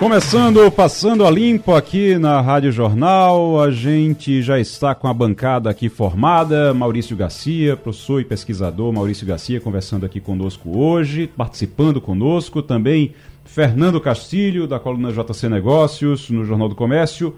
Começando 0.00 0.70
Passando 0.70 1.26
a 1.26 1.30
Limpo 1.30 1.74
aqui 1.74 2.16
na 2.16 2.40
Rádio 2.40 2.72
Jornal, 2.72 3.60
a 3.60 3.70
gente 3.70 4.40
já 4.40 4.58
está 4.58 4.94
com 4.94 5.06
a 5.06 5.12
bancada 5.12 5.68
aqui 5.68 5.90
formada. 5.90 6.72
Maurício 6.72 7.14
Garcia, 7.14 7.76
professor 7.76 8.18
e 8.18 8.24
pesquisador 8.24 8.90
Maurício 8.94 9.26
Garcia, 9.26 9.60
conversando 9.60 10.06
aqui 10.06 10.18
conosco 10.18 10.78
hoje, 10.78 11.26
participando 11.26 12.00
conosco. 12.00 12.62
Também 12.62 13.12
Fernando 13.44 14.00
Castilho, 14.00 14.66
da 14.66 14.80
coluna 14.80 15.12
JC 15.12 15.50
Negócios, 15.50 16.30
no 16.30 16.46
Jornal 16.46 16.70
do 16.70 16.74
Comércio. 16.74 17.36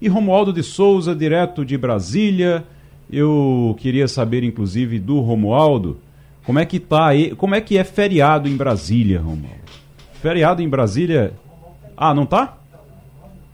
E 0.00 0.06
Romualdo 0.06 0.52
de 0.52 0.62
Souza, 0.62 1.16
direto 1.16 1.64
de 1.64 1.76
Brasília. 1.76 2.62
Eu 3.10 3.74
queria 3.80 4.06
saber, 4.06 4.44
inclusive, 4.44 5.00
do 5.00 5.18
Romualdo, 5.18 5.98
como 6.44 6.60
é 6.60 6.64
que 6.64 6.78
tá 6.78 7.08
aí, 7.08 7.34
como 7.34 7.56
é 7.56 7.60
que 7.60 7.76
é 7.76 7.82
feriado 7.82 8.48
em 8.48 8.56
Brasília, 8.56 9.18
Romualdo? 9.18 9.64
Feriado 10.22 10.62
em 10.62 10.68
Brasília. 10.68 11.34
Ah, 11.96 12.14
não 12.14 12.26
tá? 12.26 12.58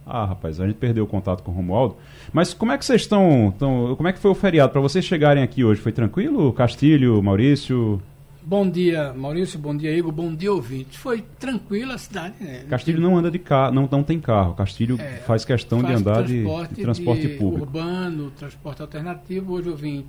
Ah, 0.06 0.24
rapaz, 0.24 0.60
a 0.60 0.66
gente 0.66 0.76
perdeu 0.76 1.04
o 1.04 1.06
contato 1.06 1.42
com 1.42 1.52
o 1.52 1.54
Romualdo. 1.54 1.96
Mas 2.32 2.52
como 2.52 2.72
é 2.72 2.78
que 2.78 2.84
vocês 2.84 3.02
estão. 3.02 3.54
Tão, 3.56 3.94
como 3.94 4.08
é 4.08 4.12
que 4.12 4.18
foi 4.18 4.30
o 4.30 4.34
feriado? 4.34 4.72
Para 4.72 4.80
vocês 4.80 5.04
chegarem 5.04 5.42
aqui 5.42 5.62
hoje, 5.62 5.80
foi 5.80 5.92
tranquilo? 5.92 6.52
Castilho, 6.52 7.22
Maurício? 7.22 8.02
Bom 8.42 8.68
dia, 8.68 9.12
Maurício. 9.12 9.58
Bom 9.58 9.76
dia, 9.76 9.96
Igor. 9.96 10.10
Bom 10.10 10.34
dia, 10.34 10.52
ouvinte. 10.52 10.98
Foi 10.98 11.22
tranquila 11.38 11.94
a 11.94 11.98
cidade, 11.98 12.34
né? 12.40 12.64
Castilho 12.68 13.00
não 13.00 13.16
anda 13.16 13.30
de 13.30 13.38
carro, 13.38 13.72
não, 13.72 13.88
não 13.90 14.02
tem 14.02 14.18
carro. 14.18 14.54
Castilho 14.54 15.00
é, 15.00 15.18
faz 15.18 15.44
questão 15.44 15.80
faz 15.80 15.94
de 15.94 16.00
andar 16.00 16.22
de, 16.24 16.44
de, 16.74 16.82
transporte 16.82 17.28
de 17.28 17.34
público. 17.34 17.66
urbano, 17.66 18.30
transporte 18.32 18.82
alternativo. 18.82 19.52
Hoje 19.52 19.68
eu 19.68 19.76
vim 19.76 20.06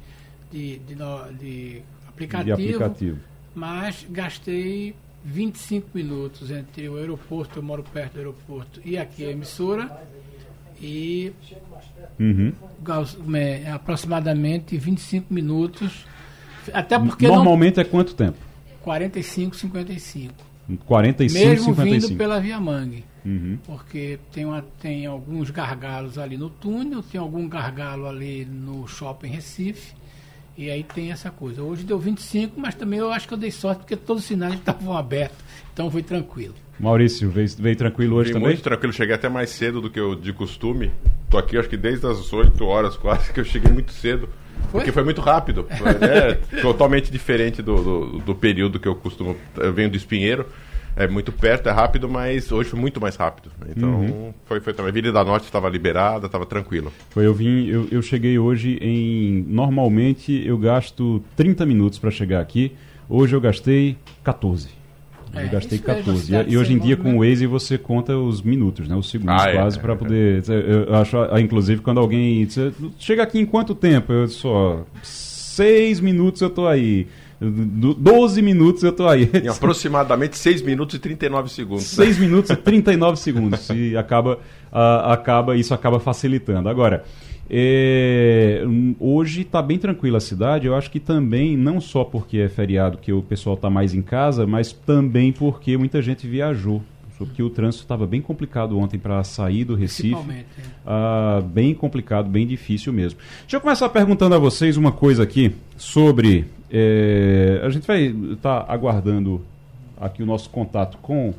de, 0.52 0.80
de, 0.80 0.96
de 1.38 1.82
aplicativo, 2.08 2.46
de 2.46 2.52
aplicativo. 2.52 3.20
Mas 3.54 4.08
gastei 4.10 4.96
25 5.24 5.90
minutos 5.94 6.50
entre 6.52 6.90
o 6.90 6.98
aeroporto, 6.98 7.60
eu 7.60 7.64
moro 7.64 7.84
perto 7.84 8.14
do 8.14 8.20
aeroporto, 8.20 8.82
e 8.84 8.98
aqui 8.98 9.26
a 9.26 9.32
emissora. 9.32 10.10
E 10.82 11.32
uhum. 12.20 12.52
é, 13.36 13.70
aproximadamente 13.72 14.76
25 14.78 15.32
minutos. 15.32 16.06
Até 16.74 16.98
porque. 16.98 17.28
Normalmente 17.28 17.78
não, 17.78 17.84
é 17.84 17.86
quanto 17.86 18.16
tempo? 18.16 18.38
45, 18.82 19.56
55. 19.56 20.34
45, 20.86 21.48
Mesmo 21.48 21.66
55. 21.76 22.08
vindo 22.08 22.18
pela 22.18 22.40
Via 22.40 22.60
Mangue. 22.60 23.06
Uhum. 23.24 23.60
Porque 23.66 24.20
tem, 24.32 24.46
uma, 24.46 24.66
tem 24.80 25.06
alguns 25.06 25.52
gargalos 25.52 26.18
ali 26.18 26.38
no 26.38 26.50
túnel, 26.50 27.04
tem 27.04 27.20
algum 27.20 27.48
gargalo 27.48 28.08
ali 28.08 28.46
no 28.46 28.88
shopping 28.88 29.28
Recife. 29.28 29.94
E 30.62 30.70
aí 30.70 30.84
tem 30.84 31.12
essa 31.12 31.32
coisa. 31.32 31.64
Hoje 31.64 31.84
deu 31.84 31.98
25, 31.98 32.60
mas 32.60 32.76
também 32.76 33.00
eu 33.00 33.12
acho 33.12 33.28
que 33.28 33.34
eu 33.34 33.38
dei 33.38 33.50
sorte 33.50 33.80
porque 33.80 33.96
todos 33.96 34.22
os 34.22 34.28
sinais 34.28 34.54
estavam 34.54 34.96
abertos. 34.96 35.40
Então 35.74 35.90
foi 35.90 36.04
tranquilo. 36.04 36.54
Maurício, 36.80 37.32
veio, 37.32 37.50
veio 37.58 37.76
tranquilo 37.76 38.18
hoje 38.18 38.26
veio 38.26 38.36
também? 38.36 38.50
Muito 38.50 38.62
tranquilo, 38.62 38.94
cheguei 38.94 39.16
até 39.16 39.28
mais 39.28 39.50
cedo 39.50 39.82
do 39.82 39.90
que 39.90 40.00
eu 40.00 40.14
de 40.14 40.32
costume. 40.32 40.92
Tô 41.32 41.40
aqui 41.40 41.58
acho 41.58 41.68
que 41.68 41.78
desde 41.78 42.06
as 42.06 42.32
8 42.32 42.64
horas 42.64 42.96
quase, 42.96 43.34
que 43.34 43.40
eu 43.40 43.44
cheguei 43.44 43.72
muito 43.72 43.92
cedo. 43.92 44.30
Foi? 44.70 44.82
Porque 44.82 44.92
foi 44.92 45.04
muito 45.04 45.20
rápido. 45.20 45.66
é 46.00 46.36
totalmente 46.62 47.12
diferente 47.12 47.64
do, 47.64 47.84
do, 47.84 48.20
do, 48.20 48.36
período 48.36 48.80
que 48.80 48.88
eu 48.88 48.94
costumo. 48.94 49.36
Eu 49.58 49.74
venho 49.74 49.90
do 49.90 49.98
Espinheiro 49.98 50.46
é 50.96 51.08
muito 51.08 51.32
perto, 51.32 51.70
é 51.70 51.72
rápido, 51.72 52.10
mas 52.10 52.52
hoje 52.52 52.70
foi 52.70 52.80
muito 52.80 53.00
mais 53.00 53.16
rápido. 53.16 53.52
Então 53.70 54.02
uhum. 54.02 54.34
foi, 54.46 54.60
foi 54.60 54.74
também. 54.74 54.90
A 54.90 54.92
Avenida 54.92 55.14
da 55.14 55.24
Norte 55.24 55.46
estava 55.46 55.70
liberada, 55.70 56.26
estava 56.26 56.46
tranquilo. 56.46 56.92
Foi, 57.10 57.26
eu 57.26 57.34
vim, 57.34 57.68
eu, 57.68 57.88
eu 57.92 58.02
cheguei 58.02 58.38
hoje 58.38 58.78
em. 58.82 59.46
Normalmente 59.48 60.46
eu 60.46 60.58
gasto 60.58 61.24
30 61.36 61.66
minutos 61.66 61.98
para 62.00 62.12
chegar 62.12 62.42
aqui. 62.42 62.74
Hoje 63.08 63.36
eu 63.36 63.42
gastei 63.42 63.98
14. 64.24 64.82
É, 65.34 65.46
eu 65.46 65.50
gastei 65.50 65.80
14. 65.80 66.34
E, 66.34 66.52
e 66.52 66.58
hoje 66.58 66.74
em 66.74 66.80
dia 66.80 66.98
com 66.98 67.16
o 67.16 67.20
Waze 67.20 67.46
você 67.46 67.78
conta 67.78 68.18
os 68.18 68.42
minutos, 68.42 68.88
né? 68.88 68.96
Os 68.96 69.10
segundos 69.10 69.42
ah, 69.42 69.50
é, 69.50 69.54
quase 69.54 69.78
é, 69.78 69.82
para 69.82 69.96
poder. 69.96 70.44
Eu 70.50 70.96
acho, 70.96 71.18
ah, 71.18 71.40
inclusive, 71.40 71.82
quando 71.82 72.00
alguém. 72.00 72.48
Chega 73.00 73.24
aqui 73.24 73.40
em 73.40 73.46
quanto 73.46 73.74
tempo? 73.74 74.12
Eu 74.12 74.28
só. 74.28 74.86
Seis 75.02 76.00
minutos 76.00 76.42
eu 76.42 76.50
tô 76.50 76.68
aí. 76.68 77.08
12 77.42 78.42
minutos 78.42 78.84
eu 78.84 78.92
tô 78.92 79.08
aí. 79.08 79.28
Em 79.44 79.48
aproximadamente 79.48 80.38
6 80.38 80.62
minutos 80.62 80.96
e 80.96 81.00
39 81.00 81.50
segundos. 81.50 81.86
6 81.86 82.20
minutos 82.20 82.52
e 82.52 82.56
39 82.56 83.18
segundos. 83.18 83.68
E 83.72 83.98
acaba, 83.98 84.36
uh, 84.72 85.10
acaba, 85.12 85.56
isso 85.56 85.74
acaba 85.74 86.00
facilitando. 86.00 86.70
Agora, 86.70 87.04
é, 87.50 88.64
hoje 89.00 89.42
está 89.42 89.60
bem 89.60 89.80
tranquila 89.80 90.20
a 90.20 90.22
cidade. 90.22 90.68
Eu 90.68 90.76
acho 90.76 90.92
que 90.92 91.00
também, 91.00 91.58
não 91.58 91.82
só 91.82 92.04
porque 92.04 92.38
é 92.38 92.48
feriado 92.48 93.00
que 93.00 93.12
o 93.12 93.24
pessoal 93.24 93.56
está 93.56 93.72
mais 93.72 93.96
em 93.96 94.04
casa, 94.04 94.46
mas 94.46 94.72
também 94.72 95.32
porque 95.32 95.76
muita 95.78 96.02
gente 96.02 96.28
viajou 96.28 96.84
porque 97.18 97.44
o 97.44 97.52
trânsito 97.52 97.84
estava 97.84 98.08
bem 98.08 98.20
complicado 98.20 98.80
ontem 98.80 98.98
para 98.98 99.24
sair 99.24 99.64
do 99.64 99.76
Recife. 99.76 100.16
Uh, 100.16 101.44
bem 101.44 101.72
complicado, 101.72 102.28
bem 102.28 102.48
difícil 102.48 102.92
mesmo. 102.92 103.20
Deixa 103.42 103.58
eu 103.58 103.62
começar 103.62 103.88
perguntando 103.90 104.34
a 104.34 104.40
vocês 104.40 104.76
uma 104.76 104.92
coisa 104.92 105.22
aqui 105.22 105.54
sobre 105.78 106.48
é, 106.72 107.62
a 107.64 107.70
gente 107.70 107.86
vai 107.86 108.06
estar 108.06 108.62
tá 108.62 108.74
aguardando 108.74 109.42
aqui 110.00 110.24
o 110.24 110.26
nosso 110.26 110.50
contato 110.50 110.98
com. 111.00 111.34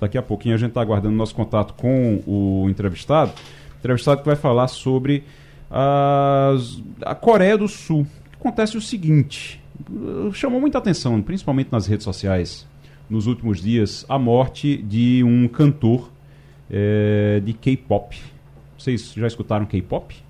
Daqui 0.00 0.16
a 0.16 0.22
pouquinho 0.22 0.54
a 0.54 0.58
gente 0.58 0.68
está 0.68 0.80
aguardando 0.80 1.14
o 1.14 1.16
nosso 1.16 1.34
contato 1.34 1.74
com 1.74 2.22
o 2.26 2.68
entrevistado. 2.68 3.32
O 3.74 3.78
entrevistado 3.78 4.20
que 4.20 4.26
vai 4.26 4.36
falar 4.36 4.68
sobre 4.68 5.24
as, 5.70 6.80
a 7.02 7.14
Coreia 7.14 7.58
do 7.58 7.66
Sul. 7.66 8.06
Acontece 8.38 8.76
o 8.76 8.80
seguinte: 8.80 9.60
chamou 10.32 10.60
muita 10.60 10.78
atenção, 10.78 11.20
principalmente 11.20 11.68
nas 11.72 11.86
redes 11.86 12.04
sociais, 12.04 12.66
nos 13.08 13.26
últimos 13.26 13.60
dias, 13.60 14.04
a 14.08 14.18
morte 14.18 14.76
de 14.76 15.24
um 15.24 15.48
cantor 15.48 16.10
é, 16.70 17.40
de 17.44 17.52
K-pop. 17.52 18.16
Vocês 18.78 19.12
já 19.14 19.26
escutaram 19.26 19.66
K-pop? 19.66 20.25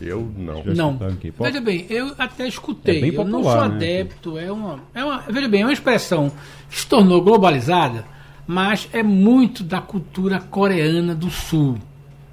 Eu 0.00 0.30
não. 0.36 0.62
Não. 0.64 0.98
Veja 1.40 1.60
bem, 1.60 1.86
eu 1.88 2.14
até 2.18 2.46
escutei. 2.46 2.98
É 2.98 3.12
popular, 3.12 3.24
eu 3.24 3.30
não 3.30 3.42
sou 3.42 3.60
né? 3.68 3.76
adepto. 3.76 4.32
Né? 4.32 4.44
É, 4.44 4.52
uma, 4.52 4.80
é 4.94 5.04
uma. 5.04 5.18
Veja 5.28 5.48
bem, 5.48 5.62
é 5.62 5.64
uma 5.64 5.72
expressão 5.72 6.30
que 6.68 6.80
se 6.80 6.86
tornou 6.86 7.22
globalizada, 7.22 8.04
mas 8.46 8.88
é 8.92 9.02
muito 9.02 9.64
da 9.64 9.80
cultura 9.80 10.38
coreana 10.38 11.14
do 11.14 11.30
sul. 11.30 11.78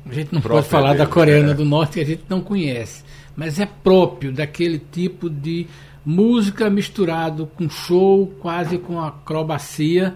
A 0.05 0.13
gente 0.13 0.33
não 0.33 0.41
pode 0.41 0.67
falar 0.67 0.89
dele, 0.93 0.99
da 0.99 1.07
coreana 1.07 1.51
é. 1.51 1.53
do 1.53 1.63
norte 1.63 1.93
que 1.93 2.01
a 2.01 2.05
gente 2.05 2.23
não 2.27 2.41
conhece. 2.41 3.03
Mas 3.35 3.59
é 3.59 3.65
próprio 3.65 4.33
daquele 4.33 4.77
tipo 4.77 5.29
de 5.29 5.65
música 6.05 6.69
misturado 6.69 7.49
com 7.55 7.69
show, 7.69 8.27
quase 8.39 8.77
com 8.77 8.99
acrobacia. 8.99 10.13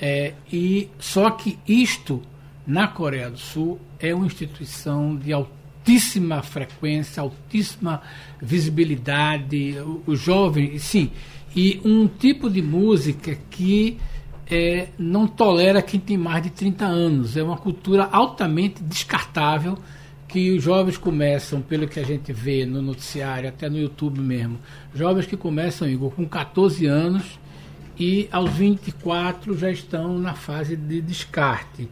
É, 0.00 0.32
e 0.50 0.88
só 0.98 1.30
que 1.30 1.58
isto 1.68 2.22
na 2.66 2.88
Coreia 2.88 3.28
do 3.28 3.38
Sul 3.38 3.78
é 3.98 4.14
uma 4.14 4.24
instituição 4.24 5.14
de 5.14 5.30
altíssimo 5.30 5.59
altíssima 5.80 6.42
frequência, 6.42 7.22
altíssima 7.22 8.02
visibilidade, 8.40 9.76
o, 9.80 10.02
o 10.06 10.16
jovem, 10.16 10.78
sim, 10.78 11.10
e 11.56 11.80
um 11.84 12.06
tipo 12.06 12.48
de 12.50 12.62
música 12.62 13.36
que 13.50 13.98
é, 14.46 14.88
não 14.98 15.26
tolera 15.26 15.82
quem 15.82 15.98
tem 15.98 16.16
mais 16.16 16.42
de 16.42 16.50
30 16.50 16.84
anos. 16.84 17.36
É 17.36 17.42
uma 17.42 17.56
cultura 17.56 18.08
altamente 18.12 18.82
descartável 18.82 19.78
que 20.28 20.52
os 20.52 20.62
jovens 20.62 20.96
começam, 20.96 21.60
pelo 21.60 21.88
que 21.88 21.98
a 21.98 22.04
gente 22.04 22.32
vê 22.32 22.64
no 22.64 22.80
noticiário, 22.80 23.48
até 23.48 23.68
no 23.68 23.78
YouTube 23.78 24.20
mesmo, 24.20 24.58
jovens 24.94 25.26
que 25.26 25.36
começam, 25.36 25.88
Igor, 25.88 26.12
com 26.12 26.24
14 26.24 26.86
anos 26.86 27.24
e 27.98 28.28
aos 28.30 28.52
24 28.52 29.58
já 29.58 29.70
estão 29.70 30.18
na 30.18 30.34
fase 30.34 30.76
de 30.76 31.00
descarte. 31.00 31.88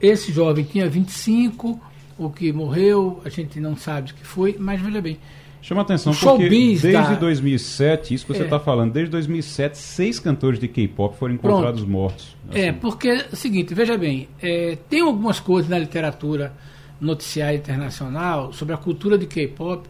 Esse 0.00 0.30
jovem 0.32 0.64
tinha 0.64 0.88
25, 0.88 1.80
o 2.18 2.30
que 2.30 2.52
morreu, 2.52 3.20
a 3.24 3.28
gente 3.28 3.60
não 3.60 3.76
sabe 3.76 4.10
o 4.10 4.14
que 4.14 4.26
foi, 4.26 4.56
mas 4.58 4.80
veja 4.80 5.00
bem. 5.00 5.18
Chama 5.60 5.82
atenção 5.82 6.14
porque 6.14 6.48
desde 6.48 6.92
da... 6.92 7.14
2007, 7.14 8.14
isso 8.14 8.26
que 8.26 8.32
você 8.32 8.44
está 8.44 8.56
é. 8.56 8.60
falando, 8.60 8.92
desde 8.92 9.10
2007, 9.10 9.76
seis 9.76 10.18
cantores 10.18 10.58
de 10.58 10.68
K-pop 10.68 11.16
foram 11.16 11.34
encontrados 11.34 11.80
Pronto. 11.80 11.92
mortos. 11.92 12.36
É, 12.50 12.58
assim. 12.58 12.68
É, 12.68 12.72
porque 12.72 13.08
é 13.08 13.26
o 13.32 13.36
seguinte, 13.36 13.74
veja 13.74 13.96
bem, 13.98 14.28
é, 14.40 14.78
tem 14.88 15.00
algumas 15.00 15.40
coisas 15.40 15.68
na 15.68 15.78
literatura 15.78 16.52
noticiária 17.00 17.56
internacional 17.56 18.52
sobre 18.52 18.74
a 18.74 18.76
cultura 18.76 19.16
de 19.16 19.26
K-pop 19.26 19.88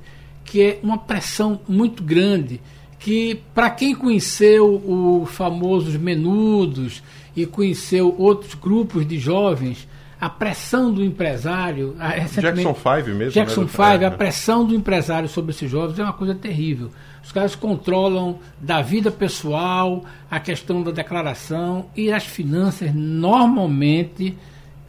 que 0.49 0.63
é 0.63 0.81
uma 0.83 0.97
pressão 0.97 1.61
muito 1.69 2.03
grande, 2.03 2.59
que 2.99 3.39
para 3.55 3.69
quem 3.69 3.95
conheceu 3.95 4.77
os 4.77 5.31
famosos 5.31 5.95
menudos 5.97 7.03
e 7.37 7.45
conheceu 7.45 8.15
outros 8.19 8.55
grupos 8.55 9.07
de 9.07 9.19
jovens, 9.19 9.87
a 10.21 10.29
pressão 10.29 10.93
do 10.93 11.05
empresário. 11.05 11.97
Jackson 12.41 12.75
5 12.75 13.17
mesmo. 13.17 13.31
Jackson 13.31 13.69
5, 13.69 13.83
né? 13.99 14.07
a 14.07 14.11
pressão 14.11 14.65
do 14.65 14.75
empresário 14.75 15.29
sobre 15.29 15.53
esses 15.53 15.71
jovens 15.71 15.99
é 15.99 16.03
uma 16.03 16.13
coisa 16.13 16.35
terrível. 16.35 16.91
Os 17.23 17.31
caras 17.31 17.55
controlam 17.55 18.39
da 18.61 18.83
vida 18.83 19.11
pessoal, 19.11 20.05
a 20.31 20.41
questão 20.41 20.83
da 20.83 20.91
declaração 20.91 21.87
e 21.95 22.13
as 22.13 22.25
finanças 22.25 22.93
normalmente 22.95 24.37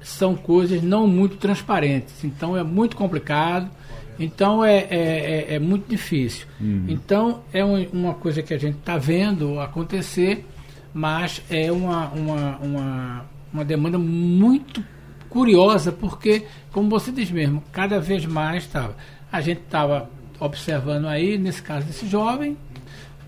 são 0.02 0.36
coisas 0.36 0.82
não 0.82 1.06
muito 1.06 1.38
transparentes. 1.38 2.24
Então 2.24 2.58
é 2.58 2.64
muito 2.64 2.96
complicado. 2.96 3.70
Então 4.18 4.66
é, 4.66 4.78
é, 4.78 4.88
é, 4.90 5.56
é 5.56 5.60
muito 5.60 5.88
difícil. 5.88 6.48
Uhum. 6.60 6.86
Então 6.88 7.42
é 7.54 7.64
um, 7.64 7.88
uma 7.94 8.14
coisa 8.16 8.42
que 8.42 8.54
a 8.54 8.58
gente 8.58 8.78
está 8.78 8.98
vendo 8.98 9.60
acontecer, 9.60 10.46
mas 10.94 11.42
é 11.50 11.72
uma, 11.72 12.10
uma, 12.10 12.58
uma, 12.58 13.26
uma 13.54 13.66
demanda 13.66 13.98
muito 13.98 14.84
curiosa, 15.30 15.92
porque, 15.92 16.46
como 16.72 16.90
você 16.90 17.12
diz 17.12 17.30
mesmo, 17.32 17.64
cada 17.72 18.00
vez 18.00 18.26
mais 18.26 18.64
estava. 18.64 18.96
A 19.32 19.42
gente 19.42 19.62
estava 19.62 20.10
observando 20.40 21.08
aí, 21.08 21.38
nesse 21.38 21.62
caso 21.62 21.86
desse 21.86 22.08
jovem, 22.08 22.58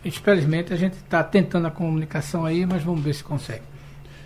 infelizmente 0.03 0.73
a 0.73 0.77
gente 0.77 0.93
está 0.93 1.23
tentando 1.23 1.67
a 1.67 1.71
comunicação 1.71 2.45
aí, 2.45 2.65
mas 2.65 2.83
vamos 2.83 3.01
ver 3.01 3.13
se 3.13 3.23
consegue. 3.23 3.63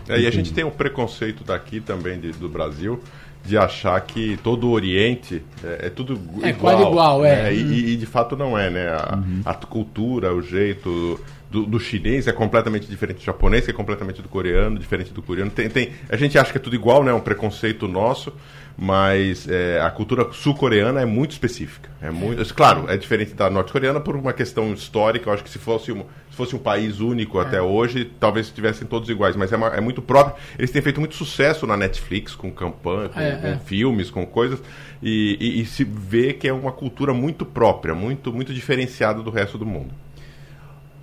É, 0.07 0.19
e 0.19 0.27
a 0.27 0.31
gente 0.31 0.54
tem 0.54 0.63
um 0.63 0.72
preconceito 0.72 1.44
daqui 1.44 1.81
também 1.81 2.19
de, 2.19 2.31
do 2.31 2.48
Brasil 2.48 3.01
de 3.44 3.57
achar 3.57 4.00
que 4.01 4.38
todo 4.38 4.68
o 4.68 4.72
Oriente 4.72 5.44
é, 5.63 5.88
é 5.88 5.89
tudo 5.89 6.19
é 6.42 6.50
igual. 6.50 6.92
igual, 6.92 7.25
é. 7.25 7.44
Né? 7.44 7.54
E, 7.54 7.94
e, 7.94 7.98
de 7.98 8.06
fato 8.06 8.36
não 8.36 8.57
é, 8.57 8.69
né? 8.69 8.89
A, 8.89 9.16
uhum. 9.16 9.42
a 9.45 9.54
cultura, 9.54 10.33
o 10.33 10.42
jeito 10.42 11.19
do, 11.56 11.66
do, 11.66 11.80
chinês 11.80 12.28
é 12.28 12.34
completamente 12.34 12.86
diferente 12.86 13.19
do 13.19 13.24
japonês, 13.24 13.63
que 13.63 13.72
é 13.72 13.74
completamente 13.74 14.22
do 14.22 14.28
coreano, 14.28 14.78
diferente 14.78 15.13
do 15.13 15.22
coreano. 15.22 15.50
Tem, 15.50 15.69
tem, 15.69 15.92
a 16.10 16.18
gente 16.18 16.38
acha 16.38 16.52
que 16.52 16.57
é 16.57 16.62
tudo 16.62 16.75
igual, 16.75 17.02
né? 17.02 17.12
É 17.12 17.13
um 17.13 17.22
preconceito 17.22 17.88
nosso, 17.88 18.34
mas 18.78 19.48
é, 19.48 19.80
a 19.80 19.90
cultura 19.90 20.30
sul-coreana 20.34 21.00
é 21.00 21.06
muito 21.06 21.31
específica. 21.31 21.90
É 22.02 22.12
muito, 22.12 22.54
claro, 22.54 22.90
é 22.90 22.98
diferente 22.98 23.34
da 23.34 23.50
norte-coreana 23.50 24.02
por 24.02 24.18
uma 24.18 24.34
questão 24.34 24.74
histórica. 24.74 25.30
Eu 25.30 25.34
acho 25.34 25.46
que 25.46 25.50
se 25.50 25.57
fosse 25.57 25.94
um, 25.94 26.04
se 26.30 26.36
fosse 26.36 26.54
um 26.57 26.60
país 26.60 27.00
único 27.00 27.40
até 27.40 27.56
é. 27.56 27.62
hoje, 27.62 28.04
talvez 28.19 28.48
estivessem 28.48 28.86
todos 28.86 29.08
iguais, 29.08 29.38
mas 29.38 29.54
é, 29.54 29.56
uma, 29.56 29.68
é, 29.68 29.80
muito 29.80 30.01
próprio. 30.01 30.36
Eles 30.60 30.72
têm 30.72 30.81
feito 30.81 31.00
muito 31.00 31.16
sucesso 31.16 31.66
na 31.66 31.78
Netflix 31.78 32.36
com 32.36 32.51
campanha, 32.51 33.08
com, 33.08 33.19
é, 33.22 33.36
com 33.38 33.48
é. 33.48 33.58
filmes, 33.60 34.12
com 34.12 34.25
coisas, 34.25 34.62
e, 35.01 35.38
e, 35.40 35.62
e 35.62 35.66
se 35.66 35.86
vê 35.86 36.34
que 36.34 36.50
é 36.50 36.54
uma 36.54 36.74
cultura 36.74 37.13
muito 37.13 37.46
própria, 37.46 37.96
muito, 37.96 38.34
muito 38.34 38.54
diferenciada 38.54 39.24
do 39.24 39.31
resto 39.31 39.58
do 39.58 39.66
mundo. 39.66 39.94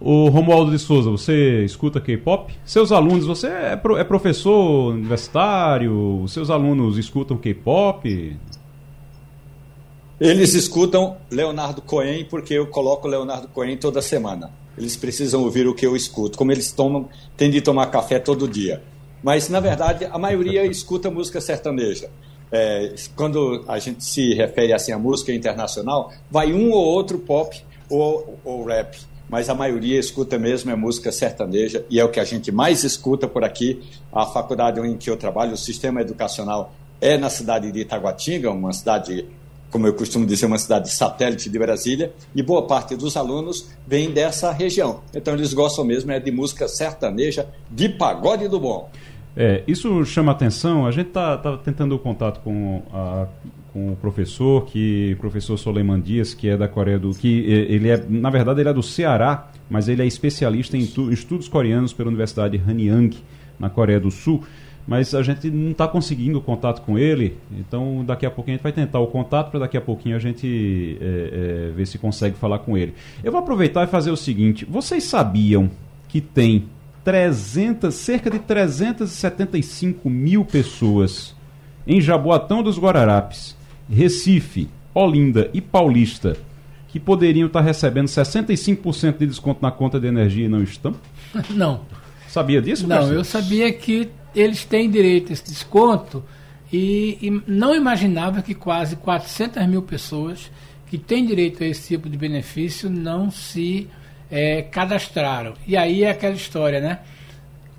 O 0.05 0.29
Romualdo 0.31 0.73
de 0.73 0.81
Souza, 0.81 1.09
você 1.09 1.65
escuta 1.65 2.01
K-pop? 2.01 2.53
Seus 2.65 2.91
alunos, 2.91 3.25
você 3.25 3.47
é, 3.47 3.77
pro, 3.77 3.97
é 3.97 4.03
professor 4.03 4.93
universitário? 4.95 6.25
Seus 6.27 6.51
alunos 6.51 6.99
escutam 6.99 7.37
K-pop? 7.37 8.37
Eles 10.21 10.55
escutam 10.55 11.19
Leonardo 11.31 11.81
Cohen 11.81 12.25
porque 12.25 12.53
eu 12.53 12.67
coloco 12.67 13.07
Leonardo 13.07 13.47
Cohen 13.47 13.77
toda 13.77 14.03
semana. 14.03 14.51
Eles 14.77 14.97
precisam 14.97 15.41
ouvir 15.45 15.69
o 15.69 15.75
que 15.75 15.87
eu 15.87 15.95
escuto, 15.95 16.37
como 16.37 16.51
eles 16.51 16.73
tomam, 16.73 17.09
têm 17.37 17.49
de 17.49 17.61
tomar 17.61 17.87
café 17.87 18.19
todo 18.19 18.49
dia. 18.49 18.83
Mas, 19.23 19.49
na 19.49 19.61
verdade, 19.61 20.05
a 20.11 20.19
maioria 20.19 20.67
escuta 20.67 21.13
música 21.13 21.41
sertaneja. 21.41 22.11
É, 22.51 22.93
quando 23.15 23.65
a 23.69 23.79
gente 23.79 24.05
se 24.05 24.35
refere 24.35 24.73
assim 24.73 24.91
à 24.91 24.99
música 24.99 25.33
internacional, 25.33 26.13
vai 26.29 26.53
um 26.53 26.73
ou 26.73 26.85
outro 26.85 27.21
pop 27.21 27.57
ou, 27.89 28.37
ou 28.45 28.65
rap 28.65 29.13
mas 29.33 29.49
a 29.49 29.55
maioria 29.55 29.99
escuta 29.99 30.39
mesmo 30.39 30.71
é 30.71 30.77
música 30.77 31.11
sertaneja 31.11 31.87
e 31.89 31.99
é 31.99 32.05
o 32.05 32.11
que 32.11 32.21
a 32.21 32.25
gente 32.25 32.53
mais 32.53 32.85
escuta 32.85 33.27
por 33.27 33.43
aqui. 33.43 33.81
A 34.13 34.27
faculdade 34.27 34.79
em 34.81 34.95
que 34.99 35.09
eu 35.09 35.17
trabalho, 35.17 35.55
o 35.55 35.57
sistema 35.57 36.03
educacional 36.03 36.75
é 37.01 37.17
na 37.17 37.31
cidade 37.31 37.73
de 37.73 37.81
Itaguatinga, 37.81 38.51
uma 38.51 38.75
cidade, 38.75 39.25
como 39.71 39.87
eu 39.87 39.95
costumo 39.95 40.27
dizer, 40.27 40.45
uma 40.45 40.59
cidade 40.59 40.91
satélite 40.91 41.49
de 41.49 41.59
Brasília, 41.59 42.13
e 42.35 42.43
boa 42.43 42.67
parte 42.67 42.95
dos 42.95 43.17
alunos 43.17 43.71
vem 43.87 44.11
dessa 44.11 44.53
região. 44.53 45.01
Então 45.15 45.33
eles 45.33 45.55
gostam 45.55 45.83
mesmo 45.83 46.13
é 46.13 46.21
de 46.21 46.31
música 46.31 46.69
sertaneja, 46.69 47.49
de 47.71 47.89
pagode 47.89 48.49
do 48.49 48.61
bom. 48.61 48.91
É, 49.35 49.65
isso 49.67 50.05
chama 50.05 50.33
atenção. 50.33 50.87
A 50.87 50.91
gente 50.91 51.09
está 51.09 51.39
tá 51.39 51.57
tentando 51.57 51.95
o 51.95 51.99
contato 51.99 52.39
com 52.41 52.83
a 52.93 53.27
com 53.73 53.93
o 53.93 53.97
professor, 53.97 54.67
que 54.67 55.17
professor 55.19 55.57
Soleiman 55.57 56.01
Dias, 56.01 56.35
que 56.35 56.49
é 56.49 56.57
da 56.57 56.69
Coreia 56.69 56.99
do 56.99 57.11
que 57.11 57.41
ele 57.49 57.89
é, 57.89 58.05
na 58.09 58.29
verdade, 58.29 58.61
ele 58.61 58.69
é 58.69 58.73
do 58.73 58.83
Ceará, 58.83 59.51
mas 59.69 59.89
ele 59.89 60.03
é 60.03 60.07
especialista 60.07 60.77
em 60.77 60.81
estudos 61.11 61.49
coreanos 61.49 61.93
pela 61.93 62.09
Universidade 62.09 62.61
Hanyang, 62.67 63.17
na 63.59 63.71
Coreia 63.71 63.99
do 63.99 64.11
Sul. 64.11 64.43
Mas 64.87 65.15
a 65.15 65.23
gente 65.23 65.49
não 65.49 65.71
está 65.71 65.87
conseguindo 65.87 66.41
contato 66.41 66.83
com 66.83 66.99
ele, 66.99 67.39
então 67.57 68.05
daqui 68.05 68.27
a 68.27 68.31
pouquinho 68.31 68.55
a 68.55 68.57
gente 68.57 68.65
vai 68.65 68.73
tentar 68.73 68.99
o 68.99 69.07
contato 69.07 69.51
para 69.51 69.61
daqui 69.61 69.77
a 69.77 69.81
pouquinho 69.81 70.17
a 70.17 70.19
gente 70.19 70.99
é, 71.01 71.69
é, 71.69 71.73
ver 71.73 71.87
se 71.87 71.99
consegue 71.99 72.37
falar 72.37 72.59
com 72.59 72.77
ele. 72.77 72.93
Eu 73.23 73.31
vou 73.31 73.41
aproveitar 73.41 73.85
e 73.85 73.87
fazer 73.87 74.11
o 74.11 74.17
seguinte: 74.17 74.65
vocês 74.65 75.05
sabiam 75.05 75.71
que 76.09 76.21
tem 76.21 76.65
300, 77.05 77.95
cerca 77.95 78.29
de 78.29 78.41
375 78.41 80.11
mil 80.11 80.45
pessoas 80.45 81.33
em 81.87 82.01
Jaboatão 82.01 82.61
dos 82.61 82.77
Guararapes 82.77 83.57
Recife, 83.91 84.69
Olinda 84.95 85.51
e 85.53 85.61
Paulista, 85.61 86.37
que 86.89 87.01
poderiam 87.01 87.47
estar 87.47 87.61
recebendo 87.61 88.07
65% 88.07 89.19
de 89.19 89.27
desconto 89.27 89.63
na 89.63 89.71
conta 89.71 89.99
de 89.99 90.07
energia 90.07 90.47
e 90.47 90.49
não 90.49 90.63
estão? 90.63 90.95
Não. 91.51 91.81
Sabia 92.29 92.63
disso? 92.63 92.87
Não, 92.87 93.13
eu 93.13 93.25
sabia 93.25 93.71
que 93.73 94.09
eles 94.35 94.65
têm 94.65 94.91
direito 94.91 95.31
a 95.31 95.33
esse 95.35 95.45
desconto 95.45 96.25
e, 96.73 97.19
e, 97.21 97.43
não 97.47 97.75
imaginava 97.75 98.41
que 98.41 98.55
quase 98.55 98.97
400 98.97 99.67
mil 99.67 99.83
pessoas 99.83 100.51
que 100.87 100.97
têm 100.97 101.27
direito 101.27 101.63
a 101.63 101.67
esse 101.67 101.89
tipo 101.89 102.09
de 102.09 102.17
benefício 102.17 102.89
não 102.89 103.31
se 103.31 103.87
é, 104.31 104.63
cadastraram. 104.63 105.53
E 105.67 105.77
aí 105.77 106.05
é 106.05 106.11
aquela 106.11 106.35
história, 106.35 106.81
né? 106.81 107.01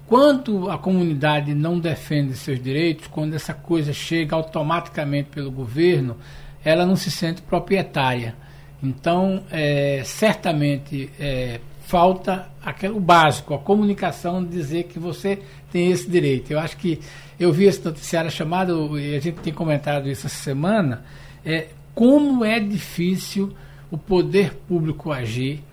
Quando 0.07 0.69
a 0.69 0.77
comunidade 0.77 1.53
não 1.53 1.79
defende 1.79 2.35
seus 2.35 2.61
direitos, 2.61 3.07
quando 3.07 3.33
essa 3.33 3.53
coisa 3.53 3.93
chega 3.93 4.35
automaticamente 4.35 5.29
pelo 5.29 5.49
governo, 5.49 6.17
ela 6.63 6.85
não 6.85 6.95
se 6.95 7.09
sente 7.09 7.41
proprietária. 7.41 8.35
Então, 8.81 9.43
é, 9.49 10.01
certamente 10.03 11.09
é, 11.17 11.59
falta 11.85 12.49
aquele, 12.61 12.93
o 12.93 12.99
básico, 12.99 13.53
a 13.53 13.59
comunicação, 13.59 14.43
dizer 14.43 14.83
que 14.83 14.99
você 14.99 15.39
tem 15.71 15.91
esse 15.91 16.09
direito. 16.09 16.51
Eu 16.51 16.59
acho 16.59 16.75
que 16.77 16.99
eu 17.39 17.51
vi 17.51 17.65
esse 17.65 17.83
noticiário 17.83 18.29
chamado, 18.29 18.99
e 18.99 19.15
a 19.15 19.19
gente 19.19 19.39
tem 19.39 19.53
comentado 19.53 20.09
isso 20.09 20.27
essa 20.27 20.35
semana, 20.35 21.05
é, 21.45 21.67
como 21.95 22.43
é 22.43 22.59
difícil 22.59 23.53
o 23.89 23.97
poder 23.97 24.53
público 24.67 25.11
agir 25.11 25.63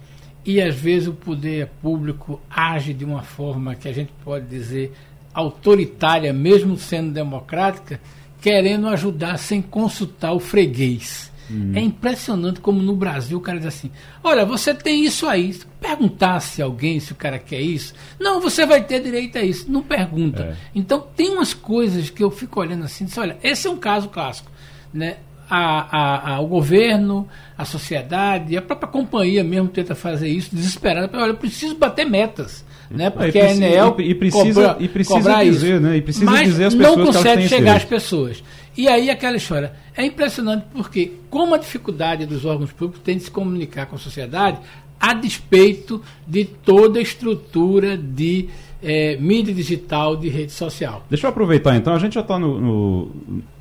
e 0.44 0.60
às 0.60 0.74
vezes 0.74 1.08
o 1.08 1.12
poder 1.12 1.68
público 1.82 2.40
age 2.48 2.94
de 2.94 3.04
uma 3.04 3.22
forma 3.22 3.74
que 3.74 3.88
a 3.88 3.92
gente 3.92 4.12
pode 4.24 4.46
dizer 4.46 4.92
autoritária, 5.32 6.32
mesmo 6.32 6.76
sendo 6.76 7.12
democrática, 7.12 8.00
querendo 8.40 8.88
ajudar 8.88 9.36
sem 9.38 9.60
consultar 9.60 10.32
o 10.32 10.40
freguês. 10.40 11.30
Hum. 11.50 11.72
É 11.74 11.80
impressionante 11.80 12.60
como 12.60 12.80
no 12.80 12.94
Brasil 12.94 13.38
o 13.38 13.40
cara 13.40 13.58
diz 13.58 13.66
assim: 13.66 13.90
olha, 14.22 14.44
você 14.44 14.72
tem 14.72 15.04
isso 15.04 15.26
aí. 15.26 15.58
Perguntar 15.80 16.40
se 16.40 16.62
alguém, 16.62 17.00
se 17.00 17.12
o 17.12 17.16
cara 17.16 17.38
quer 17.38 17.60
isso. 17.60 17.92
Não, 18.18 18.40
você 18.40 18.64
vai 18.64 18.84
ter 18.84 19.00
direito 19.00 19.36
a 19.36 19.42
isso. 19.42 19.70
Não 19.70 19.82
pergunta. 19.82 20.42
É. 20.42 20.56
Então 20.74 21.00
tem 21.16 21.30
umas 21.30 21.52
coisas 21.52 22.08
que 22.08 22.22
eu 22.22 22.30
fico 22.30 22.60
olhando 22.60 22.84
assim: 22.84 23.04
diz, 23.04 23.18
olha, 23.18 23.36
esse 23.42 23.66
é 23.66 23.70
um 23.70 23.76
caso 23.76 24.08
clássico. 24.08 24.50
Né? 24.92 25.16
A, 25.50 26.34
a, 26.34 26.40
o 26.40 26.46
governo, 26.46 27.28
a 27.58 27.64
sociedade, 27.64 28.56
a 28.56 28.62
própria 28.62 28.88
companhia 28.88 29.42
mesmo 29.42 29.68
tenta 29.68 29.94
fazer 29.94 30.28
isso, 30.28 30.54
desesperada. 30.54 31.10
Olha, 31.18 31.30
eu 31.30 31.36
preciso 31.36 31.74
bater 31.74 32.06
metas. 32.06 32.64
Né? 32.88 33.08
Porque 33.10 33.38
a 33.38 33.52
Enel 33.52 33.96
e, 33.98 34.10
e 34.10 34.14
precisa, 34.14 34.68
cobra, 34.70 34.84
e 34.84 34.88
precisa 34.88 35.44
dizer, 35.44 35.74
isso. 35.74 35.80
né? 35.80 35.96
E 35.96 36.02
precisa 36.02 36.24
mas 36.24 36.48
dizer 36.48 36.64
às 36.64 36.74
pessoas 36.74 36.96
não 36.96 37.06
consegue 37.06 37.48
chegar 37.48 37.76
às 37.76 37.84
pessoas. 37.84 38.42
E 38.76 38.88
aí 38.88 39.10
aquela 39.10 39.36
história. 39.36 39.72
É 39.96 40.04
impressionante 40.04 40.64
porque, 40.72 41.12
como 41.28 41.54
a 41.54 41.58
dificuldade 41.58 42.26
dos 42.26 42.44
órgãos 42.44 42.72
públicos 42.72 43.02
tem 43.04 43.16
de 43.16 43.24
se 43.24 43.30
comunicar 43.30 43.86
com 43.86 43.96
a 43.96 43.98
sociedade, 43.98 44.58
a 44.98 45.14
despeito 45.14 46.02
de 46.26 46.44
toda 46.44 46.98
a 46.98 47.02
estrutura 47.02 47.96
de 47.96 48.48
é, 48.82 49.16
mídia 49.16 49.54
digital, 49.54 50.16
de 50.16 50.28
rede 50.28 50.52
social. 50.52 51.04
Deixa 51.08 51.26
eu 51.26 51.30
aproveitar 51.30 51.76
então, 51.76 51.94
a 51.94 51.98
gente 51.98 52.14
já 52.14 52.20
está 52.20 52.38
no, 52.38 52.60
no, 52.60 53.10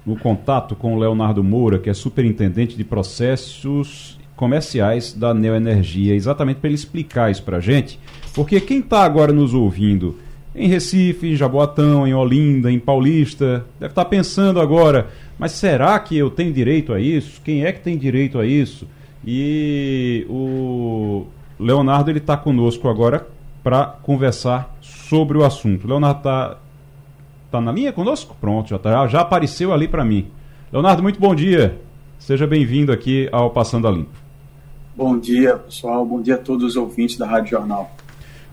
no, 0.05 0.15
contato 0.17 0.75
com 0.75 0.95
o 0.95 0.99
Leonardo 0.99 1.43
Moura, 1.43 1.79
que 1.79 1.89
é 1.89 1.93
superintendente 1.93 2.75
de 2.75 2.83
processos 2.83 4.17
comerciais 4.35 5.13
da 5.13 5.33
Neoenergia, 5.33 6.15
exatamente 6.15 6.57
para 6.57 6.69
ele 6.69 6.75
explicar 6.75 7.29
isso 7.29 7.43
para 7.43 7.57
a 7.57 7.59
gente, 7.59 7.99
porque 8.33 8.61
quem 8.61 8.79
está 8.79 9.03
agora 9.03 9.33
nos 9.33 9.53
ouvindo 9.53 10.17
em 10.55 10.67
Recife, 10.67 11.27
em 11.27 11.35
Jaboatão, 11.35 12.07
em 12.07 12.13
Olinda, 12.13 12.71
em 12.71 12.79
Paulista, 12.79 13.65
deve 13.79 13.91
estar 13.91 14.03
tá 14.03 14.09
pensando 14.09 14.59
agora, 14.59 15.09
mas 15.37 15.51
será 15.51 15.99
que 15.99 16.17
eu 16.17 16.29
tenho 16.29 16.51
direito 16.51 16.93
a 16.93 16.99
isso? 16.99 17.41
Quem 17.43 17.65
é 17.65 17.71
que 17.71 17.81
tem 17.81 17.97
direito 17.97 18.39
a 18.39 18.45
isso? 18.45 18.87
E 19.25 20.25
o 20.29 21.25
Leonardo 21.59 22.09
ele 22.09 22.19
está 22.19 22.37
conosco 22.37 22.87
agora 22.87 23.27
para 23.63 23.85
conversar 23.85 24.77
sobre 25.09 25.37
o 25.37 25.43
assunto. 25.43 25.87
Leonardo 25.87 26.19
está 26.19 26.57
Está 27.49 27.59
na 27.59 27.71
linha 27.71 27.91
conosco? 27.91 28.37
Pronto, 28.39 28.69
já, 28.69 28.77
tá, 28.77 29.07
já 29.07 29.21
apareceu 29.21 29.73
ali 29.73 29.87
para 29.87 30.05
mim. 30.05 30.27
Leonardo, 30.71 31.01
muito 31.01 31.19
bom 31.19 31.33
dia. 31.33 31.81
Seja 32.19 32.45
bem-vindo 32.45 32.91
aqui 32.91 33.27
ao 33.31 33.49
Passando 33.49 33.87
a 33.87 33.91
Limpo. 33.91 34.11
Bom 34.95 35.17
dia, 35.17 35.55
pessoal. 35.55 36.05
Bom 36.05 36.21
dia 36.21 36.35
a 36.35 36.37
todos 36.37 36.63
os 36.63 36.75
ouvintes 36.75 37.17
da 37.17 37.25
Rádio 37.25 37.49
Jornal. 37.49 37.89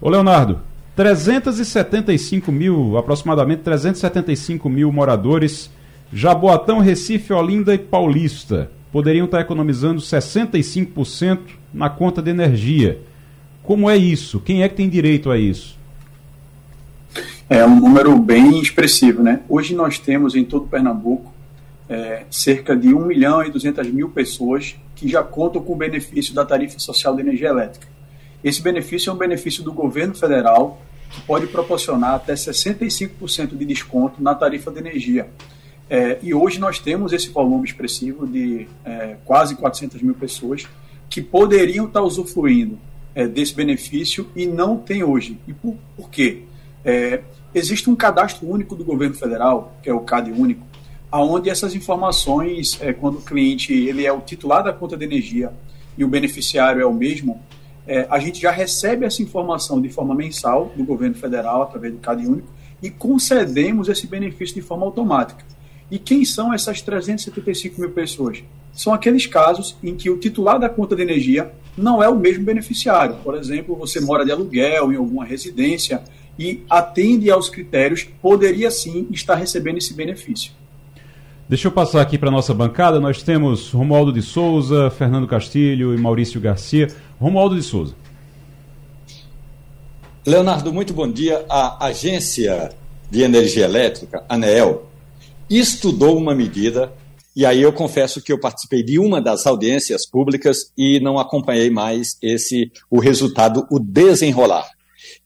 Ô, 0.01 0.09
Leonardo, 0.09 0.61
375 0.95 2.51
mil, 2.51 2.97
aproximadamente 2.97 3.61
375 3.61 4.67
mil 4.71 4.91
moradores, 4.91 5.71
Jaboatão, 6.11 6.79
Recife, 6.79 7.35
Olinda 7.35 7.75
e 7.75 7.79
Paulista, 7.79 8.71
poderiam 8.91 9.27
estar 9.27 9.43
economizando 9.43 10.01
65% 10.01 11.39
na 11.75 11.91
conta 11.91 12.23
de 12.23 12.31
energia. 12.31 12.99
Como 13.63 13.91
é 13.91 13.97
isso? 13.99 14.41
Quem 14.41 14.63
é 14.63 14.71
que 14.71 14.77
tem 14.77 14.89
direito 14.89 15.31
a 15.31 15.37
isso? 15.37 15.76
É 17.49 17.65
um 17.65 17.79
número 17.79 18.19
bem 18.19 18.61
expressivo, 18.61 19.23
né? 19.23 19.41
Hoje 19.49 19.73
nós 19.73 20.01
temos 20.01 20.35
em 20.35 20.45
todo 20.45 20.67
Pernambuco 20.67 21.33
é, 21.89 22.25
cerca 22.29 22.77
de 22.77 22.93
1 22.93 23.07
milhão 23.07 23.41
e 23.45 23.51
200 23.53 23.89
mil 23.93 24.09
pessoas 24.09 24.75
que 24.97 25.09
já 25.09 25.23
contam 25.23 25.63
com 25.63 25.75
o 25.75 25.77
benefício 25.77 26.35
da 26.35 26.45
tarifa 26.45 26.81
social 26.81 27.15
de 27.15 27.21
energia 27.21 27.49
elétrica. 27.49 27.87
Esse 28.43 28.61
benefício 28.61 29.11
é 29.11 29.13
um 29.13 29.17
benefício 29.17 29.63
do 29.63 29.73
governo 29.73 30.13
federal 30.13 30.83
que 31.09 31.21
pode 31.21 31.47
proporcionar 31.47 32.15
até 32.15 32.35
65% 32.35 33.57
de 33.57 33.65
desconto 33.65 34.21
na 34.21 34.35
tarifa 34.35 34.73
de 34.73 34.81
energia. 34.81 35.29
É, 35.89 36.19
e 36.21 36.35
hoje 36.35 36.59
nós 36.59 36.81
temos 36.81 37.13
esse 37.13 37.29
volume 37.29 37.65
expressivo 37.65 38.27
de 38.27 38.67
é, 38.85 39.19
quase 39.25 39.55
400 39.55 40.03
mil 40.03 40.15
pessoas 40.15 40.67
que 41.09 41.23
poderiam 41.23 41.87
estar 41.87 42.03
usufruindo 42.03 42.77
é, 43.15 43.29
desse 43.29 43.55
benefício 43.55 44.29
e 44.35 44.47
não 44.47 44.77
tem 44.77 45.05
hoje. 45.05 45.39
E 45.47 45.53
por, 45.53 45.77
por 45.97 46.11
quê? 46.11 46.43
Existe 47.57 47.89
um 47.89 47.97
cadastro 47.97 48.47
único 48.47 48.77
do 48.77 48.85
governo 48.85 49.15
federal, 49.15 49.73
que 49.83 49.89
é 49.89 49.95
o 49.95 50.01
CAD 50.01 50.31
único, 50.31 50.67
aonde 51.11 51.49
essas 51.49 51.75
informações, 51.75 52.79
é, 52.83 52.93
quando 52.93 53.17
o 53.17 53.23
cliente 53.23 53.73
ele 53.73 54.05
é 54.05 54.13
o 54.13 54.21
titular 54.21 54.63
da 54.63 54.75
conta 54.75 54.95
de 54.95 55.07
energia 55.07 55.51
e 55.97 56.05
o 56.05 56.09
beneficiário 56.09 56.83
é 56.83 56.85
o 56.85 56.93
mesmo, 56.93 57.41
é, 57.87 58.07
a 58.11 58.19
gente 58.19 58.43
já 58.43 58.51
recebe 58.51 59.07
essa 59.07 59.23
informação 59.23 59.81
de 59.81 59.89
forma 59.89 60.15
mensal 60.15 60.71
do 60.77 60.85
governo 60.85 61.15
federal 61.15 61.63
através 61.63 61.95
do 61.95 61.99
CAD 61.99 62.27
único 62.27 62.49
e 62.83 62.91
concedemos 62.91 63.89
esse 63.89 64.07
benefício 64.07 64.57
de 64.57 64.61
forma 64.61 64.85
automática. 64.85 65.43
E 65.91 65.99
quem 65.99 66.27
são 66.27 66.53
essas 66.53 66.83
375 66.83 67.81
mil 67.81 67.91
pessoas? 67.91 68.45
São 68.71 68.93
aqueles 68.93 69.27
casos 69.27 69.75
em 69.83 69.95
que 69.95 70.11
o 70.11 70.19
titular 70.19 70.61
da 70.61 70.69
conta 70.69 70.95
de 70.95 71.01
energia 71.01 71.51
não 71.75 72.03
é 72.03 72.09
o 72.09 72.17
mesmo 72.17 72.45
beneficiário. 72.45 73.17
Por 73.25 73.35
exemplo, 73.35 73.75
você 73.75 73.99
mora 73.99 74.27
de 74.27 74.31
aluguel 74.31 74.93
em 74.93 74.97
alguma 74.97 75.25
residência 75.25 76.05
e 76.39 76.63
atende 76.69 77.31
aos 77.31 77.49
critérios, 77.49 78.07
poderia 78.21 78.71
sim 78.71 79.07
estar 79.11 79.35
recebendo 79.35 79.79
esse 79.79 79.95
benefício. 79.95 80.53
Deixa 81.49 81.69
eu 81.69 81.73
passar 81.73 82.01
aqui 82.01 82.19
para 82.19 82.31
nossa 82.31 82.53
bancada. 82.53 82.99
Nós 82.99 83.23
temos 83.23 83.71
Romualdo 83.71 84.13
de 84.13 84.21
Souza, 84.21 84.91
Fernando 84.91 85.29
Castilho 85.29 85.95
e 85.95 85.99
Maurício 85.99 86.41
Garcia. 86.41 86.89
Romualdo 87.21 87.55
de 87.55 87.63
Souza. 87.63 87.95
Leonardo, 90.27 90.73
muito 90.73 90.93
bom 90.93 91.09
dia. 91.09 91.45
A 91.49 91.87
Agência 91.87 92.73
de 93.09 93.23
Energia 93.23 93.65
Elétrica, 93.65 94.25
ANEEL, 94.29 94.87
estudou 95.49 96.19
uma 96.19 96.35
medida, 96.35 96.93
e 97.35 97.47
aí 97.47 97.63
eu 97.63 97.73
confesso 97.73 98.21
que 98.21 98.33
eu 98.33 98.41
participei 98.41 98.83
de 98.83 98.99
uma 98.99 99.21
das 99.21 99.47
audiências 99.47 100.05
públicas 100.05 100.73
e 100.77 100.99
não 100.99 101.19
acompanhei 101.19 101.71
mais 101.71 102.19
esse 102.21 102.73
o 102.91 102.99
resultado, 102.99 103.67
o 103.71 103.79
desenrolar, 103.79 104.69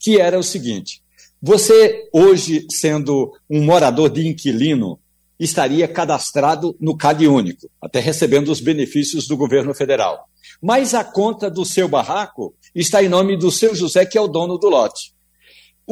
que 0.00 0.18
era 0.18 0.38
o 0.38 0.42
seguinte: 0.42 1.02
você 1.40 2.08
hoje 2.12 2.66
sendo 2.70 3.32
um 3.48 3.62
morador 3.62 4.10
de 4.10 4.26
inquilino 4.26 4.98
estaria 5.38 5.86
cadastrado 5.86 6.76
no 6.80 6.96
CAD 6.96 7.28
único, 7.28 7.70
até 7.80 8.00
recebendo 8.00 8.50
os 8.50 8.60
benefícios 8.60 9.28
do 9.28 9.36
governo 9.36 9.72
federal. 9.72 10.28
Mas 10.60 10.92
a 10.92 11.04
conta 11.04 11.50
do 11.50 11.64
seu 11.64 11.88
barraco 11.88 12.54
está 12.74 13.02
em 13.02 13.08
nome 13.08 13.36
do 13.36 13.50
seu 13.50 13.74
José, 13.74 14.04
que 14.04 14.18
é 14.18 14.20
o 14.20 14.28
dono 14.28 14.58
do 14.58 14.68
lote. 14.68 15.14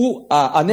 O, 0.00 0.24
a, 0.30 0.60
a, 0.60 0.64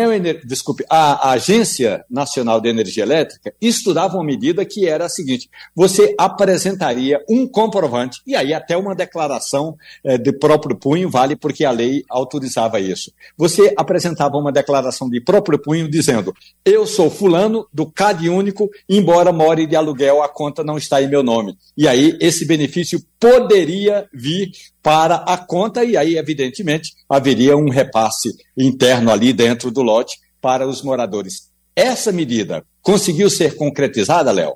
desculpe, 0.45 0.85
a, 0.87 1.29
a, 1.29 1.31
Agência 1.31 2.05
Nacional 2.07 2.61
de 2.61 2.69
Energia 2.69 3.01
Elétrica 3.01 3.51
estudava 3.59 4.17
uma 4.17 4.23
medida 4.23 4.63
que 4.63 4.87
era 4.87 5.05
a 5.07 5.09
seguinte: 5.09 5.49
você 5.75 6.13
apresentaria 6.15 7.19
um 7.27 7.47
comprovante, 7.47 8.21
e 8.27 8.35
aí 8.35 8.53
até 8.53 8.77
uma 8.77 8.93
declaração 8.93 9.75
é, 10.03 10.15
de 10.15 10.31
próprio 10.31 10.75
punho 10.75 11.09
vale 11.09 11.35
porque 11.35 11.65
a 11.65 11.71
lei 11.71 12.03
autorizava 12.07 12.79
isso. 12.79 13.11
Você 13.35 13.73
apresentava 13.75 14.37
uma 14.37 14.51
declaração 14.51 15.09
de 15.09 15.19
próprio 15.19 15.57
punho 15.57 15.89
dizendo: 15.89 16.31
eu 16.63 16.85
sou 16.85 17.09
fulano 17.09 17.67
do 17.73 17.89
CAD 17.89 18.29
único, 18.29 18.69
embora 18.87 19.33
more 19.33 19.65
de 19.65 19.75
aluguel, 19.75 20.21
a 20.21 20.29
conta 20.29 20.63
não 20.63 20.77
está 20.77 21.01
em 21.01 21.07
meu 21.07 21.23
nome. 21.23 21.57
E 21.75 21.87
aí 21.87 22.15
esse 22.21 22.45
benefício 22.45 23.01
poderia 23.19 24.07
vir 24.13 24.51
para 24.85 25.15
a 25.15 25.35
conta, 25.35 25.83
e 25.83 25.97
aí, 25.97 26.15
evidentemente, 26.15 26.93
haveria 27.09 27.57
um 27.57 27.71
repasse 27.71 28.31
interno 28.55 29.09
ali 29.09 29.33
dentro 29.33 29.71
do 29.71 29.81
lote 29.81 30.15
para 30.39 30.67
os 30.67 30.83
moradores. 30.83 31.51
Essa 31.75 32.11
medida 32.11 32.63
conseguiu 32.83 33.27
ser 33.27 33.55
concretizada, 33.55 34.31
Léo? 34.31 34.53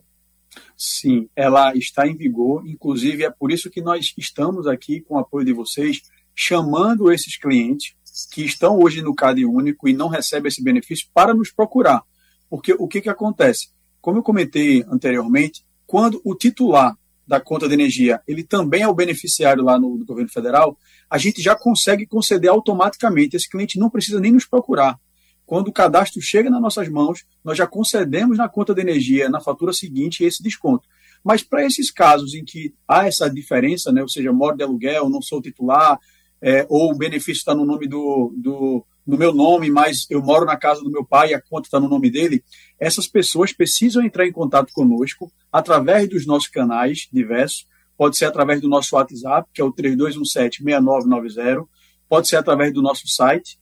Sim, 0.77 1.27
ela 1.35 1.75
está 1.75 2.07
em 2.07 2.15
vigor, 2.15 2.61
inclusive 2.67 3.23
é 3.23 3.31
por 3.31 3.51
isso 3.51 3.71
que 3.71 3.81
nós 3.81 4.13
estamos 4.15 4.67
aqui 4.67 5.01
com 5.01 5.15
o 5.15 5.17
apoio 5.17 5.47
de 5.47 5.51
vocês, 5.51 5.99
chamando 6.35 7.11
esses 7.11 7.35
clientes 7.35 7.95
que 8.31 8.45
estão 8.45 8.77
hoje 8.77 9.01
no 9.01 9.15
CAD 9.15 9.43
único 9.45 9.89
e 9.89 9.93
não 9.93 10.09
recebem 10.09 10.47
esse 10.47 10.63
benefício 10.63 11.07
para 11.11 11.33
nos 11.33 11.51
procurar. 11.51 12.03
Porque 12.47 12.75
o 12.77 12.87
que, 12.87 13.01
que 13.01 13.09
acontece? 13.09 13.69
Como 13.99 14.19
eu 14.19 14.23
comentei 14.23 14.85
anteriormente, 14.91 15.65
quando 15.87 16.21
o 16.23 16.35
titular 16.35 16.95
da 17.29 17.39
conta 17.39 17.67
de 17.67 17.75
energia, 17.75 18.19
ele 18.27 18.43
também 18.43 18.81
é 18.81 18.87
o 18.87 18.93
beneficiário 18.93 19.63
lá 19.63 19.79
no, 19.79 19.95
no 19.95 20.03
governo 20.03 20.31
federal, 20.31 20.75
a 21.07 21.15
gente 21.19 21.43
já 21.43 21.55
consegue 21.55 22.07
conceder 22.07 22.49
automaticamente. 22.49 23.35
Esse 23.35 23.47
cliente 23.47 23.77
não 23.77 23.87
precisa 23.87 24.19
nem 24.19 24.31
nos 24.31 24.47
procurar. 24.47 24.99
Quando 25.45 25.67
o 25.67 25.71
cadastro 25.71 26.19
chega 26.19 26.49
nas 26.49 26.59
nossas 26.59 26.89
mãos, 26.89 27.23
nós 27.43 27.55
já 27.55 27.67
concedemos 27.67 28.35
na 28.35 28.49
conta 28.49 28.73
de 28.73 28.81
energia, 28.81 29.29
na 29.29 29.39
fatura 29.39 29.71
seguinte, 29.71 30.23
esse 30.23 30.41
desconto. 30.41 30.87
Mas 31.23 31.43
para 31.43 31.63
esses 31.63 31.91
casos 31.91 32.33
em 32.33 32.43
que 32.43 32.73
há 32.87 33.05
essa 33.05 33.29
diferença, 33.29 33.91
né, 33.91 34.01
ou 34.01 34.09
seja, 34.09 34.33
moro 34.33 34.57
de 34.57 34.63
aluguel, 34.63 35.07
não 35.07 35.21
sou 35.21 35.39
titular, 35.39 35.99
é, 36.41 36.65
ou 36.67 36.91
o 36.91 36.97
benefício 36.97 37.41
está 37.41 37.53
no 37.53 37.63
nome 37.63 37.87
do, 37.87 38.33
do, 38.35 38.83
no 39.09 39.17
meu 39.17 39.33
nome, 39.33 39.71
mas 39.71 40.05
eu 40.07 40.21
moro 40.21 40.45
na 40.45 40.55
casa 40.55 40.83
do 40.83 40.91
meu 40.91 41.03
pai 41.03 41.31
e 41.31 41.33
a 41.33 41.41
conta 41.41 41.67
está 41.67 41.79
no 41.79 41.89
nome 41.89 42.11
dele, 42.11 42.43
essas 42.79 43.07
pessoas 43.07 43.51
precisam 43.51 44.03
entrar 44.03 44.27
em 44.27 44.31
contato 44.31 44.71
conosco 44.71 45.31
através 45.51 46.07
dos 46.07 46.27
nossos 46.27 46.47
canais 46.47 47.09
diversos. 47.11 47.65
Pode 47.97 48.15
ser 48.19 48.25
através 48.25 48.61
do 48.61 48.69
nosso 48.69 48.95
WhatsApp, 48.95 49.49
que 49.51 49.59
é 49.59 49.63
o 49.63 49.73
3217-6990. 49.73 51.67
Pode 52.07 52.27
ser 52.27 52.35
através 52.35 52.71
do 52.71 52.83
nosso 52.83 53.07
site, 53.07 53.59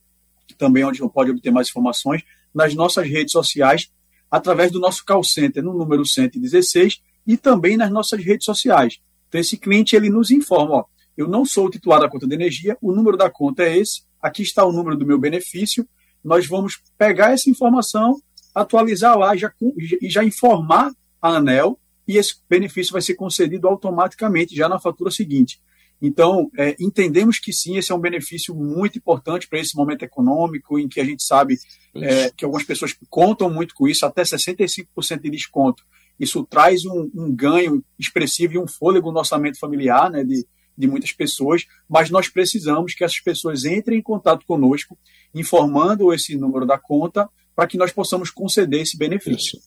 também 0.58 0.84
onde 0.84 1.00
pode 1.08 1.30
obter 1.30 1.50
mais 1.50 1.68
informações. 1.68 2.22
Nas 2.54 2.74
nossas 2.74 3.08
redes 3.08 3.32
sociais, 3.32 3.90
através 4.30 4.70
do 4.70 4.78
nosso 4.78 5.02
call 5.02 5.24
center 5.24 5.64
no 5.64 5.72
número 5.72 6.04
116 6.04 7.00
e 7.26 7.38
também 7.38 7.78
nas 7.78 7.90
nossas 7.90 8.22
redes 8.22 8.44
sociais. 8.44 9.00
Então, 9.28 9.40
esse 9.40 9.56
cliente 9.56 9.96
ele 9.96 10.10
nos 10.10 10.30
informa: 10.30 10.74
ó, 10.74 10.84
eu 11.16 11.26
não 11.26 11.46
sou 11.46 11.66
o 11.66 11.70
titular 11.70 12.00
da 12.00 12.08
conta 12.08 12.26
de 12.26 12.34
energia, 12.34 12.76
o 12.82 12.92
número 12.92 13.16
da 13.16 13.30
conta 13.30 13.62
é 13.62 13.78
esse, 13.78 14.02
aqui 14.20 14.42
está 14.42 14.64
o 14.64 14.72
número 14.72 14.96
do 14.96 15.06
meu 15.06 15.18
benefício. 15.18 15.86
Nós 16.22 16.46
vamos 16.46 16.80
pegar 16.96 17.32
essa 17.32 17.48
informação, 17.48 18.20
atualizar 18.54 19.16
lá 19.16 19.36
já, 19.36 19.52
e 20.00 20.10
já 20.10 20.24
informar 20.24 20.92
a 21.20 21.36
ANEL 21.36 21.78
e 22.06 22.16
esse 22.16 22.36
benefício 22.48 22.92
vai 22.92 23.02
ser 23.02 23.14
concedido 23.14 23.68
automaticamente 23.68 24.56
já 24.56 24.68
na 24.68 24.80
fatura 24.80 25.10
seguinte. 25.10 25.60
Então, 26.00 26.50
é, 26.56 26.76
entendemos 26.80 27.38
que 27.38 27.52
sim, 27.52 27.76
esse 27.76 27.90
é 27.90 27.94
um 27.94 28.00
benefício 28.00 28.54
muito 28.54 28.96
importante 28.96 29.48
para 29.48 29.58
esse 29.58 29.76
momento 29.76 30.04
econômico, 30.04 30.78
em 30.78 30.88
que 30.88 31.00
a 31.00 31.04
gente 31.04 31.22
sabe 31.24 31.58
é, 31.94 32.30
que 32.30 32.44
algumas 32.44 32.64
pessoas 32.64 32.96
contam 33.10 33.50
muito 33.50 33.74
com 33.74 33.86
isso, 33.86 34.06
até 34.06 34.22
65% 34.22 34.86
de 35.20 35.30
desconto. 35.30 35.82
Isso 36.18 36.44
traz 36.44 36.84
um, 36.84 37.10
um, 37.14 37.34
ganho 37.34 37.84
expressivo 37.98 38.54
e 38.54 38.58
um 38.58 38.66
fôlego 38.66 39.12
no 39.12 39.18
orçamento 39.18 39.58
familiar 39.58 40.10
né, 40.10 40.24
de, 40.24 40.46
de 40.78 40.86
muitas 40.86 41.10
pessoas, 41.12 41.66
mas 41.88 42.08
nós 42.08 42.28
precisamos 42.28 42.94
que 42.94 43.02
essas 43.02 43.18
pessoas 43.18 43.64
entrem 43.64 43.98
em 43.98 44.02
contato 44.02 44.46
conosco, 44.46 44.96
informando 45.34 46.14
esse 46.14 46.36
número 46.36 46.64
da 46.64 46.78
conta, 46.78 47.28
para 47.54 47.66
que 47.66 47.76
nós 47.76 47.90
possamos 47.90 48.30
conceder 48.30 48.80
esse 48.80 48.96
benefício. 48.96 49.58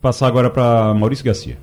Passar 0.00 0.26
agora 0.26 0.48
para 0.48 0.94
Maurício 0.94 1.24
Garcia. 1.24 1.58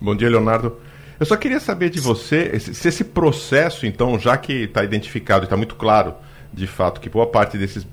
Bom 0.00 0.16
dia, 0.16 0.30
Leonardo. 0.30 0.80
Eu 1.20 1.26
só 1.26 1.36
queria 1.36 1.60
saber 1.60 1.90
de 1.90 2.00
você 2.00 2.58
se 2.58 2.88
esse 2.88 3.04
processo, 3.04 3.84
então, 3.84 4.18
já 4.18 4.36
que 4.36 4.64
está 4.64 4.82
identificado 4.82 5.44
e 5.44 5.46
está 5.46 5.56
muito 5.56 5.76
claro, 5.76 6.14
de 6.52 6.66
fato, 6.66 7.00
que 7.00 7.08
boa 7.08 7.26
parte 7.26 7.58
desses 7.58 7.86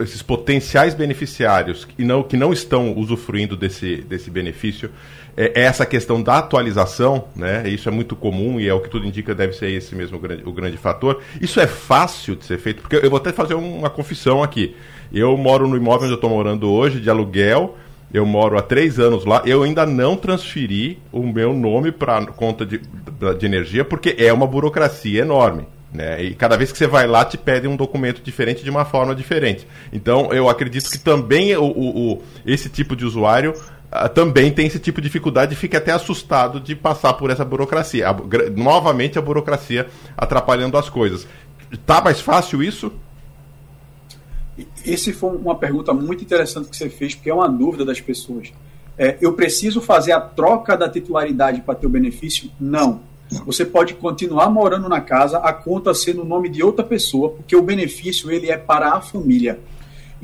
esses 0.00 0.22
potenciais 0.22 0.94
beneficiários 0.94 1.84
que 1.84 2.04
não, 2.04 2.22
que 2.22 2.36
não 2.36 2.52
estão 2.52 2.96
usufruindo 2.96 3.56
desse, 3.56 3.98
desse 3.98 4.30
benefício, 4.30 4.90
é, 5.36 5.52
é, 5.54 5.62
essa 5.62 5.84
questão 5.84 6.22
da 6.22 6.38
atualização, 6.38 7.24
né? 7.34 7.68
Isso 7.68 7.88
é 7.88 7.92
muito 7.92 8.14
comum 8.14 8.60
e 8.60 8.68
é 8.68 8.74
o 8.74 8.80
que 8.80 8.88
tudo 8.88 9.06
indica 9.06 9.34
deve 9.34 9.52
ser 9.52 9.70
esse 9.70 9.94
mesmo 9.94 10.16
o 10.16 10.20
grande, 10.20 10.42
o 10.46 10.52
grande 10.52 10.76
fator. 10.76 11.20
Isso 11.40 11.60
é 11.60 11.66
fácil 11.66 12.36
de 12.36 12.44
ser 12.44 12.58
feito, 12.58 12.82
porque 12.82 12.96
eu 12.96 13.10
vou 13.10 13.18
até 13.18 13.32
fazer 13.32 13.54
uma 13.54 13.90
confissão 13.90 14.42
aqui. 14.42 14.76
Eu 15.12 15.36
moro 15.36 15.68
no 15.68 15.76
imóvel 15.76 16.04
onde 16.04 16.12
eu 16.12 16.16
estou 16.16 16.30
morando 16.30 16.70
hoje, 16.70 17.00
de 17.00 17.10
aluguel. 17.10 17.76
Eu 18.12 18.24
moro 18.24 18.56
há 18.56 18.62
três 18.62 19.00
anos 19.00 19.24
lá. 19.24 19.42
Eu 19.44 19.64
ainda 19.64 19.84
não 19.84 20.16
transferi 20.16 21.00
o 21.10 21.22
meu 21.22 21.52
nome 21.52 21.90
para 21.90 22.26
conta 22.26 22.64
de, 22.64 22.80
de 23.38 23.46
energia, 23.46 23.84
porque 23.84 24.14
é 24.18 24.32
uma 24.32 24.46
burocracia 24.46 25.22
enorme. 25.22 25.66
Né? 25.92 26.24
E 26.24 26.34
cada 26.34 26.56
vez 26.56 26.72
que 26.72 26.78
você 26.78 26.88
vai 26.88 27.06
lá, 27.06 27.24
te 27.24 27.38
pedem 27.38 27.70
um 27.70 27.76
documento 27.76 28.20
diferente 28.20 28.64
de 28.64 28.70
uma 28.70 28.84
forma 28.84 29.14
diferente. 29.14 29.66
Então, 29.92 30.32
eu 30.32 30.48
acredito 30.48 30.90
que 30.90 30.98
também 30.98 31.56
o, 31.56 31.64
o, 31.64 32.12
o 32.12 32.22
esse 32.44 32.68
tipo 32.68 32.96
de 32.96 33.04
usuário 33.04 33.54
também 34.14 34.52
tem 34.52 34.66
esse 34.66 34.78
tipo 34.78 35.00
de 35.00 35.06
dificuldade 35.06 35.54
e 35.54 35.56
fica 35.56 35.78
até 35.78 35.92
assustado 35.92 36.58
de 36.58 36.74
passar 36.74 37.14
por 37.14 37.30
essa 37.30 37.44
burocracia. 37.44 38.08
A, 38.08 38.16
novamente, 38.54 39.18
a 39.18 39.22
burocracia 39.22 39.86
atrapalhando 40.16 40.76
as 40.76 40.88
coisas. 40.88 41.26
Tá 41.86 42.00
mais 42.00 42.20
fácil 42.20 42.62
isso? 42.62 42.92
Esse 44.84 45.12
foi 45.12 45.36
uma 45.36 45.54
pergunta 45.54 45.92
muito 45.92 46.22
interessante 46.22 46.68
que 46.68 46.76
você 46.76 46.88
fez, 46.88 47.14
porque 47.14 47.30
é 47.30 47.34
uma 47.34 47.48
dúvida 47.48 47.84
das 47.84 48.00
pessoas. 48.00 48.52
É, 48.96 49.16
eu 49.20 49.32
preciso 49.32 49.80
fazer 49.80 50.12
a 50.12 50.20
troca 50.20 50.76
da 50.76 50.88
titularidade 50.88 51.60
para 51.60 51.74
ter 51.74 51.86
o 51.86 51.90
benefício? 51.90 52.50
Não. 52.60 53.00
Você 53.46 53.64
pode 53.64 53.94
continuar 53.94 54.50
morando 54.50 54.88
na 54.88 55.00
casa, 55.00 55.38
a 55.38 55.52
conta 55.52 55.94
ser 55.94 56.14
no 56.14 56.24
nome 56.24 56.48
de 56.48 56.62
outra 56.62 56.84
pessoa, 56.84 57.30
porque 57.30 57.56
o 57.56 57.62
benefício 57.62 58.30
ele 58.30 58.50
é 58.50 58.56
para 58.56 58.92
a 58.92 59.00
família. 59.00 59.58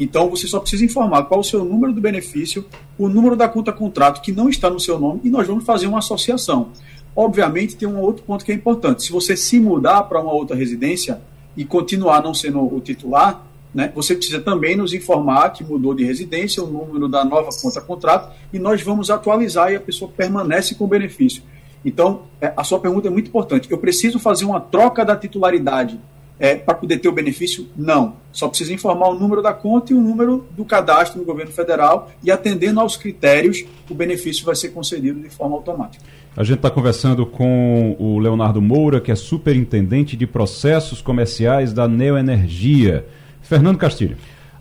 Então 0.00 0.30
você 0.30 0.46
só 0.46 0.58
precisa 0.58 0.82
informar 0.82 1.24
qual 1.24 1.40
o 1.40 1.44
seu 1.44 1.62
número 1.62 1.92
do 1.92 2.00
benefício, 2.00 2.64
o 2.98 3.06
número 3.06 3.36
da 3.36 3.46
conta 3.46 3.70
contrato 3.70 4.22
que 4.22 4.32
não 4.32 4.48
está 4.48 4.70
no 4.70 4.80
seu 4.80 4.98
nome 4.98 5.20
e 5.22 5.28
nós 5.28 5.46
vamos 5.46 5.62
fazer 5.62 5.86
uma 5.86 5.98
associação. 5.98 6.70
Obviamente 7.14 7.76
tem 7.76 7.86
um 7.86 8.00
outro 8.00 8.24
ponto 8.24 8.42
que 8.42 8.50
é 8.50 8.54
importante. 8.54 9.02
Se 9.02 9.12
você 9.12 9.36
se 9.36 9.60
mudar 9.60 10.04
para 10.04 10.18
uma 10.18 10.32
outra 10.32 10.56
residência 10.56 11.20
e 11.54 11.66
continuar 11.66 12.22
não 12.22 12.32
sendo 12.32 12.62
o 12.62 12.80
titular, 12.80 13.44
né, 13.74 13.92
você 13.94 14.14
precisa 14.14 14.40
também 14.40 14.74
nos 14.74 14.94
informar 14.94 15.50
que 15.50 15.62
mudou 15.62 15.92
de 15.92 16.02
residência, 16.02 16.62
o 16.64 16.66
número 16.66 17.06
da 17.06 17.22
nova 17.22 17.50
conta 17.60 17.80
contrato, 17.82 18.34
e 18.52 18.58
nós 18.58 18.80
vamos 18.80 19.10
atualizar 19.10 19.70
e 19.70 19.76
a 19.76 19.80
pessoa 19.80 20.10
permanece 20.10 20.74
com 20.76 20.84
o 20.84 20.88
benefício. 20.88 21.42
Então, 21.84 22.22
é, 22.40 22.52
a 22.56 22.64
sua 22.64 22.80
pergunta 22.80 23.08
é 23.08 23.10
muito 23.10 23.28
importante. 23.28 23.70
Eu 23.70 23.78
preciso 23.78 24.18
fazer 24.18 24.46
uma 24.46 24.60
troca 24.60 25.04
da 25.04 25.14
titularidade 25.14 26.00
é, 26.40 26.56
para 26.56 26.74
poder 26.74 26.98
ter 26.98 27.08
o 27.08 27.12
benefício? 27.12 27.68
Não. 27.76 28.16
Só 28.32 28.48
precisa 28.48 28.72
informar 28.72 29.10
o 29.10 29.18
número 29.18 29.42
da 29.42 29.52
conta 29.52 29.92
e 29.92 29.96
o 29.96 30.00
número 30.00 30.46
do 30.56 30.64
cadastro 30.64 31.20
no 31.20 31.26
governo 31.26 31.52
federal 31.52 32.10
e 32.24 32.30
atendendo 32.30 32.80
aos 32.80 32.96
critérios, 32.96 33.62
o 33.90 33.94
benefício 33.94 34.44
vai 34.46 34.56
ser 34.56 34.70
concedido 34.70 35.20
de 35.20 35.28
forma 35.28 35.54
automática. 35.54 36.02
A 36.34 36.42
gente 36.42 36.56
está 36.56 36.70
conversando 36.70 37.26
com 37.26 37.94
o 37.98 38.18
Leonardo 38.18 38.62
Moura, 38.62 39.00
que 39.00 39.12
é 39.12 39.16
superintendente 39.16 40.16
de 40.16 40.26
processos 40.26 41.02
comerciais 41.02 41.72
da 41.74 41.86
Neoenergia. 41.86 43.04
Fernando 43.42 43.76
Castilho. 43.76 44.16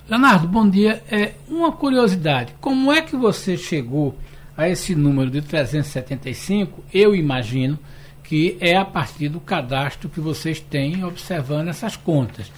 Leonardo, 0.10 0.48
bom 0.48 0.68
dia. 0.68 1.02
É, 1.10 1.34
uma 1.48 1.72
curiosidade: 1.72 2.54
como 2.60 2.92
é 2.92 3.02
que 3.02 3.16
você 3.16 3.56
chegou 3.56 4.16
a 4.58 4.68
esse 4.68 4.96
número 4.96 5.30
de 5.30 5.42
375? 5.42 6.84
Eu 6.92 7.16
imagino 7.16 7.80
que 8.30 8.56
é 8.60 8.78
a 8.78 8.86
partir 8.86 9.28
do 9.28 9.40
cadastro 9.40 10.08
que 10.08 10.20
vocês 10.20 10.60
têm 10.60 11.04
observando 11.04 11.70
essas 11.70 11.98
contas. 11.98 12.52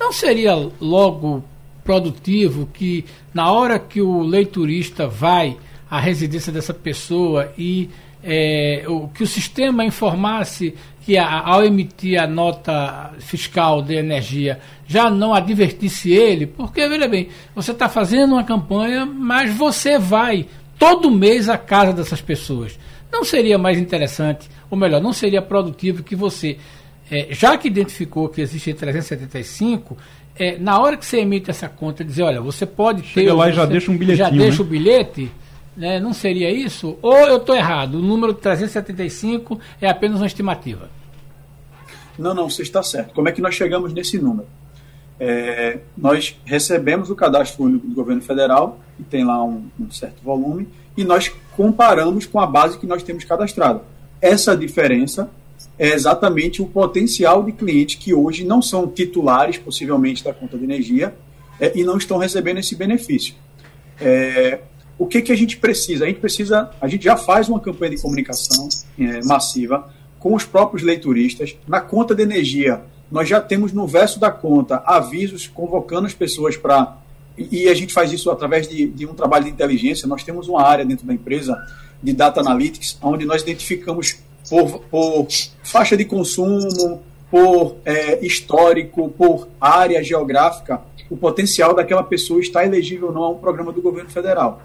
Não 0.00 0.10
seria 0.10 0.54
logo 0.80 1.44
produtivo 1.84 2.66
que, 2.72 3.04
na 3.34 3.52
hora 3.52 3.78
que 3.78 4.00
o 4.00 4.22
leiturista 4.22 5.06
vai 5.06 5.58
à 5.90 6.00
residência 6.00 6.50
dessa 6.50 6.72
pessoa 6.72 7.52
e 7.58 7.90
é, 8.24 8.84
o, 8.88 9.08
que 9.08 9.22
o 9.22 9.26
sistema 9.26 9.84
informasse 9.84 10.74
que 11.04 11.18
a, 11.18 11.40
ao 11.40 11.62
emitir 11.62 12.18
a 12.18 12.26
nota 12.26 13.12
fiscal 13.18 13.82
de 13.82 13.96
energia 13.96 14.58
já 14.86 15.10
não 15.10 15.34
advertisse 15.34 16.10
ele, 16.10 16.46
porque, 16.46 16.88
veja 16.88 17.06
bem, 17.06 17.28
você 17.54 17.72
está 17.72 17.86
fazendo 17.86 18.32
uma 18.32 18.44
campanha, 18.44 19.04
mas 19.04 19.54
você 19.54 19.98
vai 19.98 20.46
todo 20.78 21.10
mês 21.10 21.50
à 21.50 21.58
casa 21.58 21.92
dessas 21.92 22.22
pessoas. 22.22 22.78
Não 23.10 23.24
seria 23.24 23.58
mais 23.58 23.78
interessante, 23.78 24.48
ou 24.70 24.76
melhor, 24.76 25.00
não 25.00 25.12
seria 25.12 25.40
produtivo 25.40 26.02
que 26.02 26.14
você, 26.14 26.58
é, 27.10 27.28
já 27.30 27.56
que 27.56 27.68
identificou 27.68 28.28
que 28.28 28.40
existe 28.40 28.74
375, 28.74 29.96
é, 30.36 30.58
na 30.58 30.78
hora 30.78 30.96
que 30.96 31.04
você 31.04 31.18
emite 31.20 31.50
essa 31.50 31.68
conta, 31.68 32.04
dizer, 32.04 32.22
olha, 32.22 32.40
você 32.40 32.64
pode 32.64 33.02
ter. 33.02 33.08
Chega 33.08 33.34
lá 33.34 33.48
e 33.48 33.52
já 33.52 33.64
deixa 33.64 33.90
um 33.90 33.96
bilhetinho. 33.96 34.28
Já 34.28 34.30
deixa 34.30 34.62
né? 34.62 34.68
o 34.68 34.70
bilhete 34.70 35.30
né? 35.78 36.00
Não 36.00 36.12
seria 36.12 36.50
isso? 36.50 36.98
Ou 37.00 37.16
eu 37.16 37.36
estou 37.36 37.54
errado? 37.54 37.94
O 37.94 38.02
número 38.02 38.34
375 38.34 39.60
é 39.80 39.88
apenas 39.88 40.20
uma 40.20 40.26
estimativa? 40.26 40.90
Não, 42.18 42.34
não, 42.34 42.50
você 42.50 42.62
está 42.62 42.82
certo. 42.82 43.14
Como 43.14 43.28
é 43.28 43.32
que 43.32 43.40
nós 43.40 43.54
chegamos 43.54 43.92
nesse 43.92 44.18
número? 44.18 44.48
É, 45.20 45.78
nós 45.96 46.36
recebemos 46.44 47.10
o 47.10 47.14
cadastro 47.14 47.64
único 47.64 47.86
do 47.86 47.94
governo 47.94 48.20
federal, 48.20 48.80
que 48.96 49.04
tem 49.04 49.24
lá 49.24 49.42
um, 49.44 49.68
um, 49.78 49.88
certo 49.88 50.20
volume, 50.20 50.68
e 50.98 51.04
nós 51.04 51.32
comparamos 51.56 52.26
com 52.26 52.40
a 52.40 52.46
base 52.46 52.76
que 52.76 52.86
nós 52.86 53.04
temos 53.04 53.22
cadastrado. 53.22 53.82
Essa 54.20 54.56
diferença 54.56 55.30
é 55.78 55.94
exatamente 55.94 56.60
o 56.60 56.66
potencial 56.66 57.44
de 57.44 57.52
clientes 57.52 57.94
que 57.94 58.12
hoje 58.12 58.44
não 58.44 58.60
são 58.60 58.88
titulares, 58.88 59.56
possivelmente, 59.56 60.24
da 60.24 60.34
conta 60.34 60.58
de 60.58 60.64
energia 60.64 61.14
é, 61.60 61.72
e 61.78 61.84
não 61.84 61.96
estão 61.96 62.18
recebendo 62.18 62.58
esse 62.58 62.74
benefício. 62.74 63.34
É, 64.00 64.58
o 64.98 65.06
que, 65.06 65.22
que 65.22 65.30
a 65.30 65.36
gente 65.36 65.56
precisa? 65.56 66.04
A 66.04 66.08
gente 66.08 66.18
precisa, 66.18 66.68
a 66.80 66.88
gente 66.88 67.04
já 67.04 67.16
faz 67.16 67.48
uma 67.48 67.60
campanha 67.60 67.94
de 67.94 68.02
comunicação 68.02 68.68
é, 68.98 69.24
massiva 69.24 69.88
com 70.18 70.34
os 70.34 70.44
próprios 70.44 70.82
leituristas. 70.82 71.56
Na 71.68 71.80
conta 71.80 72.12
de 72.12 72.24
energia, 72.24 72.82
nós 73.08 73.28
já 73.28 73.40
temos 73.40 73.72
no 73.72 73.86
verso 73.86 74.18
da 74.18 74.32
conta 74.32 74.82
avisos 74.84 75.46
convocando 75.46 76.08
as 76.08 76.14
pessoas 76.14 76.56
para. 76.56 76.98
E 77.50 77.68
a 77.68 77.74
gente 77.74 77.92
faz 77.92 78.12
isso 78.12 78.30
através 78.30 78.68
de, 78.68 78.88
de, 78.88 79.06
um 79.06 79.14
trabalho 79.14 79.44
de 79.44 79.50
inteligência. 79.50 80.08
Nós 80.08 80.24
temos 80.24 80.48
uma 80.48 80.62
área 80.62 80.84
dentro 80.84 81.06
da 81.06 81.14
empresa 81.14 81.56
de 82.02 82.12
data 82.12 82.40
analytics, 82.40 82.98
onde 83.02 83.24
nós 83.24 83.42
identificamos 83.42 84.18
por, 84.48 84.80
por 84.90 85.26
faixa 85.62 85.96
de 85.96 86.04
consumo, 86.04 87.02
por 87.30 87.76
é, 87.84 88.24
histórico, 88.24 89.08
por 89.10 89.48
área 89.60 90.02
geográfica, 90.02 90.80
o 91.10 91.16
potencial 91.16 91.74
daquela 91.74 92.02
pessoa 92.02 92.40
estar 92.40 92.64
elegível 92.64 93.08
ou 93.08 93.14
não 93.14 93.22
a 93.22 93.30
um 93.30 93.38
programa 93.38 93.72
do 93.72 93.80
governo 93.80 94.10
federal 94.10 94.62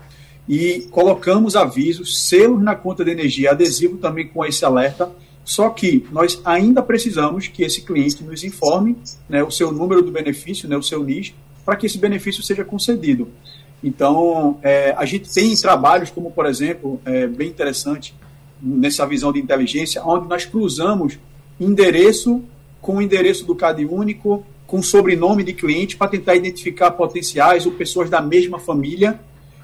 e 0.47 0.87
colocamos 0.91 1.55
avisos, 1.55 2.27
selos 2.27 2.61
na 2.61 2.75
conta 2.75 3.03
de 3.03 3.11
energia, 3.11 3.51
adesivo 3.51 3.97
também 3.97 4.27
com 4.27 4.45
esse 4.45 4.65
alerta. 4.65 5.11
Só 5.45 5.69
que 5.69 6.05
nós 6.11 6.41
ainda 6.45 6.81
precisamos 6.81 7.47
que 7.47 7.63
esse 7.63 7.81
cliente 7.81 8.23
nos 8.23 8.43
informe 8.43 8.95
né, 9.27 9.43
o 9.43 9.51
seu 9.51 9.71
número 9.71 10.01
do 10.01 10.11
benefício, 10.11 10.69
né, 10.69 10.77
o 10.77 10.83
seu 10.83 11.03
NIS, 11.03 11.33
para 11.65 11.75
que 11.75 11.85
esse 11.85 11.97
benefício 11.97 12.43
seja 12.43 12.63
concedido. 12.63 13.29
Então, 13.83 14.57
é, 14.63 14.93
a 14.97 15.05
gente 15.05 15.31
tem 15.31 15.53
trabalhos 15.55 16.09
como, 16.09 16.31
por 16.31 16.45
exemplo, 16.45 17.01
é, 17.03 17.27
bem 17.27 17.49
interessante 17.49 18.15
nessa 18.61 19.05
visão 19.05 19.33
de 19.33 19.39
inteligência, 19.39 20.01
onde 20.05 20.27
nós 20.27 20.45
cruzamos 20.45 21.19
endereço 21.59 22.41
com 22.81 22.97
o 22.97 23.01
endereço 23.01 23.45
do 23.45 23.55
CAD 23.55 23.85
único, 23.85 24.45
com 24.65 24.81
sobrenome 24.81 25.43
de 25.43 25.53
cliente, 25.53 25.97
para 25.97 26.07
tentar 26.07 26.35
identificar 26.35 26.91
potenciais 26.91 27.65
ou 27.65 27.73
pessoas 27.73 28.09
da 28.09 28.21
mesma 28.21 28.59
família 28.59 29.19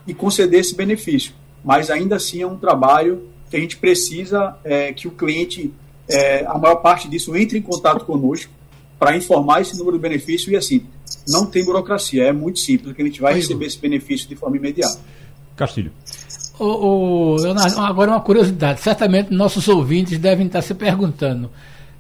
e 0.05 0.13
conceder 0.13 0.59
esse 0.59 0.75
benefício. 0.75 1.33
Mas 1.63 1.89
ainda 1.89 2.17
assim 2.17 2.41
é 2.41 2.47
um 2.47 2.57
trabalho 2.57 3.27
que 3.49 3.57
a 3.57 3.59
gente 3.59 3.77
precisa 3.77 4.55
é, 4.63 4.93
que 4.93 5.07
o 5.07 5.11
cliente, 5.11 5.73
é, 6.07 6.45
a 6.45 6.57
maior 6.57 6.75
parte 6.75 7.09
disso, 7.09 7.35
entre 7.35 7.57
em 7.57 7.61
contato 7.61 8.05
conosco 8.05 8.51
para 8.99 9.15
informar 9.15 9.61
esse 9.61 9.77
número 9.77 9.97
de 9.97 10.01
benefício 10.01 10.51
e 10.51 10.57
assim, 10.57 10.85
não 11.27 11.45
tem 11.45 11.63
burocracia, 11.63 12.25
é 12.25 12.33
muito 12.33 12.59
simples, 12.59 12.93
que 12.93 13.01
a 13.01 13.05
gente 13.05 13.21
vai 13.21 13.33
receber 13.33 13.65
esse 13.65 13.79
benefício 13.79 14.27
de 14.27 14.35
forma 14.35 14.57
imediata. 14.57 14.99
Castilho. 15.55 15.91
O, 16.59 16.65
o, 16.65 17.35
Leonardo, 17.37 17.79
agora 17.79 18.11
uma 18.11 18.19
curiosidade, 18.19 18.81
certamente 18.81 19.33
nossos 19.33 19.69
ouvintes 19.69 20.19
devem 20.19 20.47
estar 20.47 20.61
se 20.61 20.73
perguntando, 20.73 21.49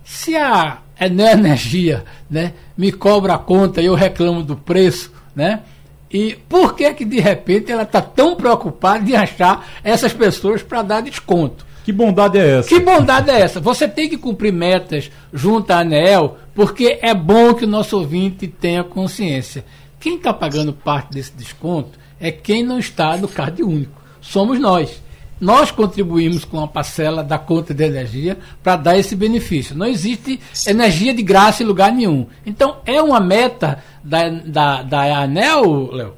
se 0.03 0.35
a 0.35 0.79
energia 0.99 2.03
né, 2.29 2.53
me 2.75 2.91
cobra 2.91 3.35
a 3.35 3.37
conta 3.37 3.81
e 3.81 3.85
eu 3.85 3.95
reclamo 3.95 4.43
do 4.43 4.57
preço, 4.57 5.13
né? 5.33 5.61
E 6.11 6.35
por 6.49 6.75
que 6.75 6.91
que 6.93 7.05
de 7.05 7.19
repente 7.19 7.71
ela 7.71 7.83
está 7.83 8.01
tão 8.01 8.35
preocupada 8.35 9.07
em 9.07 9.15
achar 9.15 9.69
essas 9.83 10.11
pessoas 10.11 10.63
para 10.63 10.81
dar 10.81 11.01
desconto? 11.01 11.68
Que 11.89 11.93
bondade 11.93 12.37
é 12.37 12.59
essa? 12.59 12.69
Que 12.69 12.79
bondade 12.79 13.31
é 13.31 13.41
essa? 13.41 13.59
Você 13.59 13.87
tem 13.87 14.07
que 14.07 14.15
cumprir 14.15 14.53
metas 14.53 15.09
junto 15.33 15.71
à 15.71 15.79
ANEL, 15.79 16.37
porque 16.53 16.99
é 17.01 17.15
bom 17.15 17.53
que 17.55 17.65
o 17.65 17.67
nosso 17.67 17.97
ouvinte 17.97 18.47
tenha 18.47 18.83
consciência. 18.83 19.65
Quem 19.99 20.17
está 20.17 20.31
pagando 20.31 20.71
parte 20.71 21.13
desse 21.13 21.31
desconto 21.35 21.97
é 22.19 22.31
quem 22.31 22.63
não 22.63 22.77
está 22.77 23.17
no 23.17 23.27
card 23.27 23.63
único. 23.63 23.99
Somos 24.21 24.59
nós 24.59 25.01
nós 25.39 25.71
contribuímos 25.71 26.43
com 26.43 26.61
a 26.61 26.67
parcela 26.67 27.23
da 27.23 27.37
conta 27.37 27.73
de 27.73 27.83
energia 27.83 28.37
para 28.61 28.75
dar 28.75 28.97
esse 28.97 29.15
benefício. 29.15 29.75
Não 29.75 29.85
existe 29.85 30.39
energia 30.67 31.13
de 31.13 31.23
graça 31.23 31.63
em 31.63 31.65
lugar 31.65 31.91
nenhum. 31.91 32.27
Então, 32.45 32.77
é 32.85 33.01
uma 33.01 33.19
meta 33.19 33.81
da, 34.03 34.29
da, 34.29 34.83
da 34.83 35.21
ANEL, 35.21 35.89
Léo? 35.93 36.13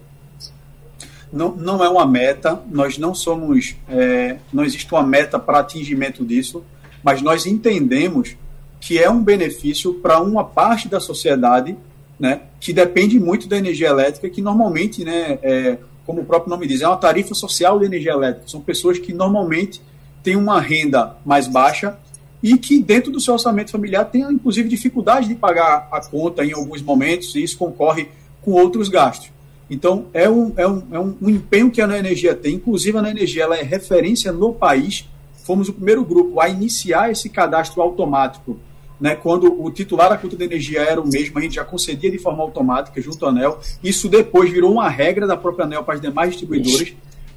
Não, 1.32 1.56
não 1.56 1.84
é 1.84 1.90
uma 1.90 2.06
meta, 2.06 2.62
nós 2.70 2.98
não 2.98 3.16
somos, 3.16 3.76
é, 3.88 4.38
não 4.52 4.66
existe 4.66 4.92
uma 4.92 5.04
meta 5.04 5.40
para 5.40 5.60
atingimento 5.60 6.26
disso, 6.26 6.64
mas 7.04 7.22
nós 7.22 7.46
entendemos 7.46 8.36
que 8.80 8.98
é 8.98 9.10
um 9.10 9.24
benefício 9.24 9.94
para 9.96 10.20
uma 10.20 10.44
parte 10.44 10.90
da 10.90 11.00
sociedade 11.00 11.78
né, 12.20 12.42
que 12.60 12.74
depende 12.74 13.20
muito 13.20 13.48
da 13.48 13.58
energia 13.58 13.88
elétrica, 13.88 14.30
que 14.30 14.42
normalmente, 14.42 15.04
né, 15.04 15.40
é, 15.42 15.78
como 16.06 16.22
o 16.22 16.26
próprio 16.26 16.50
nome 16.50 16.68
diz, 16.68 16.82
é 16.82 16.88
uma 16.88 16.98
tarifa 16.98 17.34
social 17.34 17.80
de 17.80 17.86
energia 17.86 18.12
elétrica. 18.12 18.48
São 18.48 18.62
pessoas 18.62 19.00
que 19.00 19.14
normalmente 19.14 19.82
têm 20.22 20.36
uma 20.36 20.60
renda 20.60 21.16
mais 21.26 21.48
baixa 21.48 21.98
e 22.44 22.58
que 22.58 22.82
dentro 22.82 23.12
do 23.12 23.20
seu 23.20 23.34
orçamento 23.34 23.72
familiar 23.72 24.06
têm, 24.06 24.24
inclusive, 24.24 24.68
dificuldade 24.68 25.28
de 25.28 25.36
pagar 25.36 25.88
a 25.92 26.02
conta 26.02 26.44
em 26.44 26.54
alguns 26.54 26.82
momentos, 26.82 27.36
e 27.36 27.44
isso 27.44 27.58
concorre 27.58 28.10
com 28.42 28.52
outros 28.52 28.90
gastos. 28.90 29.32
Então, 29.72 30.08
é 30.14 30.30
um, 30.30 30.54
é 30.58 30.68
um, 30.68 30.84
é 30.92 31.00
um, 31.00 31.30
empenho 31.30 31.72
que 31.72 31.82
a 31.82 31.98
Energia 31.98 32.36
tem, 32.36 32.56
inclusive 32.56 32.98
a 32.98 33.10
Energia 33.10 33.44
ela 33.44 33.58
é 33.58 33.64
referência 33.64 34.32
no 34.32 34.54
país. 34.54 35.10
Fomos 35.46 35.70
o 35.70 35.74
primeiro 35.74 36.04
grupo 36.04 36.40
a 36.42 36.50
iniciar 36.50 37.10
esse 37.10 37.30
cadastro 37.30 37.82
automático 37.82 38.60
né, 39.02 39.16
quando 39.16 39.60
o 39.60 39.72
titular 39.72 40.12
da 40.12 40.18
conta 40.18 40.38
de 40.38 40.44
energia 40.44 40.82
era 40.82 41.02
o 41.02 41.08
mesmo, 41.08 41.40
a 41.40 41.42
gente 41.42 41.56
já 41.56 41.66
concedia 41.66 42.12
de 42.12 42.20
forma 42.20 42.44
automática 42.44 43.02
junto 43.02 43.26
à 43.26 43.30
ANEL. 43.30 43.60
Isso 43.84 44.08
depois 44.08 44.52
virou 44.52 44.72
uma 44.72 44.88
regra 44.88 45.26
da 45.26 45.36
própria 45.36 45.66
ANEL 45.66 45.84
para 45.84 45.96
as 45.96 46.02
demais 46.02 46.30
distribuidoras, 46.30 46.94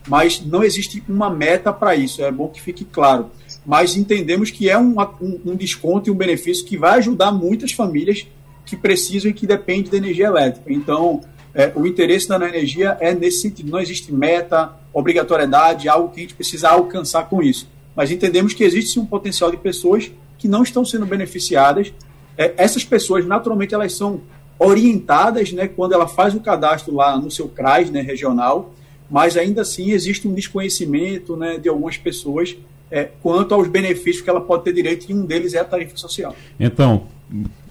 mas 0.06 0.44
não 0.44 0.62
existe 0.62 1.02
uma 1.08 1.30
meta 1.30 1.72
para 1.72 1.96
isso, 1.96 2.22
é 2.22 2.30
bom 2.30 2.48
que 2.48 2.60
fique 2.60 2.84
claro. 2.84 3.30
Mas 3.64 3.96
entendemos 3.96 4.50
que 4.50 4.68
é 4.68 4.78
um, 4.78 4.94
um, 5.22 5.40
um 5.46 5.56
desconto 5.56 6.10
e 6.10 6.12
um 6.12 6.14
benefício 6.14 6.66
que 6.66 6.76
vai 6.76 6.98
ajudar 6.98 7.32
muitas 7.32 7.72
famílias 7.72 8.26
que 8.66 8.76
precisam 8.76 9.30
e 9.30 9.34
que 9.34 9.46
dependem 9.46 9.90
da 9.90 9.96
energia 9.96 10.26
elétrica. 10.26 10.70
Então, 10.70 11.22
é, 11.54 11.72
o 11.74 11.86
interesse 11.86 12.28
da 12.28 12.36
energia 12.36 12.96
é 13.00 13.14
nesse 13.14 13.42
sentido. 13.42 13.70
Não 13.70 13.78
existe 13.78 14.12
meta, 14.12 14.72
obrigatoriedade, 14.92 15.88
algo 15.88 16.08
que 16.08 16.20
a 16.20 16.22
gente 16.22 16.34
precisa 16.34 16.70
alcançar 16.70 17.28
com 17.28 17.42
isso. 17.42 17.68
Mas 17.94 18.10
entendemos 18.10 18.52
que 18.52 18.64
existe 18.64 18.98
um 18.98 19.06
potencial 19.06 19.50
de 19.50 19.56
pessoas 19.56 20.10
que 20.36 20.48
não 20.48 20.62
estão 20.62 20.84
sendo 20.84 21.06
beneficiadas. 21.06 21.92
É, 22.36 22.54
essas 22.56 22.84
pessoas, 22.84 23.24
naturalmente, 23.24 23.74
elas 23.74 23.92
são 23.94 24.20
orientadas 24.58 25.52
né, 25.52 25.68
quando 25.68 25.92
ela 25.92 26.08
faz 26.08 26.34
o 26.34 26.40
cadastro 26.40 26.94
lá 26.94 27.16
no 27.16 27.30
seu 27.30 27.48
CRAS 27.48 27.90
né, 27.90 28.00
regional, 28.00 28.74
mas 29.10 29.36
ainda 29.36 29.62
assim 29.62 29.92
existe 29.92 30.26
um 30.26 30.34
desconhecimento 30.34 31.36
né, 31.36 31.58
de 31.58 31.68
algumas 31.68 31.96
pessoas 31.96 32.56
é, 32.90 33.10
quanto 33.22 33.54
aos 33.54 33.68
benefícios 33.68 34.22
que 34.22 34.30
ela 34.30 34.40
pode 34.40 34.64
ter 34.64 34.72
direito, 34.72 35.06
e 35.08 35.14
um 35.14 35.24
deles 35.24 35.54
é 35.54 35.58
a 35.58 35.64
tarifa 35.64 35.96
social. 35.96 36.34
Então, 36.58 37.08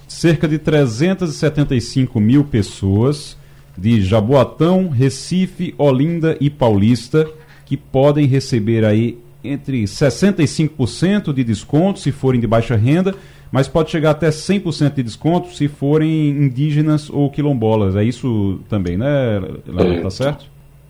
cerca 0.07 0.47
de 0.47 0.57
375 0.57 2.19
mil 2.19 2.43
pessoas 2.43 3.37
de 3.77 4.01
Jaboatão, 4.01 4.89
Recife, 4.89 5.73
Olinda 5.77 6.37
e 6.39 6.49
Paulista 6.49 7.27
que 7.65 7.77
podem 7.77 8.27
receber 8.27 8.85
aí 8.85 9.17
entre 9.43 9.83
65% 9.83 11.33
de 11.33 11.43
desconto 11.43 11.99
se 11.99 12.11
forem 12.11 12.39
de 12.39 12.47
baixa 12.47 12.75
renda, 12.75 13.15
mas 13.51 13.67
pode 13.67 13.91
chegar 13.91 14.11
até 14.11 14.29
100% 14.29 14.93
de 14.93 15.03
desconto 15.03 15.53
se 15.53 15.67
forem 15.67 16.29
indígenas 16.29 17.09
ou 17.09 17.29
quilombolas. 17.29 17.95
É 17.95 18.03
isso 18.03 18.59
também, 18.69 18.97
né, 18.97 19.39
Léo? 19.67 20.01
Tá 20.01 20.09
certo? 20.09 20.45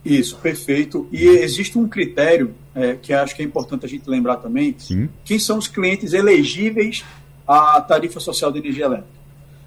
Isso, 0.06 0.36
perfeito. 0.38 1.08
E 1.12 1.26
existe 1.26 1.78
um 1.78 1.88
critério 1.88 2.54
é, 2.76 2.98
que 3.02 3.14
acho 3.14 3.36
que 3.36 3.42
é 3.42 3.46
importante 3.46 3.86
a 3.86 3.90
gente 3.90 4.10
lembrar 4.10 4.38
também. 4.38 4.76
Sim. 4.78 5.10
Quem 5.24 5.40
são 5.40 5.58
os 5.58 5.68
clientes 5.68 6.14
elegíveis 6.14 7.04
à 7.48 7.80
tarifa 7.82 8.20
social 8.20 8.52
de 8.52 8.60
energia 8.60 8.86
elétrica? 8.86 9.23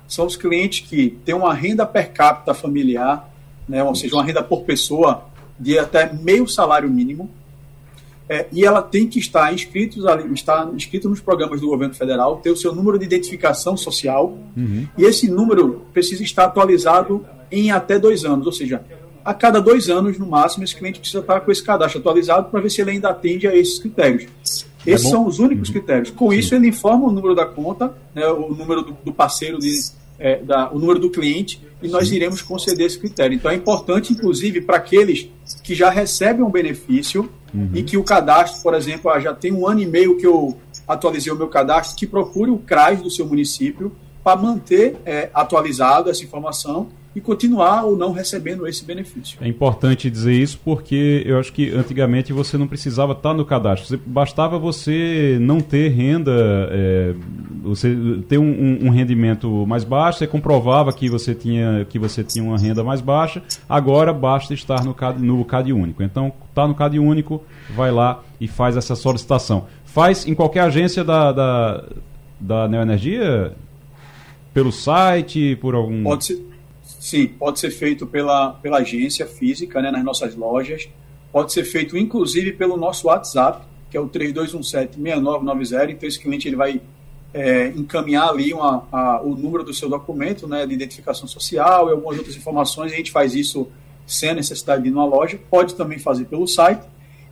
São 0.09 0.27
os 0.27 0.37
clientes 0.37 0.87
que 0.89 1.11
têm 1.25 1.35
uma 1.35 1.53
renda 1.53 1.85
per 1.85 2.13
capita 2.13 2.55
familiar, 2.55 3.33
né, 3.69 3.83
ou 3.83 3.95
seja, 3.95 4.15
uma 4.15 4.25
renda 4.25 4.43
por 4.43 4.63
pessoa 4.63 5.25
de 5.59 5.79
até 5.79 6.13
meio 6.13 6.47
salário 6.47 6.89
mínimo, 6.89 7.31
é, 8.29 8.47
e 8.53 8.65
ela 8.65 8.83
tem 8.83 9.07
que 9.07 9.19
estar 9.19 9.53
inscritos 9.55 10.05
ali, 10.05 10.33
estar 10.35 10.69
inscrito 10.75 11.09
nos 11.09 11.21
programas 11.21 11.61
do 11.61 11.69
governo 11.69 11.95
federal, 11.95 12.37
ter 12.39 12.51
o 12.51 12.57
seu 12.57 12.75
número 12.75 12.99
de 12.99 13.05
identificação 13.05 13.77
social, 13.77 14.37
uhum. 14.57 14.87
e 14.99 15.05
esse 15.05 15.31
número 15.31 15.87
precisa 15.93 16.23
estar 16.23 16.47
atualizado 16.47 17.25
em 17.51 17.71
até 17.71 17.99
dois 17.99 18.25
anos, 18.25 18.47
ou 18.47 18.53
seja, 18.53 18.83
a 19.25 19.35
cada 19.35 19.61
dois 19.61 19.89
anos, 19.89 20.19
no 20.19 20.27
máximo, 20.27 20.63
esse 20.63 20.77
cliente 20.77 21.01
precisa 21.01 21.21
estar 21.21 21.41
com 21.41 21.51
esse 21.51 21.63
cadastro 21.63 22.01
atualizado 22.01 22.49
para 22.49 22.61
ver 22.61 22.71
se 22.71 22.81
ele 22.81 22.93
ainda 22.93 23.09
atende 23.09 23.49
a 23.49 23.57
esses 23.57 23.79
critérios. 23.79 24.29
É 24.87 24.93
esses 24.93 25.07
é 25.07 25.11
são 25.11 25.27
os 25.27 25.39
únicos 25.39 25.69
uhum. 25.69 25.75
critérios. 25.75 26.11
Com 26.11 26.31
Sim. 26.31 26.39
isso, 26.39 26.55
ele 26.55 26.69
informa 26.69 27.07
o 27.07 27.13
número 27.13 27.35
da 27.35 27.47
conta, 27.47 27.95
né, 28.15 28.27
o 28.29 28.55
número 28.55 28.83
do, 28.83 28.97
do 29.05 29.13
parceiro, 29.13 29.59
de, 29.59 29.73
é, 30.19 30.37
da, 30.43 30.71
o 30.71 30.79
número 30.79 30.99
do 30.99 31.11
cliente, 31.11 31.61
e 31.83 31.89
nós 31.89 32.09
Sim. 32.09 32.17
iremos 32.17 32.43
conceder 32.43 32.87
esse 32.87 32.99
critério. 32.99 33.35
Então, 33.35 33.51
é 33.51 33.55
importante, 33.55 34.13
inclusive, 34.13 34.61
para 34.61 34.77
aqueles 34.77 35.29
que 35.63 35.75
já 35.75 35.91
recebem 35.91 36.45
um 36.45 36.51
benefício, 36.51 37.31
uhum. 37.53 37.71
e 37.75 37.83
que 37.83 37.97
o 37.97 38.05
cadastro, 38.05 38.63
por 38.63 38.75
exemplo, 38.75 39.11
ah, 39.11 39.19
já 39.19 39.35
tem 39.35 39.53
um 39.53 39.67
ano 39.67 39.81
e 39.81 39.87
meio 39.87 40.17
que 40.17 40.27
eu 40.27 40.57
atualizei 40.87 41.33
o 41.33 41.37
meu 41.37 41.49
cadastro, 41.49 41.97
que 41.97 42.07
procure 42.07 42.51
o 42.51 42.59
CRAS 42.59 43.03
do 43.03 43.11
seu 43.11 43.27
município 43.27 43.93
para 44.23 44.41
manter 44.41 44.97
é, 45.05 45.31
atualizado 45.33 46.11
essa 46.11 46.25
informação 46.25 46.89
e 47.17 47.21
continuar 47.21 47.85
ou 47.85 47.97
não 47.97 48.13
recebendo 48.13 48.67
esse 48.67 48.85
benefício. 48.85 49.39
É 49.41 49.49
importante 49.49 50.11
dizer 50.11 50.35
isso 50.35 50.61
porque 50.63 51.23
eu 51.25 51.41
acho 51.41 51.51
que 51.51 51.71
antigamente 51.71 52.31
você 52.31 52.59
não 52.59 52.69
precisava 52.69 53.13
estar 53.13 53.33
no 53.33 53.43
cadastro, 53.43 53.99
bastava 54.05 54.59
você 54.59 55.39
não 55.41 55.59
ter 55.59 55.89
renda, 55.89 56.31
é, 56.71 57.15
você 57.63 57.97
ter 58.29 58.37
um, 58.37 58.85
um, 58.85 58.91
rendimento 58.91 59.67
mais 59.67 59.83
baixo, 59.83 60.19
você 60.19 60.27
comprovava 60.27 60.93
que 60.93 61.09
você 61.09 61.35
tinha 61.35 61.87
que 61.89 61.99
você 61.99 62.23
tinha 62.23 62.45
uma 62.45 62.59
renda 62.59 62.85
mais 62.85 63.01
baixa. 63.01 63.43
Agora 63.67 64.13
basta 64.13 64.53
estar 64.53 64.85
no 64.85 64.93
CAD, 64.93 65.23
no 65.23 65.43
CAD 65.43 65.73
único. 65.73 66.03
Então 66.03 66.31
está 66.51 66.69
no 66.69 66.75
CAD 66.75 66.99
único, 66.99 67.43
vai 67.75 67.91
lá 67.91 68.23
e 68.39 68.47
faz 68.47 68.77
essa 68.77 68.95
solicitação. 68.95 69.65
Faz 69.87 70.27
em 70.27 70.35
qualquer 70.35 70.61
agência 70.61 71.03
da, 71.03 71.33
da, 71.33 71.85
da 72.39 72.69
Neoenergia? 72.69 73.55
Pelo 74.53 74.71
site, 74.71 75.57
por 75.57 75.75
algum. 75.75 76.03
Pode 76.03 76.27
ser 76.27 76.56
Sim, 77.07 77.29
pode 77.29 77.61
ser 77.61 77.71
feito 77.71 78.05
pela, 78.05 78.55
pela 78.55 78.79
agência 78.79 79.29
física, 79.29 79.81
né, 79.81 79.93
nas 79.93 80.03
nossas 80.03 80.35
lojas. 80.35 80.89
Pode 81.31 81.53
ser 81.53 81.63
feito, 81.63 81.97
inclusive, 81.97 82.51
pelo 82.51 82.77
nosso 82.77 83.07
WhatsApp, 83.07 83.65
que 83.89 83.97
é 83.97 84.01
o 84.01 84.09
3217-6990. 84.09 85.91
Então, 85.91 86.09
esse 86.09 86.19
cliente 86.19 86.49
ele 86.49 86.57
vai 86.57 86.81
é, 87.33 87.69
encaminhar 87.69 88.31
ali 88.31 88.53
uma, 88.53 88.89
a, 88.91 89.23
o 89.23 89.37
número 89.37 89.63
do 89.63 89.73
seu 89.73 89.89
documento 89.89 90.49
né, 90.49 90.67
de 90.67 90.75
identificação 90.75 91.29
social 91.29 91.89
e 91.89 91.93
algumas 91.93 92.19
outras 92.19 92.35
informações. 92.35 92.93
A 92.93 92.97
gente 92.97 93.13
faz 93.13 93.37
isso 93.37 93.69
sem 94.05 94.31
a 94.31 94.35
necessidade 94.35 94.83
de 94.83 94.89
ir 94.89 94.91
numa 94.91 95.07
loja. 95.07 95.39
Pode 95.49 95.77
também 95.77 96.01
fazer 96.01 96.25
pelo 96.25 96.49
site 96.49 96.83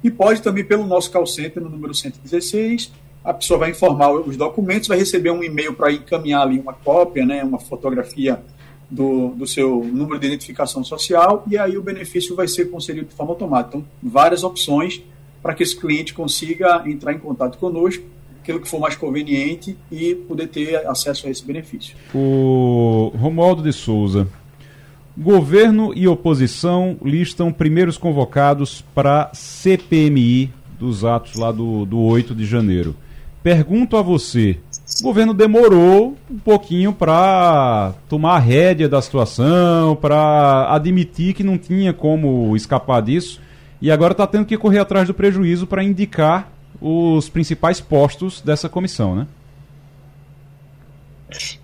e 0.05 0.09
pode 0.09 0.41
também 0.41 0.63
pelo 0.63 0.87
nosso 0.87 1.11
call 1.11 1.27
center 1.27 1.61
no 1.61 1.69
número 1.69 1.93
116. 1.93 2.93
A 3.25 3.35
pessoa 3.35 3.59
vai 3.59 3.71
informar 3.71 4.13
os 4.13 4.37
documentos, 4.37 4.87
vai 4.87 4.99
receber 4.99 5.33
um 5.33 5.43
e-mail 5.43 5.75
para 5.75 5.91
encaminhar 5.91 6.43
ali 6.43 6.61
uma 6.61 6.75
cópia, 6.75 7.27
né, 7.27 7.43
uma 7.43 7.59
fotografia 7.59 8.41
do, 8.91 9.31
do 9.31 9.47
seu 9.47 9.85
número 9.85 10.19
de 10.19 10.27
identificação 10.27 10.85
social 10.85 11.45
e 11.51 11.59
aí 11.59 11.77
o 11.77 11.83
benefício 11.83 12.37
vai 12.37 12.47
ser 12.47 12.71
concedido 12.71 13.07
de 13.07 13.15
forma 13.15 13.33
automática. 13.33 13.77
Então, 13.77 13.89
várias 14.03 14.45
opções 14.45 15.03
para 15.43 15.55
que 15.55 15.63
esse 15.63 15.79
cliente 15.79 16.15
consiga 16.15 16.83
entrar 16.87 17.13
em 17.13 17.19
contato 17.19 17.59
conosco, 17.59 18.03
aquilo 18.41 18.61
que 18.61 18.69
for 18.69 18.81
mais 18.81 18.97
conveniente 18.97 19.77
e 19.91 20.15
poder 20.15 20.49
ter 20.49 20.87
acesso 20.87 21.27
a 21.27 21.31
esse 21.31 21.45
benefício. 21.45 21.97
O 22.15 23.13
Romualdo 23.15 23.63
de 23.63 23.73
Souza. 23.73 24.27
Governo 25.17 25.93
e 25.95 26.09
oposição 26.09 26.97
listam 27.03 27.53
primeiros 27.53 27.97
convocados 27.97 28.83
para 28.95 29.31
CPMI 29.33 30.51
dos 30.79 31.05
atos 31.05 31.35
lá 31.35 31.53
do, 31.53 31.85
do 31.85 32.01
8 32.01 32.35
de 32.35 32.45
janeiro. 32.45 32.97
Pergunto 33.45 33.99
a 33.99 34.01
você, 34.01 34.57
o 35.01 35.03
governo 35.03 35.35
demorou 35.35 36.17
um 36.31 36.39
pouquinho 36.39 36.95
para 36.95 37.93
tomar 38.09 38.37
a 38.37 38.39
rédea 38.39 38.89
da 38.89 39.03
situação, 39.03 39.95
para 39.97 40.75
admitir 40.75 41.35
que 41.35 41.45
não 41.45 41.59
tinha 41.59 41.93
como 41.93 42.57
escapar 42.57 43.03
disso, 43.03 43.43
e 43.83 43.91
agora 43.91 44.13
está 44.13 44.27
tendo 44.27 44.47
que 44.47 44.57
correr 44.57 44.79
atrás 44.79 45.07
do 45.09 45.13
prejuízo 45.13 45.67
para 45.67 45.85
indicar 45.85 46.51
os 46.81 47.29
principais 47.29 47.83
postos 47.83 48.41
dessa 48.41 48.67
comissão, 48.67 49.15
né? 49.15 49.27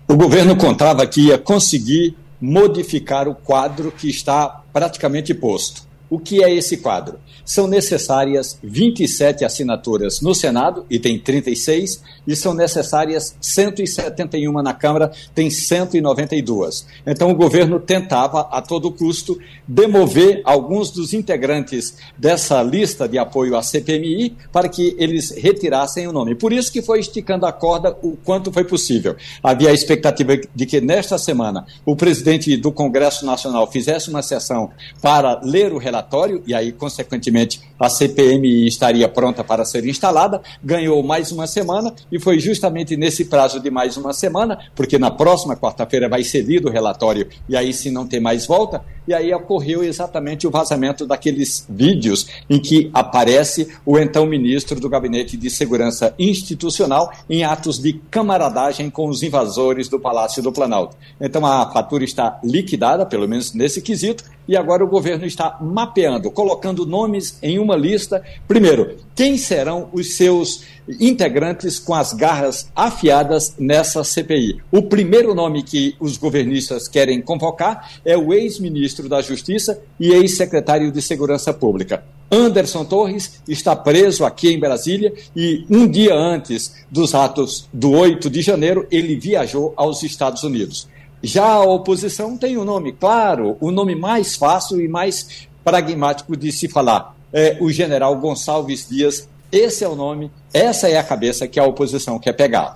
O 0.07 0.15
governo 0.15 0.55
contava 0.55 1.07
que 1.07 1.29
ia 1.29 1.37
conseguir 1.39 2.15
modificar 2.39 3.27
o 3.27 3.33
quadro 3.33 3.91
que 3.91 4.07
está 4.07 4.61
praticamente 4.71 5.33
posto. 5.33 5.81
O 6.11 6.19
que 6.19 6.43
é 6.43 6.53
esse 6.53 6.75
quadro? 6.75 7.19
São 7.45 7.67
necessárias 7.67 8.59
27 8.61 9.45
assinaturas 9.45 10.19
no 10.19 10.35
Senado, 10.35 10.85
e 10.89 10.99
tem 10.99 11.17
36, 11.17 12.03
e 12.27 12.35
são 12.35 12.53
necessárias 12.53 13.33
171 13.39 14.51
na 14.61 14.73
Câmara, 14.73 15.09
tem 15.33 15.49
192. 15.49 16.85
Então 17.07 17.31
o 17.31 17.35
governo 17.35 17.79
tentava, 17.79 18.41
a 18.41 18.61
todo 18.61 18.91
custo, 18.91 19.39
demover 19.65 20.41
alguns 20.43 20.91
dos 20.91 21.13
integrantes 21.13 21.95
dessa 22.17 22.61
lista 22.61 23.07
de 23.07 23.17
apoio 23.17 23.55
à 23.55 23.63
CPMI 23.63 24.35
para 24.51 24.67
que 24.67 24.93
eles 24.99 25.31
retirassem 25.31 26.07
o 26.07 26.11
nome. 26.11 26.35
Por 26.35 26.51
isso 26.51 26.73
que 26.73 26.81
foi 26.81 26.99
esticando 26.99 27.45
a 27.45 27.53
corda 27.53 27.97
o 28.03 28.17
quanto 28.17 28.51
foi 28.51 28.65
possível. 28.65 29.15
Havia 29.41 29.69
a 29.69 29.73
expectativa 29.73 30.37
de 30.53 30.65
que 30.65 30.81
nesta 30.81 31.17
semana 31.17 31.65
o 31.85 31.95
presidente 31.95 32.57
do 32.57 32.69
Congresso 32.69 33.25
Nacional 33.25 33.71
fizesse 33.71 34.09
uma 34.09 34.21
sessão 34.21 34.71
para 35.01 35.39
ler 35.41 35.71
o 35.71 35.77
relatório 35.77 36.00
e 36.45 36.53
aí, 36.53 36.71
consequentemente, 36.71 37.61
a 37.79 37.89
CPMI 37.89 38.67
estaria 38.67 39.07
pronta 39.07 39.43
para 39.43 39.65
ser 39.65 39.85
instalada. 39.85 40.41
Ganhou 40.63 41.01
mais 41.03 41.31
uma 41.31 41.47
semana 41.47 41.93
e 42.11 42.19
foi 42.19 42.39
justamente 42.39 42.95
nesse 42.95 43.25
prazo 43.25 43.59
de 43.59 43.69
mais 43.69 43.97
uma 43.97 44.13
semana, 44.13 44.57
porque 44.75 44.97
na 44.97 45.11
próxima 45.11 45.55
quarta-feira 45.55 46.09
vai 46.09 46.23
ser 46.23 46.41
lido 46.41 46.67
o 46.67 46.71
relatório 46.71 47.27
e 47.47 47.55
aí, 47.55 47.73
se 47.73 47.91
não 47.91 48.07
tem 48.07 48.19
mais 48.19 48.45
volta, 48.45 48.83
e 49.11 49.13
aí 49.13 49.33
ocorreu 49.33 49.83
exatamente 49.83 50.47
o 50.47 50.49
vazamento 50.49 51.05
daqueles 51.05 51.65
vídeos 51.69 52.27
em 52.49 52.57
que 52.57 52.89
aparece 52.93 53.67
o 53.85 53.99
então 53.99 54.25
ministro 54.25 54.79
do 54.79 54.87
Gabinete 54.87 55.35
de 55.35 55.49
Segurança 55.49 56.15
Institucional 56.17 57.11
em 57.29 57.43
atos 57.43 57.77
de 57.77 57.99
camaradagem 58.09 58.89
com 58.89 59.09
os 59.09 59.21
invasores 59.21 59.89
do 59.89 59.99
Palácio 59.99 60.41
do 60.41 60.51
Planalto. 60.51 60.95
Então 61.19 61.45
a 61.45 61.69
fatura 61.73 62.05
está 62.05 62.39
liquidada, 62.41 63.05
pelo 63.05 63.27
menos 63.27 63.53
nesse 63.53 63.81
quesito, 63.81 64.23
e 64.47 64.55
agora 64.55 64.83
o 64.83 64.87
governo 64.87 65.25
está 65.25 65.57
mapeando, 65.61 66.31
colocando 66.31 66.85
nomes 66.85 67.37
em 67.43 67.59
uma 67.59 67.75
lista. 67.75 68.23
Primeiro, 68.47 68.95
quem 69.21 69.37
serão 69.37 69.87
os 69.93 70.15
seus 70.15 70.63
integrantes 70.99 71.77
com 71.77 71.93
as 71.93 72.11
garras 72.11 72.71
afiadas 72.75 73.53
nessa 73.59 74.03
CPI? 74.03 74.59
O 74.71 74.81
primeiro 74.81 75.35
nome 75.35 75.61
que 75.61 75.95
os 75.99 76.17
governistas 76.17 76.87
querem 76.87 77.21
convocar 77.21 77.91
é 78.03 78.17
o 78.17 78.33
ex-ministro 78.33 79.07
da 79.07 79.21
Justiça 79.21 79.79
e 79.99 80.09
ex-secretário 80.09 80.91
de 80.91 81.03
Segurança 81.03 81.53
Pública. 81.53 82.03
Anderson 82.31 82.83
Torres 82.83 83.39
está 83.47 83.75
preso 83.75 84.25
aqui 84.25 84.49
em 84.49 84.59
Brasília 84.59 85.13
e 85.35 85.67
um 85.69 85.87
dia 85.87 86.15
antes 86.15 86.73
dos 86.89 87.13
atos 87.13 87.69
do 87.71 87.91
8 87.91 88.27
de 88.27 88.41
janeiro, 88.41 88.87
ele 88.89 89.15
viajou 89.15 89.71
aos 89.77 90.01
Estados 90.01 90.41
Unidos. 90.41 90.89
Já 91.21 91.45
a 91.45 91.63
oposição 91.63 92.35
tem 92.35 92.57
um 92.57 92.65
nome 92.65 92.91
claro, 92.91 93.55
o 93.61 93.67
um 93.67 93.71
nome 93.71 93.93
mais 93.93 94.35
fácil 94.35 94.81
e 94.81 94.87
mais 94.87 95.47
pragmático 95.63 96.35
de 96.35 96.51
se 96.51 96.67
falar. 96.67 97.20
É 97.33 97.57
o 97.59 97.71
general 97.71 98.15
Gonçalves 98.17 98.87
Dias. 98.89 99.27
Esse 99.51 99.83
é 99.83 99.87
o 99.87 99.95
nome, 99.95 100.31
essa 100.53 100.87
é 100.87 100.97
a 100.97 101.03
cabeça 101.03 101.47
que 101.47 101.59
a 101.59 101.65
oposição 101.65 102.17
quer 102.17 102.33
pegar. 102.33 102.75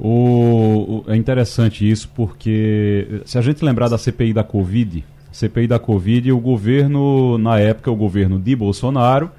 O, 0.00 1.04
é 1.08 1.16
interessante 1.16 1.88
isso 1.88 2.08
porque, 2.14 3.22
se 3.24 3.36
a 3.36 3.40
gente 3.40 3.64
lembrar 3.64 3.88
da 3.88 3.98
CPI 3.98 4.32
da 4.32 4.44
Covid, 4.44 5.04
CPI 5.32 5.66
da 5.66 5.78
Covid, 5.78 6.32
o 6.32 6.38
governo, 6.38 7.38
na 7.38 7.58
época, 7.58 7.90
o 7.90 7.96
governo 7.96 8.38
de 8.38 8.54
Bolsonaro, 8.54 9.30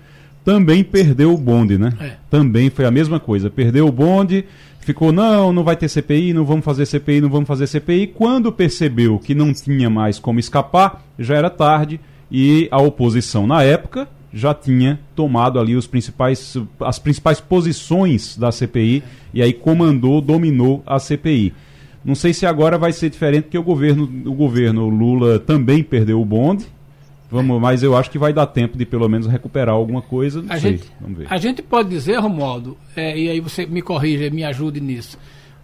também 0.44 0.84
perdeu 0.84 1.34
o 1.34 1.38
bonde, 1.38 1.78
né? 1.78 1.94
É. 2.00 2.12
Também 2.30 2.70
foi 2.70 2.86
a 2.86 2.92
mesma 2.92 3.20
coisa. 3.20 3.50
Perdeu 3.50 3.88
o 3.88 3.92
bonde, 3.92 4.46
ficou, 4.80 5.12
não, 5.12 5.54
não 5.54 5.64
vai 5.64 5.76
ter 5.76 5.90
CPI, 5.90 6.34
não 6.34 6.46
vamos 6.46 6.66
fazer 6.66 6.86
CPI, 6.86 7.22
não 7.22 7.30
vamos 7.30 7.48
fazer 7.48 7.68
CPI. 7.68 8.08
Quando 8.08 8.52
percebeu 8.52 9.20
que 9.20 9.36
não 9.36 9.54
tinha 9.54 9.90
mais 9.90 10.18
como 10.18 10.40
escapar, 10.40 11.04
já 11.18 11.36
era 11.36 11.50
tarde 11.50 12.00
e 12.32 12.68
a 12.72 12.82
oposição, 12.82 13.46
na 13.46 13.64
época, 13.64 14.08
já 14.34 14.54
tinha 14.54 15.00
tomado 15.16 15.60
ali 15.60 15.76
os 15.76 15.88
principais, 15.88 16.56
as 16.82 17.00
principais 17.00 17.40
posições 17.40 18.38
da 18.38 18.52
CPI 18.52 19.04
e 19.34 19.42
aí 19.42 19.54
comandou, 19.54 20.22
dominou 20.22 20.84
a 20.86 21.00
CPI. 21.00 21.54
Não 22.04 22.16
sei 22.16 22.34
se 22.34 22.46
agora 22.46 22.78
vai 22.78 22.92
ser 22.92 23.10
diferente, 23.10 23.44
porque 23.44 23.58
o 23.58 23.64
governo, 23.64 24.04
o 24.26 24.34
governo 24.34 24.88
Lula 24.88 25.40
também 25.40 25.84
perdeu 25.84 26.22
o 26.22 26.26
bonde. 26.26 26.66
Vamos, 27.32 27.62
mas 27.62 27.84
eu 27.84 27.96
acho 27.96 28.10
que 28.10 28.18
vai 28.18 28.34
dar 28.34 28.48
tempo 28.48 28.76
de 28.76 28.86
pelo 28.86 29.08
menos 29.08 29.28
recuperar 29.28 29.76
alguma 29.76 30.02
coisa. 30.02 30.44
a, 30.50 30.60
sei, 30.60 30.78
gente, 30.78 30.92
a 31.30 31.38
gente 31.38 31.62
pode 31.62 31.90
dizer, 31.90 32.20
Romualdo, 32.20 32.76
é, 32.96 33.16
e 33.16 33.30
aí 33.30 33.40
você 33.40 33.68
me 33.68 33.82
corrija, 33.82 34.30
me 34.32 34.44
ajude 34.44 34.82
nisso. 34.82 35.18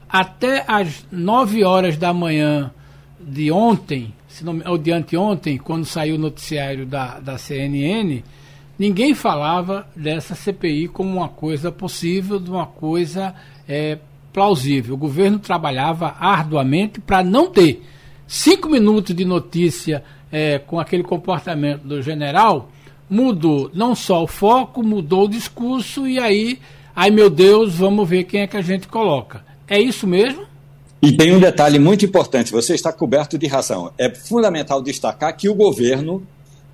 Até 0.07 0.63
às 0.67 1.05
9 1.11 1.63
horas 1.63 1.97
da 1.97 2.13
manhã 2.13 2.71
de 3.19 3.51
ontem, 3.51 4.13
se 4.27 4.45
não, 4.45 4.61
ou 4.67 4.77
de 4.77 4.91
anteontem, 4.91 5.57
quando 5.57 5.85
saiu 5.85 6.15
o 6.15 6.19
noticiário 6.19 6.85
da, 6.85 7.19
da 7.19 7.37
CNN, 7.37 8.21
ninguém 8.77 9.13
falava 9.13 9.87
dessa 9.95 10.35
CPI 10.35 10.87
como 10.87 11.09
uma 11.17 11.29
coisa 11.29 11.71
possível, 11.71 12.39
de 12.39 12.49
uma 12.49 12.65
coisa 12.65 13.33
é, 13.67 13.97
plausível. 14.33 14.95
O 14.95 14.97
governo 14.97 15.39
trabalhava 15.39 16.15
arduamente 16.19 16.99
para 16.99 17.23
não 17.23 17.49
ter 17.49 17.83
cinco 18.27 18.69
minutos 18.69 19.15
de 19.15 19.23
notícia 19.23 20.03
é, 20.31 20.59
com 20.59 20.79
aquele 20.79 21.03
comportamento 21.03 21.83
do 21.83 22.01
general. 22.01 22.69
Mudou 23.09 23.71
não 23.73 23.95
só 23.95 24.23
o 24.23 24.27
foco, 24.27 24.83
mudou 24.83 25.25
o 25.25 25.29
discurso 25.29 26.07
e 26.07 26.19
aí, 26.19 26.59
ai 26.95 27.11
meu 27.11 27.29
Deus, 27.29 27.75
vamos 27.75 28.07
ver 28.07 28.23
quem 28.23 28.41
é 28.41 28.47
que 28.47 28.57
a 28.57 28.61
gente 28.61 28.87
coloca. 28.87 29.45
É 29.67 29.79
isso 29.79 30.05
mesmo? 30.05 30.43
E 31.01 31.11
tem 31.11 31.33
um 31.33 31.39
detalhe 31.39 31.77
muito 31.77 32.03
importante, 32.03 32.51
você 32.51 32.73
está 32.73 32.91
coberto 32.91 33.37
de 33.37 33.45
razão. 33.47 33.93
É 33.97 34.13
fundamental 34.13 34.81
destacar 34.81 35.35
que 35.37 35.47
o 35.47 35.53
governo, 35.53 36.25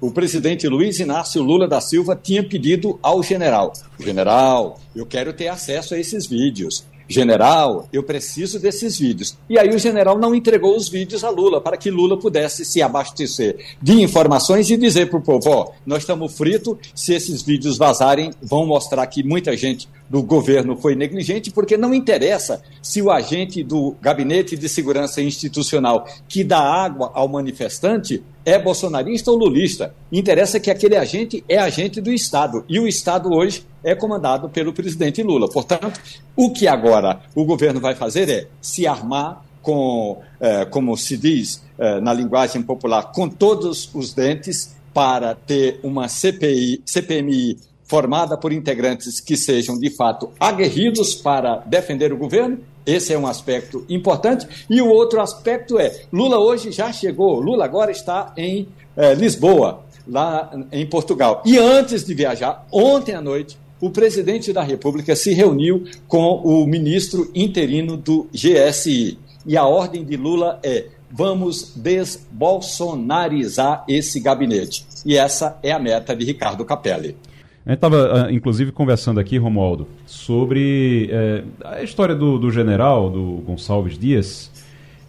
o 0.02 0.12
presidente 0.12 0.68
Luiz 0.68 1.00
Inácio 1.00 1.44
Lula 1.44 1.68
da 1.68 1.80
Silva, 1.80 2.20
tinha 2.22 2.44
pedido 2.44 3.00
ao 3.02 3.22
general: 3.22 3.72
General, 4.00 4.80
eu 4.96 5.06
quero 5.06 5.32
ter 5.32 5.48
acesso 5.48 5.94
a 5.94 6.00
esses 6.00 6.26
vídeos 6.26 6.84
general, 7.12 7.88
eu 7.92 8.02
preciso 8.02 8.60
desses 8.60 8.98
vídeos. 8.98 9.38
E 9.50 9.60
aí 9.60 9.70
o 9.70 9.78
general 9.78 10.18
não 10.18 10.34
entregou 10.34 10.76
os 10.76 10.88
vídeos 10.88 11.24
a 11.24 11.30
Lula, 11.30 11.60
para 11.60 11.78
que 11.78 11.92
Lula 11.92 12.18
pudesse 12.18 12.64
se 12.64 12.82
abastecer 12.82 13.58
de 13.82 14.02
informações 14.02 14.70
e 14.72 14.78
dizer 14.78 15.10
para 15.10 15.20
o 15.20 15.22
povo: 15.22 15.50
ó, 15.50 15.72
nós 15.86 16.00
estamos 16.00 16.36
fritos, 16.36 16.78
se 16.96 17.14
esses 17.14 17.44
vídeos 17.44 17.78
vazarem, 17.78 18.32
vão 18.42 18.66
mostrar 18.66 19.06
que 19.08 19.22
muita 19.22 19.56
gente 19.56 19.88
do 20.12 20.21
governo 20.21 20.76
foi 20.76 20.93
negligente, 20.93 21.52
porque 21.52 21.78
não 21.78 21.93
interessa 21.93 22.62
se 22.82 23.02
o 23.02 23.10
agente 23.10 23.63
do 23.63 23.95
Gabinete 24.02 24.58
de 24.58 24.67
Segurança 24.67 25.21
Institucional 25.21 26.06
que 26.28 26.43
dá 26.43 26.60
água 26.60 27.12
ao 27.13 27.30
manifestante 27.30 28.21
é 28.43 28.60
bolsonarista 28.60 29.32
ou 29.32 29.38
lulista. 29.38 29.95
Interessa 30.12 30.60
que 30.60 30.69
aquele 30.69 30.97
agente 30.97 31.41
é 31.47 31.58
agente 31.58 32.02
do 32.02 32.12
Estado. 32.12 32.65
E 32.67 32.78
o 32.78 32.89
Estado 32.89 33.30
hoje 33.32 33.65
é 33.82 33.95
comandado 33.95 34.50
pelo 34.50 34.74
presidente 34.74 35.24
Lula. 35.24 35.50
Portanto, 35.50 35.97
o 36.36 36.52
que 36.52 36.67
agora 36.67 37.21
o 37.34 37.45
governo 37.45 37.80
vai 37.80 37.95
fazer 37.95 38.30
é 38.30 38.47
se 38.60 38.86
armar 38.86 39.45
com, 39.62 40.19
é, 40.41 40.65
como 40.65 40.97
se 40.97 41.15
diz 41.15 41.63
é, 41.80 42.02
na 42.02 42.13
linguagem 42.13 42.62
popular, 42.62 43.13
com 43.13 43.30
todos 43.30 43.89
os 43.95 44.13
dentes 44.13 44.76
para 44.93 45.36
ter 45.36 45.80
uma 45.82 46.10
CPI, 46.10 46.82
CPMI 46.86 47.70
formada 47.91 48.36
por 48.38 48.54
integrantes 48.54 49.19
que 49.19 49.36
sejam 49.36 49.77
de 49.77 49.89
fato 49.89 50.30
aguerridos 50.39 51.13
para 51.13 51.58
defender 51.65 52.13
o 52.13 52.17
governo. 52.17 52.60
Esse 52.86 53.13
é 53.13 53.19
um 53.19 53.27
aspecto 53.27 53.86
importante. 53.89 54.47
E 54.69 54.82
o 54.82 54.88
outro 54.88 55.19
aspecto 55.19 55.77
é: 55.77 56.04
Lula 56.10 56.39
hoje 56.39 56.71
já 56.71 56.93
chegou, 56.93 57.41
Lula 57.41 57.65
agora 57.65 57.91
está 57.91 58.32
em 58.38 58.69
é, 58.95 59.13
Lisboa, 59.13 59.84
lá 60.08 60.49
em 60.71 60.86
Portugal. 60.86 61.43
E 61.45 61.58
antes 61.58 62.06
de 62.06 62.13
viajar, 62.13 62.65
ontem 62.71 63.13
à 63.13 63.19
noite, 63.19 63.58
o 63.82 63.89
presidente 63.89 64.54
da 64.54 64.63
República 64.63 65.13
se 65.13 65.34
reuniu 65.34 65.84
com 66.08 66.41
o 66.45 66.65
ministro 66.65 67.30
interino 67.36 67.97
do 67.97 68.30
GSI. 68.32 69.19
E 69.45 69.58
a 69.58 69.65
ordem 69.65 70.06
de 70.06 70.15
Lula 70.15 70.62
é: 70.63 70.86
vamos 71.12 71.73
desbolsonarizar 71.75 73.84
esse 73.86 74.17
gabinete. 74.21 74.86
E 75.06 75.17
essa 75.17 75.60
é 75.62 75.73
a 75.73 75.80
meta 75.80 76.15
de 76.15 76.23
Ricardo 76.23 76.63
Capelli. 76.63 77.17
A 77.65 77.69
gente 77.69 77.78
estava, 77.78 78.26
ah, 78.26 78.32
inclusive, 78.34 78.71
conversando 78.71 79.19
aqui, 79.19 79.38
Romualdo, 79.38 79.88
sobre 80.06 81.10
é, 81.12 81.43
a 81.63 81.84
história 81.84 82.15
do, 82.15 82.39
do 82.39 82.50
general, 82.52 83.10
do 83.10 83.43
Gonçalves 83.45 84.00
Dias, 84.00 84.52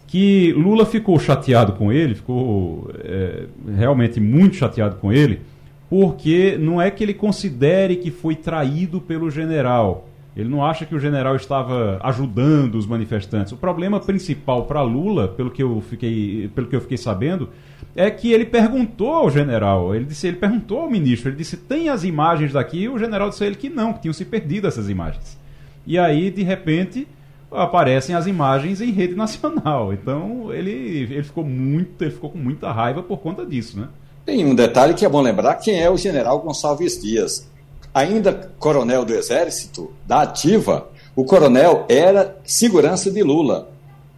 que 0.05 0.53
Lula 0.53 0.85
ficou 0.85 1.17
chateado 1.17 1.73
com 1.73 1.91
ele, 1.91 2.13
ficou 2.13 2.91
é, 3.03 3.45
realmente 3.75 4.19
muito 4.19 4.55
chateado 4.55 4.97
com 4.97 5.11
ele, 5.11 5.41
porque 5.89 6.55
não 6.59 6.79
é 6.79 6.91
que 6.91 7.03
ele 7.03 7.15
considere 7.15 7.95
que 7.95 8.11
foi 8.11 8.35
traído 8.35 9.01
pelo 9.01 9.31
general. 9.31 10.07
Ele 10.35 10.49
não 10.49 10.65
acha 10.65 10.85
que 10.85 10.95
o 10.95 10.99
general 10.99 11.35
estava 11.35 11.99
ajudando 12.03 12.75
os 12.75 12.87
manifestantes. 12.87 13.53
O 13.53 13.57
problema 13.57 13.99
principal 13.99 14.65
para 14.65 14.81
Lula, 14.81 15.27
pelo 15.27 15.51
que 15.51 15.61
eu 15.61 15.79
fiquei, 15.81 16.49
pelo 16.55 16.67
que 16.67 16.75
eu 16.75 16.81
fiquei 16.81 16.97
sabendo, 16.97 17.49
é 17.95 18.09
que 18.09 18.31
ele 18.31 18.45
perguntou 18.45 19.13
ao 19.13 19.29
general, 19.29 19.93
ele 19.93 20.05
disse, 20.05 20.27
ele 20.27 20.37
perguntou 20.37 20.79
ao 20.79 20.89
ministro, 20.89 21.29
ele 21.29 21.37
disse: 21.37 21.55
"Tem 21.55 21.89
as 21.89 22.03
imagens 22.03 22.51
daqui?" 22.51 22.79
E 22.79 22.89
o 22.89 22.97
general 22.97 23.29
disse 23.29 23.43
a 23.43 23.47
ele 23.47 23.55
que 23.55 23.69
não, 23.69 23.93
que 23.93 24.01
tinham 24.01 24.13
se 24.13 24.25
perdido 24.25 24.67
essas 24.67 24.89
imagens. 24.89 25.37
E 25.85 25.99
aí, 25.99 26.31
de 26.31 26.41
repente, 26.41 27.07
aparecem 27.51 28.15
as 28.15 28.25
imagens 28.25 28.81
em 28.81 28.91
rede 28.91 29.13
nacional. 29.15 29.93
Então, 29.93 30.51
ele, 30.51 30.71
ele 30.71 31.23
ficou 31.23 31.43
muito, 31.43 32.01
ele 32.01 32.11
ficou 32.11 32.31
com 32.31 32.39
muita 32.39 32.71
raiva 32.71 33.03
por 33.03 33.19
conta 33.19 33.45
disso, 33.45 33.79
né? 33.79 33.87
Tem 34.25 34.45
um 34.45 34.55
detalhe 34.55 34.93
que 34.93 35.05
é 35.05 35.09
bom 35.09 35.21
lembrar: 35.21 35.55
quem 35.55 35.79
é 35.79 35.89
o 35.89 35.97
general 35.97 36.39
Gonçalves 36.39 36.99
Dias? 36.99 37.51
Ainda 37.93 38.51
coronel 38.57 39.05
do 39.05 39.13
Exército, 39.13 39.93
da 40.05 40.23
Ativa, 40.23 40.89
o 41.15 41.23
coronel 41.23 41.85
era 41.87 42.35
segurança 42.43 43.11
de 43.11 43.21
Lula. 43.21 43.69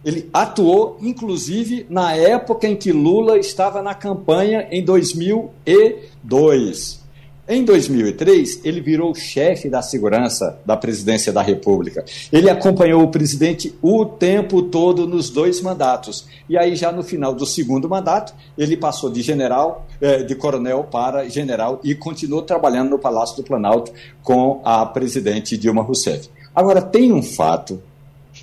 Ele 0.04 0.28
atuou, 0.32 0.96
inclusive, 1.00 1.86
na 1.90 2.14
época 2.14 2.66
em 2.66 2.74
que 2.76 2.92
Lula 2.92 3.38
estava 3.38 3.82
na 3.82 3.94
campanha 3.94 4.66
em 4.70 4.82
2002. 4.84 7.04
Em 7.48 7.64
2003, 7.64 8.62
ele 8.64 8.80
virou 8.80 9.14
chefe 9.14 9.68
da 9.68 9.80
segurança 9.80 10.58
da 10.66 10.76
presidência 10.76 11.32
da 11.32 11.40
República. 11.40 12.04
Ele 12.32 12.50
acompanhou 12.50 13.04
o 13.04 13.08
presidente 13.08 13.72
o 13.80 14.04
tempo 14.04 14.62
todo 14.62 15.06
nos 15.06 15.30
dois 15.30 15.60
mandatos. 15.60 16.26
E 16.48 16.58
aí, 16.58 16.74
já 16.74 16.90
no 16.90 17.04
final 17.04 17.32
do 17.32 17.46
segundo 17.46 17.88
mandato, 17.88 18.34
ele 18.58 18.76
passou 18.76 19.10
de 19.10 19.22
general, 19.22 19.86
eh, 20.00 20.24
de 20.24 20.34
coronel 20.34 20.88
para 20.90 21.28
general 21.28 21.80
e 21.84 21.94
continuou 21.94 22.42
trabalhando 22.42 22.90
no 22.90 22.98
Palácio 22.98 23.36
do 23.36 23.44
Planalto 23.44 23.92
com 24.24 24.60
a 24.64 24.84
presidente 24.84 25.56
Dilma 25.56 25.82
Rousseff. 25.82 26.28
Agora, 26.52 26.82
tem 26.82 27.12
um 27.12 27.22
fato 27.22 27.80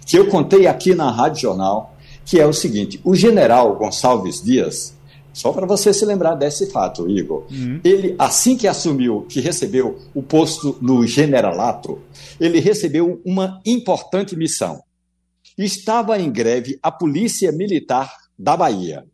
que 0.06 0.18
eu 0.18 0.28
contei 0.30 0.66
aqui 0.66 0.96
na 0.96 1.12
Rádio 1.12 1.42
Jornal, 1.42 1.94
que 2.26 2.40
é 2.40 2.46
o 2.46 2.54
seguinte: 2.54 3.02
o 3.04 3.14
general 3.16 3.76
Gonçalves 3.76 4.42
Dias 4.42 4.94
só 5.34 5.52
para 5.52 5.66
você 5.66 5.94
se 5.94 6.06
lembrar 6.06 6.36
desse 6.36 6.70
fato, 6.70 7.10
Igor. 7.10 7.46
Uhum. 7.52 7.82
Ele, 7.84 8.16
assim 8.20 8.56
que 8.56 8.68
assumiu, 8.68 9.26
que 9.28 9.42
recebeu 9.42 10.00
o 10.14 10.22
posto 10.22 10.78
no 10.80 11.06
generalato, 11.06 12.00
ele 12.40 12.60
recebeu 12.60 13.20
uma 13.26 13.60
importante 13.66 14.36
missão. 14.36 14.82
Estava 15.58 16.20
em 16.20 16.32
greve 16.32 16.80
a 16.82 16.92
Polícia 16.92 17.52
Militar 17.52 18.14
da 18.38 18.56
Bahia. 18.56 19.06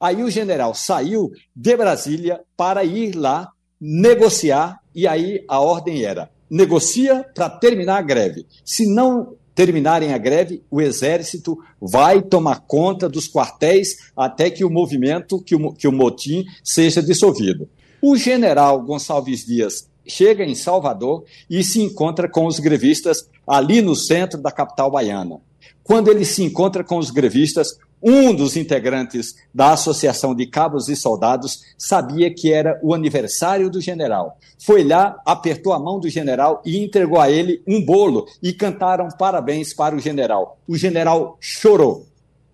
Aí 0.00 0.22
o 0.22 0.30
general 0.30 0.74
saiu 0.74 1.30
de 1.54 1.76
Brasília 1.76 2.40
para 2.56 2.84
ir 2.84 3.14
lá 3.14 3.48
negociar, 3.80 4.80
e 4.94 5.06
aí 5.06 5.44
a 5.48 5.60
ordem 5.60 6.02
era: 6.02 6.28
negocia 6.50 7.24
para 7.34 7.48
terminar 7.48 7.98
a 7.98 8.02
greve. 8.02 8.46
Se 8.64 8.86
não 8.92 9.36
terminarem 9.54 10.12
a 10.14 10.18
greve, 10.18 10.62
o 10.70 10.80
Exército 10.80 11.58
vai 11.80 12.22
tomar 12.22 12.60
conta 12.60 13.08
dos 13.08 13.28
quartéis 13.28 13.96
até 14.16 14.50
que 14.50 14.64
o 14.64 14.70
movimento, 14.70 15.40
que 15.42 15.54
o, 15.54 15.72
que 15.72 15.86
o 15.86 15.92
motim 15.92 16.44
seja 16.64 17.02
dissolvido. 17.02 17.68
O 18.00 18.16
general 18.16 18.82
Gonçalves 18.82 19.44
Dias 19.44 19.88
chega 20.06 20.44
em 20.44 20.54
Salvador 20.54 21.24
e 21.48 21.62
se 21.62 21.80
encontra 21.80 22.28
com 22.28 22.46
os 22.46 22.58
grevistas 22.58 23.28
ali 23.46 23.80
no 23.80 23.94
centro 23.94 24.40
da 24.40 24.50
capital 24.50 24.90
baiana. 24.90 25.40
Quando 25.84 26.10
ele 26.10 26.24
se 26.24 26.42
encontra 26.42 26.82
com 26.82 26.98
os 26.98 27.10
grevistas, 27.10 27.76
um 28.02 28.34
dos 28.34 28.56
integrantes 28.56 29.36
da 29.54 29.72
Associação 29.72 30.34
de 30.34 30.46
Cabos 30.46 30.88
e 30.88 30.96
Soldados 30.96 31.60
sabia 31.78 32.32
que 32.34 32.52
era 32.52 32.78
o 32.82 32.92
aniversário 32.94 33.70
do 33.70 33.80
general. 33.80 34.38
Foi 34.58 34.82
lá, 34.82 35.20
apertou 35.24 35.72
a 35.72 35.78
mão 35.78 36.00
do 36.00 36.08
general 36.08 36.60
e 36.64 36.82
entregou 36.82 37.20
a 37.20 37.30
ele 37.30 37.62
um 37.66 37.84
bolo 37.84 38.26
e 38.42 38.52
cantaram 38.52 39.08
parabéns 39.16 39.72
para 39.72 39.94
o 39.94 40.00
general. 40.00 40.58
O 40.66 40.76
general 40.76 41.36
chorou. 41.40 42.06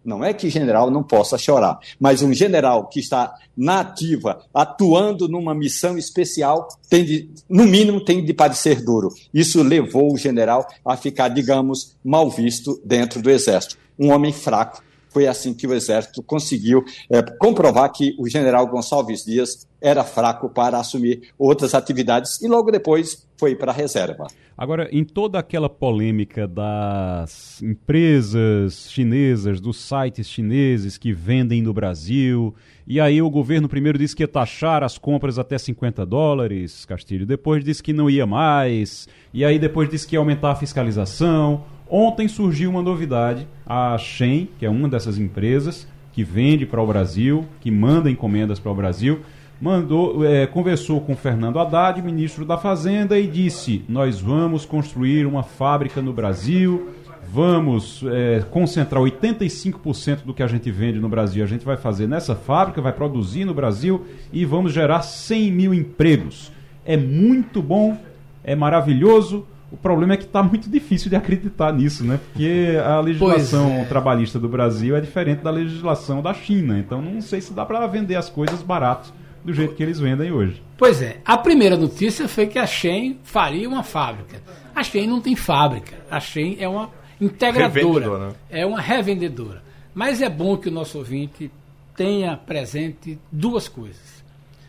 Não 0.05 0.25
é 0.25 0.33
que 0.33 0.49
general 0.49 0.91
não 0.91 1.03
possa 1.03 1.37
chorar, 1.37 1.79
mas 2.01 2.23
um 2.23 2.33
general 2.33 2.87
que 2.87 2.99
está 2.99 3.35
na 3.55 3.81
ativa, 3.81 4.41
atuando 4.55 5.29
numa 5.29 5.55
missão 5.55 5.99
especial, 5.99 6.69
tem 6.89 7.05
de, 7.05 7.31
no 7.47 7.67
mínimo 7.67 8.03
tem 8.03 8.25
de 8.25 8.33
parecer 8.33 8.83
duro. 8.83 9.11
Isso 9.35 9.63
levou 9.63 10.13
o 10.13 10.17
general 10.17 10.67
a 10.83 10.97
ficar, 10.97 11.29
digamos, 11.29 11.95
mal 12.03 12.31
visto 12.31 12.81
dentro 12.85 13.21
do 13.21 13.29
exército. 13.29 13.77
Um 13.99 14.11
homem 14.11 14.33
fraco, 14.33 14.83
foi 15.19 15.27
assim 15.27 15.53
que 15.53 15.67
o 15.67 15.75
Exército 15.75 16.23
conseguiu 16.23 16.85
é, 17.11 17.21
comprovar 17.21 17.91
que 17.91 18.15
o 18.21 18.29
general 18.29 18.65
Gonçalves 18.69 19.25
Dias 19.25 19.67
era 19.81 20.05
fraco 20.05 20.49
para 20.49 20.79
assumir 20.79 21.33
outras 21.37 21.75
atividades 21.75 22.41
e 22.41 22.47
logo 22.47 22.71
depois 22.71 23.27
foi 23.37 23.57
para 23.57 23.73
a 23.73 23.75
reserva. 23.75 24.29
Agora, 24.57 24.89
em 24.93 25.05
toda 25.05 25.37
aquela 25.37 25.69
polêmica 25.69 26.47
das 26.47 27.61
empresas 27.61 28.89
chinesas, 28.91 29.61
dos 29.61 29.81
sites 29.81 30.29
chineses 30.29 30.97
que 30.97 31.13
vendem 31.13 31.63
no 31.63 31.73
Brasil, 31.73 32.55
e 32.87 33.01
aí 33.01 33.21
o 33.21 33.29
governo 33.29 33.69
primeiro 33.69 33.99
disse 33.99 34.15
que 34.15 34.23
ia 34.23 34.29
taxar 34.29 34.85
as 34.85 34.99
compras 34.99 35.37
até 35.37 35.59
50 35.59 36.07
dólares, 36.07 36.85
Castilho, 36.85 37.27
depois 37.27 37.65
disse 37.65 37.83
que 37.83 37.93
não 37.93 38.09
ia 38.09 38.27
mais, 38.27 39.09
e 39.35 39.45
aí 39.45 39.59
depois 39.59 39.89
disse 39.89 40.07
que 40.07 40.15
ia 40.15 40.21
aumentar 40.21 40.53
a 40.53 40.57
fiscalização. 40.57 41.65
Ontem 41.91 42.29
surgiu 42.29 42.71
uma 42.71 42.83
novidade, 42.83 43.47
a 43.67 43.97
Shen, 43.97 44.49
que 44.59 44.67
é 44.67 44.71
uma 44.71 44.89
dessas 44.89 45.19
empresas 45.19 45.87
que 46.13 46.23
vende 46.23 46.67
para 46.67 46.83
o 46.83 46.87
Brasil, 46.87 47.47
que 47.61 47.71
manda 47.71 48.11
encomendas 48.11 48.59
para 48.59 48.73
o 48.73 48.75
Brasil, 48.75 49.21
mandou, 49.61 50.25
é, 50.25 50.47
conversou 50.47 51.01
com 51.01 51.17
Fernando 51.17 51.59
Haddad, 51.59 52.03
ministro 52.03 52.45
da 52.45 52.59
Fazenda, 52.59 53.19
e 53.19 53.27
disse: 53.27 53.85
nós 53.89 54.21
vamos 54.21 54.65
construir 54.65 55.27
uma 55.27 55.43
fábrica 55.43 56.03
no 56.03 56.13
Brasil, 56.13 56.89
vamos 57.33 58.03
é, 58.07 58.45
concentrar 58.51 59.03
85% 59.03 60.25
do 60.25 60.35
que 60.35 60.43
a 60.43 60.47
gente 60.47 60.71
vende 60.71 60.99
no 60.99 61.09
Brasil, 61.09 61.43
a 61.43 61.47
gente 61.47 61.65
vai 61.65 61.77
fazer 61.77 62.07
nessa 62.07 62.35
fábrica, 62.35 62.81
vai 62.81 62.93
produzir 62.93 63.45
no 63.45 63.55
Brasil 63.55 64.07
e 64.33 64.45
vamos 64.45 64.73
gerar 64.73 65.03
100 65.03 65.53
mil 65.53 65.75
empregos. 65.75 66.53
É 66.85 66.97
muito 66.97 67.63
bom, 67.63 67.97
é 68.43 68.55
maravilhoso 68.55 69.47
o 69.71 69.77
problema 69.77 70.15
é 70.15 70.17
que 70.17 70.25
está 70.25 70.43
muito 70.43 70.69
difícil 70.71 71.11
de 71.11 71.17
acreditar 71.17 71.73
nisso, 71.73 72.05
né? 72.05 72.19
Porque 72.19 72.79
a 72.85 73.01
legislação 73.01 73.71
é. 73.81 73.85
trabalhista 73.85 74.39
do 74.39 74.49
Brasil 74.49 74.97
é 74.97 75.01
diferente 75.01 75.43
da 75.43 75.51
legislação 75.51 76.23
da 76.23 76.33
China. 76.33 76.79
Então 76.79 77.03
não 77.03 77.21
sei 77.21 77.41
se 77.41 77.53
dá 77.53 77.67
para 77.67 77.87
vender 77.87 78.17
as 78.17 78.31
coisas 78.31 78.63
barato 78.63 79.13
do 79.45 79.53
jeito 79.53 79.75
que 79.75 79.83
eles 79.83 79.99
vendem 80.01 80.33
hoje. 80.33 80.63
Pois 80.77 81.03
é. 81.03 81.19
A 81.25 81.37
primeira 81.37 81.77
notícia 81.77 82.27
foi 82.27 82.47
que 82.47 82.59
a 82.59 82.67
Shen 82.67 83.19
faria 83.23 83.69
uma 83.69 83.83
fábrica. 83.83 84.43
A 84.75 84.83
Shen 84.83 85.07
não 85.07 85.21
tem 85.21 85.37
fábrica. 85.37 85.97
A 86.11 86.19
Shen 86.19 86.57
é 86.59 86.69
uma 86.69 86.91
integradora. 87.21 88.19
Né? 88.19 88.35
É 88.49 88.67
uma 88.67 88.81
revendedora. 88.81 89.63
Mas 89.95 90.23
é 90.23 90.29
bom 90.31 90.57
que 90.57 90.69
o 90.69 90.73
nosso 90.73 90.99
ouvinte 90.99 91.51
tenha 91.95 92.37
presente 92.37 93.19
duas 93.31 93.69
coisas. 93.69 94.25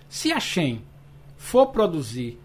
Se 0.10 0.32
a 0.32 0.40
Shen 0.40 0.82
for 1.38 1.68
produzir 1.68 2.38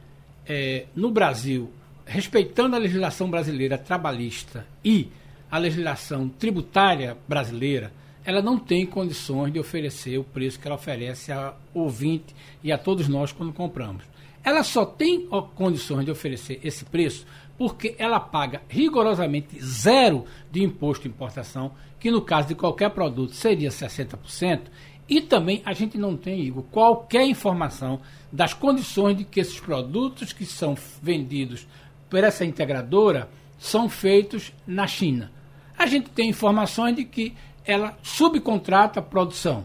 é, 0.46 0.86
no 0.94 1.10
Brasil 1.10 1.70
respeitando 2.06 2.76
a 2.76 2.78
legislação 2.78 3.30
brasileira 3.30 3.78
trabalhista 3.78 4.66
e 4.84 5.08
a 5.50 5.58
legislação 5.58 6.28
tributária 6.28 7.16
brasileira, 7.28 7.92
ela 8.24 8.40
não 8.40 8.58
tem 8.58 8.86
condições 8.86 9.52
de 9.52 9.58
oferecer 9.58 10.18
o 10.18 10.24
preço 10.24 10.58
que 10.58 10.66
ela 10.66 10.76
oferece 10.76 11.30
ao 11.30 11.60
ouvinte 11.72 12.34
e 12.62 12.72
a 12.72 12.78
todos 12.78 13.08
nós 13.08 13.32
quando 13.32 13.52
compramos. 13.52 14.04
Ela 14.42 14.62
só 14.62 14.84
tem 14.84 15.26
condições 15.54 16.04
de 16.04 16.10
oferecer 16.10 16.60
esse 16.62 16.84
preço 16.84 17.26
porque 17.56 17.94
ela 17.98 18.18
paga 18.18 18.62
rigorosamente 18.68 19.58
zero 19.62 20.24
de 20.50 20.62
imposto 20.62 21.04
de 21.04 21.08
importação, 21.08 21.72
que 22.00 22.10
no 22.10 22.20
caso 22.20 22.48
de 22.48 22.54
qualquer 22.54 22.90
produto 22.90 23.32
seria 23.34 23.70
60%, 23.70 24.62
e 25.08 25.20
também 25.20 25.62
a 25.64 25.72
gente 25.72 25.98
não 25.98 26.16
tem, 26.16 26.40
Igor, 26.40 26.64
qualquer 26.64 27.26
informação 27.26 28.00
das 28.32 28.54
condições 28.54 29.16
de 29.16 29.24
que 29.24 29.38
esses 29.38 29.60
produtos 29.60 30.32
que 30.32 30.46
são 30.46 30.76
vendidos 31.02 31.66
por 32.14 32.22
essa 32.22 32.44
integradora 32.44 33.28
são 33.58 33.88
feitos 33.88 34.52
na 34.64 34.86
China. 34.86 35.32
A 35.76 35.84
gente 35.84 36.10
tem 36.10 36.28
informações 36.30 36.94
de 36.94 37.04
que 37.04 37.34
ela 37.66 37.98
subcontrata 38.04 39.00
a 39.00 39.02
produção, 39.02 39.64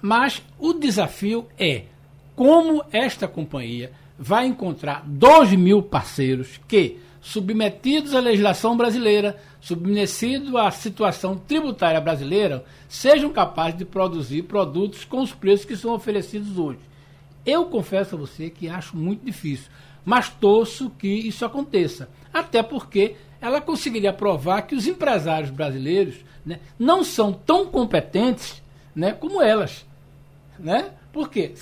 mas 0.00 0.40
o 0.60 0.72
desafio 0.72 1.48
é 1.58 1.86
como 2.36 2.84
esta 2.92 3.26
companhia 3.26 3.90
vai 4.16 4.46
encontrar 4.46 5.02
2 5.08 5.54
mil 5.54 5.82
parceiros 5.82 6.60
que, 6.68 7.00
submetidos 7.20 8.14
à 8.14 8.20
legislação 8.20 8.76
brasileira, 8.76 9.36
submetidos 9.60 10.54
à 10.54 10.70
situação 10.70 11.36
tributária 11.36 12.00
brasileira, 12.00 12.64
sejam 12.88 13.30
capazes 13.30 13.76
de 13.76 13.84
produzir 13.84 14.42
produtos 14.42 15.04
com 15.04 15.20
os 15.20 15.32
preços 15.32 15.66
que 15.66 15.76
são 15.76 15.94
oferecidos 15.94 16.56
hoje. 16.58 16.78
Eu 17.44 17.64
confesso 17.64 18.14
a 18.14 18.18
você 18.18 18.50
que 18.50 18.68
acho 18.68 18.96
muito 18.96 19.26
difícil 19.26 19.68
mas 20.08 20.30
torço 20.30 20.88
que 20.88 21.06
isso 21.06 21.44
aconteça. 21.44 22.08
Até 22.32 22.62
porque 22.62 23.14
ela 23.42 23.60
conseguiria 23.60 24.10
provar 24.10 24.62
que 24.62 24.74
os 24.74 24.86
empresários 24.86 25.50
brasileiros 25.50 26.14
né, 26.46 26.60
não 26.78 27.04
são 27.04 27.30
tão 27.30 27.66
competentes 27.66 28.62
né, 28.96 29.12
como 29.12 29.42
elas. 29.42 29.84
Né? 30.58 30.92
Por 31.12 31.28
quê? 31.28 31.52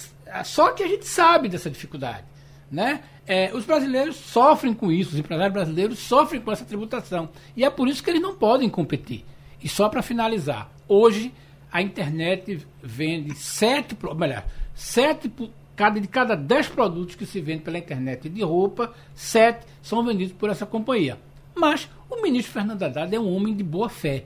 Só 0.45 0.71
que 0.71 0.85
a 0.85 0.87
gente 0.87 1.09
sabe 1.09 1.49
dessa 1.49 1.69
dificuldade. 1.69 2.23
Né? 2.71 3.03
É, 3.27 3.51
os 3.53 3.65
brasileiros 3.65 4.15
sofrem 4.15 4.73
com 4.73 4.93
isso, 4.93 5.15
os 5.15 5.19
empresários 5.19 5.53
brasileiros 5.53 5.99
sofrem 5.99 6.41
com 6.41 6.53
essa 6.53 6.65
tributação. 6.65 7.29
E 7.57 7.65
é 7.65 7.71
por 7.71 7.89
isso 7.89 8.01
que 8.01 8.11
eles 8.11 8.23
não 8.23 8.37
podem 8.37 8.71
competir. 8.71 9.25
E 9.61 9.69
só 9.69 9.89
para 9.89 10.03
finalizar, 10.03 10.71
hoje 10.87 11.35
a 11.73 11.83
internet 11.83 12.65
vende 12.81 13.35
sete, 13.35 13.97
melhor, 14.17 14.45
sete 14.73 15.33
cada, 15.77 16.01
de 16.01 16.09
cada 16.09 16.35
10 16.35 16.69
produtos 16.69 17.15
que 17.15 17.27
se 17.27 17.41
vende 17.41 17.63
pela 17.63 17.79
internet 17.79 18.29
de 18.29 18.43
roupa, 18.43 18.93
7 19.15 19.67
são 19.83 20.03
vendidos 20.05 20.33
por 20.33 20.49
essa 20.49 20.65
companhia. 20.65 21.19
Mas 21.55 21.89
o 22.11 22.23
ministro 22.23 22.53
Fernando 22.53 22.83
Haddad 22.83 23.15
é 23.15 23.21
um 23.21 23.35
homem 23.35 23.55
de 23.55 23.63
boa 23.63 23.89
fé. 23.89 24.25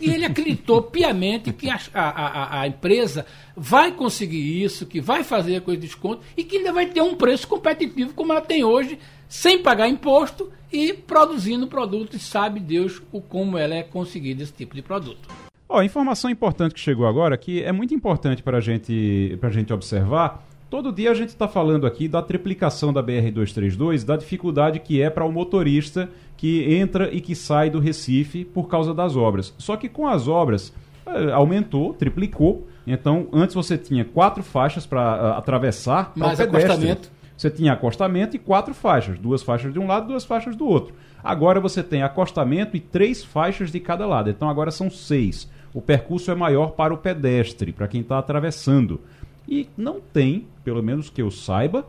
E 0.00 0.10
ele 0.10 0.24
acreditou 0.24 0.82
piamente 0.90 1.52
que 1.52 1.68
a, 1.70 1.78
a, 1.94 2.60
a, 2.60 2.66
empresa 2.66 3.24
vai 3.56 3.92
conseguir 3.92 4.62
isso, 4.62 4.86
que 4.86 5.00
vai 5.00 5.22
fazer 5.24 5.56
a 5.56 5.60
coisa 5.60 5.80
de 5.80 5.86
desconto 5.86 6.22
e 6.36 6.44
que 6.44 6.58
ainda 6.58 6.72
vai 6.72 6.86
ter 6.86 7.00
um 7.00 7.14
preço 7.14 7.46
competitivo 7.48 8.12
como 8.14 8.32
ela 8.32 8.42
tem 8.42 8.64
hoje, 8.64 8.98
sem 9.28 9.62
pagar 9.62 9.88
imposto 9.88 10.50
e 10.72 10.92
produzindo 10.92 11.66
produtos, 11.66 12.22
sabe 12.22 12.60
Deus 12.60 13.00
o 13.12 13.20
como 13.20 13.56
ela 13.56 13.74
é 13.74 13.82
conseguida 13.82 14.42
esse 14.42 14.52
tipo 14.52 14.74
de 14.74 14.82
produto. 14.82 15.28
Ó, 15.68 15.78
oh, 15.78 15.82
informação 15.82 16.30
importante 16.30 16.74
que 16.74 16.80
chegou 16.80 17.06
agora, 17.06 17.36
que 17.36 17.62
é 17.62 17.72
muito 17.72 17.92
importante 17.92 18.42
para 18.42 18.60
gente, 18.60 19.36
a 19.42 19.50
gente 19.50 19.72
observar. 19.72 20.45
Todo 20.68 20.92
dia 20.92 21.12
a 21.12 21.14
gente 21.14 21.28
está 21.28 21.46
falando 21.46 21.86
aqui 21.86 22.08
da 22.08 22.20
triplicação 22.20 22.92
da 22.92 23.02
BR-232, 23.02 24.04
da 24.04 24.16
dificuldade 24.16 24.80
que 24.80 25.00
é 25.00 25.08
para 25.08 25.24
o 25.24 25.30
motorista 25.30 26.08
que 26.36 26.74
entra 26.74 27.08
e 27.14 27.20
que 27.20 27.36
sai 27.36 27.70
do 27.70 27.78
Recife 27.78 28.44
por 28.44 28.68
causa 28.68 28.92
das 28.92 29.16
obras. 29.16 29.54
Só 29.58 29.76
que 29.76 29.88
com 29.88 30.08
as 30.08 30.26
obras 30.26 30.72
eh, 31.06 31.30
aumentou, 31.32 31.94
triplicou. 31.94 32.66
Então, 32.84 33.28
antes 33.32 33.54
você 33.54 33.78
tinha 33.78 34.04
quatro 34.04 34.42
faixas 34.42 34.84
para 34.84 35.00
uh, 35.00 35.38
atravessar. 35.38 36.12
Mais 36.16 36.40
acostamento. 36.40 37.10
Você 37.36 37.50
tinha 37.50 37.72
acostamento 37.72 38.34
e 38.34 38.38
quatro 38.38 38.74
faixas, 38.74 39.18
duas 39.18 39.42
faixas 39.42 39.72
de 39.72 39.78
um 39.78 39.86
lado, 39.86 40.08
duas 40.08 40.24
faixas 40.24 40.56
do 40.56 40.66
outro. 40.66 40.94
Agora 41.22 41.60
você 41.60 41.82
tem 41.82 42.02
acostamento 42.02 42.76
e 42.76 42.80
três 42.80 43.22
faixas 43.22 43.70
de 43.70 43.78
cada 43.78 44.06
lado. 44.06 44.30
Então 44.30 44.48
agora 44.48 44.70
são 44.70 44.90
seis. 44.90 45.48
O 45.74 45.82
percurso 45.82 46.30
é 46.30 46.34
maior 46.34 46.70
para 46.70 46.94
o 46.94 46.96
pedestre, 46.96 47.72
para 47.72 47.86
quem 47.86 48.00
está 48.00 48.18
atravessando. 48.18 49.00
E 49.48 49.68
não 49.76 50.00
tem, 50.00 50.46
pelo 50.64 50.82
menos 50.82 51.08
que 51.08 51.22
eu 51.22 51.30
saiba, 51.30 51.86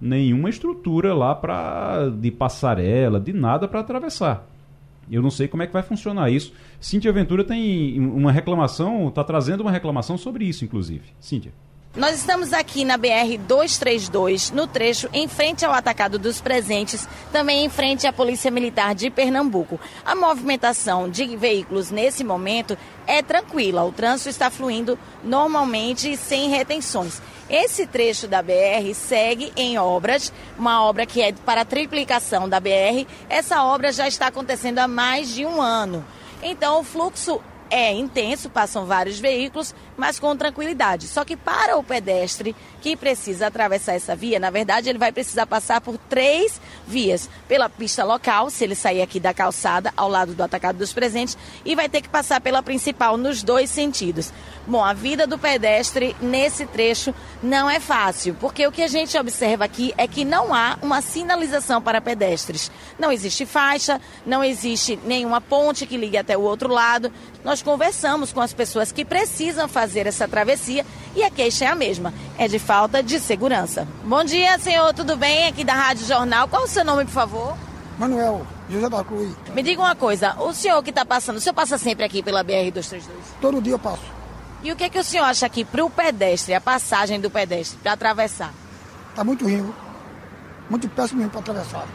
nenhuma 0.00 0.48
estrutura 0.48 1.14
lá 1.14 1.34
para 1.34 2.08
de 2.08 2.30
passarela, 2.30 3.20
de 3.20 3.32
nada 3.32 3.68
para 3.68 3.80
atravessar. 3.80 4.46
Eu 5.10 5.20
não 5.20 5.30
sei 5.30 5.48
como 5.48 5.62
é 5.62 5.66
que 5.66 5.72
vai 5.72 5.82
funcionar 5.82 6.30
isso. 6.30 6.52
Cíntia 6.78 7.12
Ventura 7.12 7.42
tem 7.42 7.98
uma 7.98 8.30
reclamação, 8.30 9.08
está 9.08 9.24
trazendo 9.24 9.62
uma 9.62 9.72
reclamação 9.72 10.16
sobre 10.16 10.44
isso, 10.44 10.64
inclusive. 10.64 11.04
Cíntia. 11.18 11.52
Nós 11.96 12.14
estamos 12.14 12.52
aqui 12.52 12.84
na 12.84 12.96
BR 12.96 13.36
232, 13.36 14.52
no 14.52 14.68
trecho 14.68 15.08
em 15.12 15.26
frente 15.26 15.64
ao 15.64 15.72
atacado 15.72 16.20
dos 16.20 16.40
presentes, 16.40 17.08
também 17.32 17.64
em 17.64 17.68
frente 17.68 18.06
à 18.06 18.12
Polícia 18.12 18.48
Militar 18.48 18.94
de 18.94 19.10
Pernambuco. 19.10 19.78
A 20.04 20.14
movimentação 20.14 21.10
de 21.10 21.36
veículos 21.36 21.90
nesse 21.90 22.22
momento 22.22 22.78
é 23.08 23.22
tranquila, 23.22 23.82
o 23.82 23.90
trânsito 23.90 24.30
está 24.30 24.48
fluindo 24.50 24.96
normalmente 25.24 26.16
sem 26.16 26.48
retenções. 26.48 27.20
Esse 27.50 27.84
trecho 27.88 28.28
da 28.28 28.40
BR 28.40 28.94
segue 28.94 29.52
em 29.56 29.76
obras, 29.76 30.32
uma 30.56 30.84
obra 30.84 31.04
que 31.04 31.20
é 31.20 31.32
para 31.32 31.64
triplicação 31.64 32.48
da 32.48 32.60
BR. 32.60 33.04
Essa 33.28 33.64
obra 33.64 33.90
já 33.90 34.06
está 34.06 34.28
acontecendo 34.28 34.78
há 34.78 34.86
mais 34.86 35.34
de 35.34 35.44
um 35.44 35.60
ano. 35.60 36.04
Então, 36.40 36.80
o 36.80 36.84
fluxo 36.84 37.40
é 37.70 37.92
intenso, 37.92 38.50
passam 38.50 38.84
vários 38.84 39.18
veículos, 39.18 39.74
mas 39.96 40.18
com 40.18 40.36
tranquilidade. 40.36 41.06
Só 41.06 41.24
que 41.24 41.36
para 41.36 41.76
o 41.76 41.84
pedestre 41.84 42.54
que 42.80 42.96
precisa 42.96 43.46
atravessar 43.46 43.94
essa 43.94 44.16
via, 44.16 44.40
na 44.40 44.50
verdade, 44.50 44.88
ele 44.88 44.98
vai 44.98 45.12
precisar 45.12 45.46
passar 45.46 45.80
por 45.80 45.96
três 45.96 46.60
vias. 46.86 47.30
Pela 47.46 47.68
pista 47.68 48.04
local, 48.04 48.50
se 48.50 48.64
ele 48.64 48.74
sair 48.74 49.02
aqui 49.02 49.20
da 49.20 49.32
calçada, 49.32 49.92
ao 49.96 50.08
lado 50.08 50.34
do 50.34 50.42
atacado 50.42 50.76
dos 50.76 50.92
presentes, 50.92 51.38
e 51.64 51.76
vai 51.76 51.88
ter 51.88 52.00
que 52.00 52.08
passar 52.08 52.40
pela 52.40 52.62
principal 52.62 53.16
nos 53.16 53.42
dois 53.42 53.70
sentidos. 53.70 54.32
Bom, 54.66 54.84
a 54.84 54.92
vida 54.92 55.26
do 55.26 55.38
pedestre 55.38 56.14
nesse 56.20 56.66
trecho 56.66 57.14
não 57.42 57.68
é 57.68 57.80
fácil, 57.80 58.36
porque 58.38 58.66
o 58.66 58.72
que 58.72 58.82
a 58.82 58.88
gente 58.88 59.18
observa 59.18 59.64
aqui 59.64 59.92
é 59.96 60.06
que 60.06 60.24
não 60.24 60.54
há 60.54 60.78
uma 60.82 61.00
sinalização 61.00 61.80
para 61.80 62.00
pedestres. 62.00 62.70
Não 62.98 63.10
existe 63.10 63.46
faixa, 63.46 64.00
não 64.26 64.44
existe 64.44 64.98
nenhuma 65.04 65.40
ponte 65.40 65.86
que 65.86 65.96
ligue 65.96 66.16
até 66.16 66.36
o 66.36 66.42
outro 66.42 66.68
lado. 66.68 67.10
Nós 67.42 67.59
conversamos 67.62 68.32
com 68.32 68.40
as 68.40 68.52
pessoas 68.52 68.92
que 68.92 69.04
precisam 69.04 69.68
fazer 69.68 70.06
essa 70.06 70.26
travessia 70.28 70.84
e 71.14 71.22
a 71.22 71.30
queixa 71.30 71.64
é 71.64 71.68
a 71.68 71.74
mesma, 71.74 72.12
é 72.38 72.46
de 72.48 72.58
falta 72.58 73.02
de 73.02 73.18
segurança. 73.18 73.86
Bom 74.04 74.24
dia, 74.24 74.58
senhor, 74.58 74.92
tudo 74.94 75.16
bem? 75.16 75.48
Aqui 75.48 75.64
da 75.64 75.74
Rádio 75.74 76.06
Jornal. 76.06 76.48
Qual 76.48 76.64
o 76.64 76.68
seu 76.68 76.84
nome, 76.84 77.04
por 77.04 77.12
favor? 77.12 77.56
Manuel, 77.98 78.46
José 78.68 78.88
da 78.88 79.04
Cruz. 79.04 79.34
Me 79.54 79.62
diga 79.62 79.82
uma 79.82 79.94
coisa, 79.94 80.34
o 80.38 80.54
senhor 80.54 80.82
que 80.82 80.90
está 80.90 81.04
passando, 81.04 81.36
o 81.36 81.40
senhor 81.40 81.54
passa 81.54 81.76
sempre 81.76 82.04
aqui 82.04 82.22
pela 82.22 82.42
BR-232? 82.44 83.02
Todo 83.40 83.60
dia 83.60 83.74
eu 83.74 83.78
passo. 83.78 84.02
E 84.62 84.72
o 84.72 84.76
que, 84.76 84.84
é 84.84 84.88
que 84.88 84.98
o 84.98 85.04
senhor 85.04 85.24
acha 85.24 85.46
aqui 85.46 85.64
para 85.64 85.84
o 85.84 85.90
pedestre, 85.90 86.54
a 86.54 86.60
passagem 86.60 87.20
do 87.20 87.30
pedestre, 87.30 87.78
para 87.82 87.92
atravessar? 87.92 88.52
Está 89.10 89.24
muito 89.24 89.44
ruim, 89.44 89.72
muito 90.68 90.88
péssimo 90.88 91.28
para 91.28 91.40
atravessar. 91.40 91.86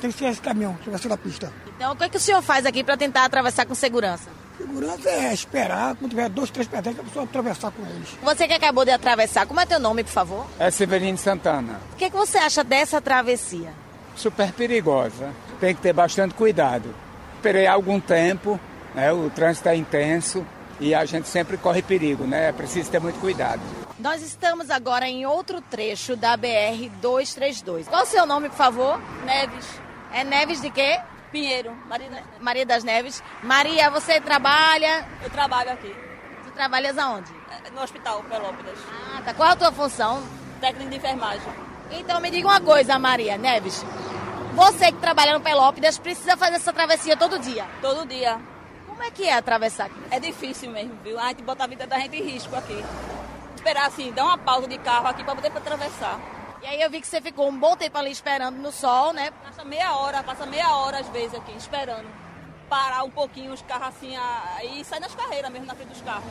Tem 0.00 0.10
que 0.10 0.18
ser 0.18 0.26
esse 0.26 0.40
caminhão, 0.40 0.76
ser 1.00 1.08
da 1.08 1.16
pista. 1.16 1.50
Então, 1.76 1.92
o 1.92 1.96
que, 1.96 2.04
é 2.04 2.08
que 2.08 2.16
o 2.16 2.20
senhor 2.20 2.42
faz 2.42 2.66
aqui 2.66 2.84
para 2.84 2.96
tentar 2.96 3.24
atravessar 3.24 3.64
com 3.64 3.74
segurança? 3.74 4.28
Segurança 4.56 5.08
é 5.10 5.34
esperar, 5.34 5.96
quando 5.96 6.10
tiver 6.10 6.28
dois, 6.28 6.50
três 6.50 6.68
pedestres, 6.68 7.00
a 7.00 7.02
pessoa 7.02 7.24
atravessar 7.24 7.72
com 7.72 7.82
eles. 7.86 8.08
Você 8.22 8.46
que 8.46 8.54
acabou 8.54 8.84
de 8.84 8.92
atravessar, 8.92 9.46
como 9.46 9.60
é 9.60 9.66
teu 9.66 9.80
nome, 9.80 10.04
por 10.04 10.10
favor? 10.10 10.46
É 10.58 10.70
Severino 10.70 11.18
Santana. 11.18 11.80
O 11.92 11.96
que, 11.96 12.04
é 12.04 12.10
que 12.10 12.16
você 12.16 12.38
acha 12.38 12.62
dessa 12.62 13.00
travessia? 13.00 13.72
Super 14.14 14.52
perigosa. 14.52 15.32
Tem 15.58 15.74
que 15.74 15.82
ter 15.82 15.92
bastante 15.92 16.34
cuidado. 16.34 16.94
Esperei 17.34 17.66
algum 17.66 17.98
tempo, 18.00 18.60
né, 18.94 19.12
o 19.12 19.28
trânsito 19.28 19.68
é 19.68 19.76
intenso, 19.76 20.46
e 20.78 20.94
a 20.94 21.04
gente 21.04 21.28
sempre 21.28 21.56
corre 21.56 21.82
perigo, 21.82 22.24
né? 22.24 22.48
É 22.48 22.52
preciso 22.52 22.90
ter 22.90 23.00
muito 23.00 23.18
cuidado. 23.20 23.60
Nós 23.98 24.22
estamos 24.22 24.70
agora 24.70 25.08
em 25.08 25.24
outro 25.26 25.60
trecho 25.60 26.16
da 26.16 26.36
BR 26.36 26.90
232. 27.00 27.88
Qual 27.88 28.02
o 28.02 28.06
seu 28.06 28.26
nome, 28.26 28.48
por 28.48 28.56
favor? 28.56 29.00
Neves. 29.24 29.66
É 30.12 30.24
Neves 30.24 30.60
de 30.60 30.70
quê? 30.70 31.00
Pinheiro, 31.34 31.76
Maria, 32.38 32.64
das 32.64 32.84
Neves. 32.84 33.20
Maria, 33.42 33.90
você 33.90 34.20
trabalha? 34.20 35.04
Eu 35.20 35.28
trabalho 35.30 35.72
aqui. 35.72 35.92
Tu 36.44 36.52
trabalhas 36.52 36.96
aonde? 36.96 37.32
É, 37.50 37.70
no 37.70 37.82
hospital 37.82 38.22
Pelópidas. 38.22 38.78
Ah, 38.88 39.20
tá. 39.20 39.34
Qual 39.34 39.48
é 39.48 39.52
a 39.52 39.56
tua 39.56 39.72
função? 39.72 40.22
Técnico 40.60 40.90
de 40.90 40.96
enfermagem. 40.98 41.52
Então 41.90 42.20
me 42.20 42.30
diga 42.30 42.46
uma 42.46 42.60
coisa, 42.60 43.00
Maria 43.00 43.36
Neves. 43.36 43.84
Você 44.52 44.92
que 44.92 44.98
trabalha 44.98 45.32
no 45.32 45.40
Pelópidas 45.40 45.98
precisa 45.98 46.36
fazer 46.36 46.54
essa 46.54 46.72
travessia 46.72 47.16
todo 47.16 47.36
dia? 47.40 47.66
Todo 47.82 48.06
dia. 48.06 48.40
Como 48.86 49.02
é 49.02 49.10
que 49.10 49.24
é 49.24 49.32
atravessar 49.32 49.86
aqui? 49.86 50.00
É 50.12 50.20
difícil 50.20 50.70
mesmo, 50.70 50.96
viu? 51.02 51.18
A 51.18 51.30
gente 51.30 51.42
bota 51.42 51.64
a 51.64 51.66
vida 51.66 51.84
da 51.84 51.98
gente 51.98 52.16
em 52.16 52.22
risco 52.22 52.54
aqui. 52.54 52.84
Esperar 53.56 53.86
assim, 53.86 54.12
dar 54.12 54.22
uma 54.22 54.38
pausa 54.38 54.68
de 54.68 54.78
carro 54.78 55.08
aqui 55.08 55.24
para 55.24 55.34
poder 55.34 55.48
atravessar. 55.48 56.20
E 56.64 56.66
aí 56.66 56.80
eu 56.80 56.88
vi 56.88 56.98
que 56.98 57.06
você 57.06 57.20
ficou 57.20 57.46
um 57.50 57.58
bom 57.58 57.76
tempo 57.76 57.98
ali 57.98 58.10
esperando 58.10 58.56
no 58.56 58.72
sol, 58.72 59.12
né? 59.12 59.30
Passa 59.44 59.62
meia 59.66 59.96
hora, 59.98 60.22
passa 60.22 60.46
meia 60.46 60.74
hora 60.78 60.98
às 60.98 61.08
vezes 61.10 61.34
aqui, 61.34 61.54
esperando. 61.58 62.06
Parar 62.70 63.04
um 63.04 63.10
pouquinho 63.10 63.52
os 63.52 63.60
carros 63.60 63.88
assim, 63.88 64.16
aí 64.56 64.82
sai 64.82 64.98
nas 64.98 65.14
carreiras 65.14 65.52
mesmo, 65.52 65.66
na 65.66 65.74
frente 65.74 65.90
dos 65.90 66.00
carros. 66.00 66.24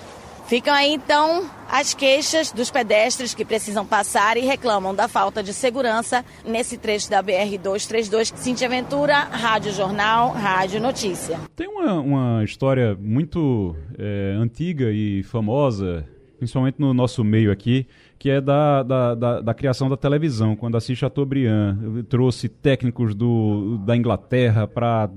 Ficam 0.48 0.74
aí 0.74 0.92
então 0.92 1.48
as 1.70 1.94
queixas 1.94 2.52
dos 2.52 2.72
pedestres 2.72 3.36
que 3.36 3.46
precisam 3.46 3.86
passar 3.86 4.36
e 4.36 4.40
reclamam 4.40 4.96
da 4.96 5.08
falta 5.08 5.44
de 5.44 5.54
segurança 5.54 6.26
nesse 6.44 6.80
trecho 6.80 7.12
da 7.12 7.22
BR-232. 7.22 8.36
Cintia 8.36 8.68
Ventura, 8.68 9.20
Rádio 9.20 9.72
Jornal, 9.72 10.32
Rádio 10.32 10.82
Notícia. 10.82 11.40
Tem 11.56 11.68
uma, 11.68 11.94
uma 12.00 12.44
história 12.44 12.98
muito 13.00 13.76
é, 14.00 14.36
antiga 14.36 14.92
e 14.92 15.22
famosa, 15.22 16.10
principalmente 16.40 16.78
no 16.80 16.92
nosso 16.92 17.24
meio 17.24 17.52
aqui, 17.52 17.86
que 18.24 18.30
é 18.30 18.40
da, 18.40 18.84
da, 18.84 19.16
da, 19.16 19.42
da, 19.42 19.54
criação 19.54 19.90
da 19.90 19.98
televisão, 19.98 20.56
quando 20.56 20.78
Assis 20.78 20.98
Chateaubriand 20.98 22.04
trouxe 22.08 22.48
técnicos 22.48 23.14
do, 23.14 23.78
da 23.80 23.98
Inglaterra 23.98 24.66
para 24.66 25.10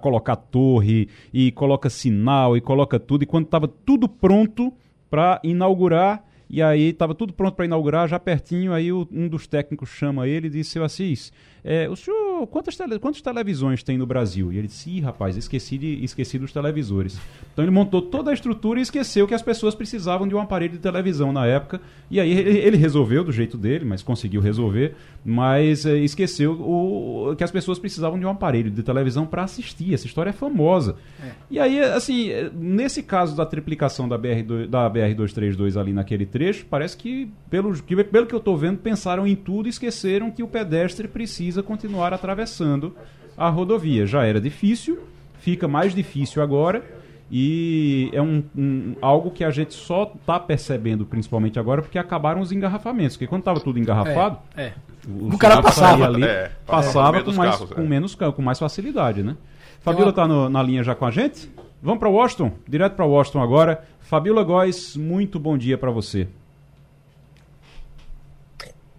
colocar 0.00 0.36
torre, 0.36 1.06
e 1.34 1.52
coloca 1.52 1.90
sinal, 1.90 2.56
e 2.56 2.62
coloca 2.62 2.98
tudo, 2.98 3.24
e 3.24 3.26
quando 3.26 3.44
estava 3.44 3.68
tudo 3.68 4.08
pronto 4.08 4.72
para 5.10 5.38
inaugurar, 5.44 6.24
e 6.48 6.62
aí 6.62 6.88
estava 6.88 7.14
tudo 7.14 7.34
pronto 7.34 7.56
para 7.56 7.66
inaugurar, 7.66 8.08
já 8.08 8.18
pertinho, 8.18 8.72
aí 8.72 8.90
o, 8.90 9.06
um 9.12 9.28
dos 9.28 9.46
técnicos 9.46 9.90
chama 9.90 10.26
ele 10.26 10.46
e 10.46 10.50
diz, 10.50 10.68
seu 10.68 10.82
Assis, 10.82 11.30
é, 11.64 11.88
o 11.88 11.96
senhor, 11.96 12.46
quantas, 12.46 12.76
tele, 12.76 12.98
quantas 12.98 13.20
televisões 13.20 13.82
tem 13.82 13.98
no 13.98 14.06
Brasil? 14.06 14.52
E 14.52 14.58
ele 14.58 14.66
disse, 14.66 14.90
Ih, 14.90 15.00
rapaz, 15.00 15.36
esqueci, 15.36 15.76
de, 15.76 16.02
esqueci 16.02 16.38
dos 16.38 16.52
televisores. 16.52 17.18
Então 17.52 17.64
ele 17.64 17.72
montou 17.72 18.00
toda 18.00 18.30
a 18.30 18.34
estrutura 18.34 18.78
e 18.78 18.82
esqueceu 18.82 19.26
que 19.26 19.34
as 19.34 19.42
pessoas 19.42 19.74
precisavam 19.74 20.26
de 20.26 20.34
um 20.34 20.40
aparelho 20.40 20.72
de 20.72 20.78
televisão 20.78 21.32
na 21.32 21.46
época. 21.46 21.80
E 22.10 22.18
aí 22.18 22.30
ele, 22.32 22.58
ele 22.58 22.76
resolveu 22.76 23.22
do 23.22 23.32
jeito 23.32 23.58
dele, 23.58 23.84
mas 23.84 24.02
conseguiu 24.02 24.40
resolver, 24.40 24.94
mas 25.24 25.84
é, 25.84 25.98
esqueceu 25.98 26.52
o, 26.52 27.34
que 27.36 27.44
as 27.44 27.50
pessoas 27.50 27.78
precisavam 27.78 28.18
de 28.18 28.24
um 28.24 28.30
aparelho 28.30 28.70
de 28.70 28.82
televisão 28.82 29.26
para 29.26 29.44
assistir. 29.44 29.92
Essa 29.92 30.06
história 30.06 30.30
é 30.30 30.34
famosa. 30.34 30.96
É. 31.22 31.30
E 31.50 31.58
aí, 31.58 31.80
assim, 31.80 32.30
nesse 32.54 33.02
caso 33.02 33.36
da 33.36 33.44
triplicação 33.44 34.08
da 34.08 34.16
BR, 34.16 34.66
da 34.68 34.88
BR 34.88 35.14
232 35.14 35.76
ali 35.76 35.92
naquele 35.92 36.24
trecho, 36.24 36.64
parece 36.70 36.96
que, 36.96 37.30
pelo 37.50 37.74
que, 37.74 38.02
pelo 38.04 38.26
que 38.26 38.34
eu 38.34 38.38
estou 38.38 38.56
vendo, 38.56 38.78
pensaram 38.78 39.26
em 39.26 39.36
tudo 39.36 39.66
e 39.66 39.70
esqueceram 39.70 40.30
que 40.30 40.42
o 40.42 40.48
pedestre 40.48 41.06
precisa 41.06 41.49
precisa 41.50 41.62
continuar 41.62 42.14
atravessando 42.14 42.94
a 43.36 43.48
rodovia. 43.48 44.06
Já 44.06 44.24
era 44.24 44.40
difícil, 44.40 45.00
fica 45.40 45.66
mais 45.66 45.94
difícil 45.94 46.42
agora 46.42 46.82
e 47.30 48.08
é 48.12 48.22
um, 48.22 48.42
um 48.56 48.94
algo 49.02 49.30
que 49.30 49.42
a 49.42 49.50
gente 49.50 49.74
só 49.74 50.12
está 50.14 50.38
percebendo, 50.38 51.04
principalmente 51.04 51.58
agora, 51.58 51.82
porque 51.82 51.98
acabaram 51.98 52.40
os 52.40 52.52
engarrafamentos. 52.52 53.16
Porque 53.16 53.26
quando 53.26 53.42
estava 53.42 53.60
tudo 53.60 53.78
engarrafado, 53.78 54.38
é, 54.56 54.66
é. 54.66 54.74
O, 55.08 55.34
o 55.34 55.38
cara 55.38 55.60
passava 55.60 56.04
ali, 56.04 56.22
é, 56.22 56.52
passava 56.66 57.22
com, 57.22 57.32
mais, 57.32 57.50
carros, 57.52 57.70
com 57.70 57.80
é. 57.80 57.84
menos 57.84 58.14
com 58.14 58.42
mais 58.42 58.58
facilidade, 58.58 59.22
né? 59.22 59.36
Fabíola 59.80 60.10
está 60.10 60.28
na 60.28 60.62
linha 60.62 60.84
já 60.84 60.94
com 60.94 61.06
a 61.06 61.10
gente? 61.10 61.50
Vamos 61.82 61.98
para 61.98 62.08
Washington? 62.10 62.52
Direto 62.68 62.94
para 62.94 63.06
Washington 63.06 63.42
agora. 63.42 63.82
Fabiola 64.00 64.44
Góes, 64.44 64.96
muito 64.96 65.40
bom 65.40 65.56
dia 65.56 65.78
para 65.78 65.90
você. 65.90 66.28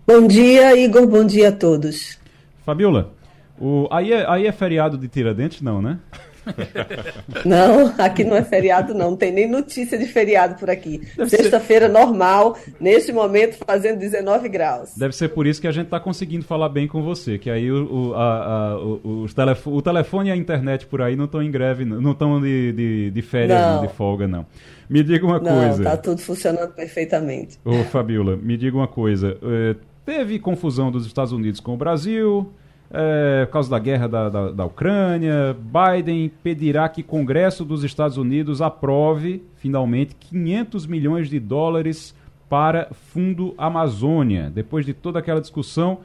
Bom 0.07 0.25
dia, 0.27 0.75
Igor. 0.75 1.05
Bom 1.05 1.23
dia 1.23 1.49
a 1.49 1.51
todos. 1.51 2.20
Fabiola, 2.65 3.13
o, 3.59 3.87
aí, 3.91 4.11
é, 4.11 4.25
aí 4.27 4.47
é 4.47 4.51
feriado 4.51 4.97
de 4.97 5.07
Tiradentes, 5.07 5.61
não, 5.61 5.81
né? 5.81 5.99
Não, 7.45 7.93
aqui 7.97 8.23
não 8.23 8.35
é 8.35 8.43
feriado, 8.43 8.93
não. 8.93 9.11
Não 9.11 9.17
tem 9.17 9.31
nem 9.31 9.47
notícia 9.47 9.97
de 9.97 10.05
feriado 10.05 10.55
por 10.55 10.69
aqui. 10.69 11.01
Sexta-feira 11.27 11.87
ser... 11.87 11.91
normal, 11.93 12.57
neste 12.79 13.11
momento 13.11 13.57
fazendo 13.65 13.99
19 13.99 14.49
graus. 14.49 14.91
Deve 14.95 15.15
ser 15.15 15.29
por 15.29 15.45
isso 15.45 15.61
que 15.61 15.67
a 15.67 15.71
gente 15.71 15.85
está 15.85 15.99
conseguindo 15.99 16.43
falar 16.43 16.69
bem 16.69 16.87
com 16.87 17.01
você, 17.01 17.37
que 17.37 17.49
aí 17.49 17.71
o, 17.71 18.09
o, 18.09 18.13
a, 18.15 18.71
a, 18.71 18.77
o, 18.79 19.27
telefo... 19.33 19.71
o 19.71 19.81
telefone 19.81 20.29
e 20.29 20.31
a 20.31 20.35
internet 20.35 20.87
por 20.87 21.01
aí 21.01 21.15
não 21.15 21.25
estão 21.25 21.41
em 21.41 21.51
greve, 21.51 21.85
não 21.85 22.11
estão 22.11 22.41
de, 22.41 22.71
de, 22.73 23.11
de 23.11 23.21
férias, 23.21 23.59
não. 23.59 23.81
de 23.81 23.93
folga, 23.93 24.27
não. 24.27 24.45
Me 24.89 25.03
diga 25.03 25.25
uma 25.25 25.39
não, 25.39 25.55
coisa. 25.55 25.83
Tá 25.83 25.97
tudo 25.97 26.19
funcionando 26.21 26.73
perfeitamente. 26.73 27.59
Ô, 27.63 27.83
Fabiola, 27.85 28.35
me 28.35 28.57
diga 28.57 28.75
uma 28.75 28.87
coisa. 28.87 29.37
É, 29.41 29.75
teve 30.05 30.39
confusão 30.39 30.91
dos 30.91 31.05
Estados 31.05 31.31
Unidos 31.31 31.59
com 31.59 31.73
o 31.73 31.77
Brasil, 31.77 32.51
é, 32.93 33.45
por 33.45 33.53
causa 33.53 33.69
da 33.69 33.79
guerra 33.79 34.07
da, 34.07 34.29
da, 34.29 34.51
da, 34.51 34.65
Ucrânia. 34.65 35.55
Biden 35.55 36.29
pedirá 36.43 36.89
que 36.89 37.01
o 37.01 37.05
Congresso 37.05 37.63
dos 37.63 37.83
Estados 37.83 38.17
Unidos 38.17 38.61
aprove, 38.61 39.43
finalmente, 39.55 40.15
500 40.15 40.85
milhões 40.85 41.29
de 41.29 41.39
dólares 41.39 42.15
para 42.49 42.89
Fundo 42.91 43.53
Amazônia. 43.57 44.51
Depois 44.53 44.85
de 44.85 44.93
toda 44.93 45.19
aquela 45.19 45.39
discussão, 45.39 45.99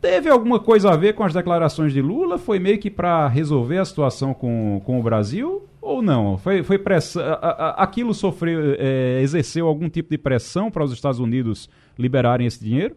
teve 0.00 0.28
alguma 0.30 0.60
coisa 0.60 0.90
a 0.90 0.96
ver 0.96 1.14
com 1.14 1.24
as 1.24 1.34
declarações 1.34 1.92
de 1.92 2.00
Lula? 2.00 2.38
Foi 2.38 2.60
meio 2.60 2.78
que 2.78 2.88
para 2.88 3.26
resolver 3.26 3.78
a 3.78 3.84
situação 3.84 4.32
com, 4.32 4.80
com 4.84 5.00
o 5.00 5.02
Brasil? 5.02 5.64
Ou 5.80 6.00
não? 6.00 6.38
Foi, 6.38 6.62
foi 6.62 6.78
pressão, 6.78 7.22
aquilo 7.76 8.14
sofreu, 8.14 8.76
é, 8.78 9.20
exerceu 9.22 9.66
algum 9.66 9.88
tipo 9.88 10.10
de 10.10 10.18
pressão 10.18 10.70
para 10.70 10.84
os 10.84 10.92
Estados 10.92 11.18
Unidos 11.18 11.68
liberarem 11.98 12.46
esse 12.46 12.62
dinheiro? 12.62 12.94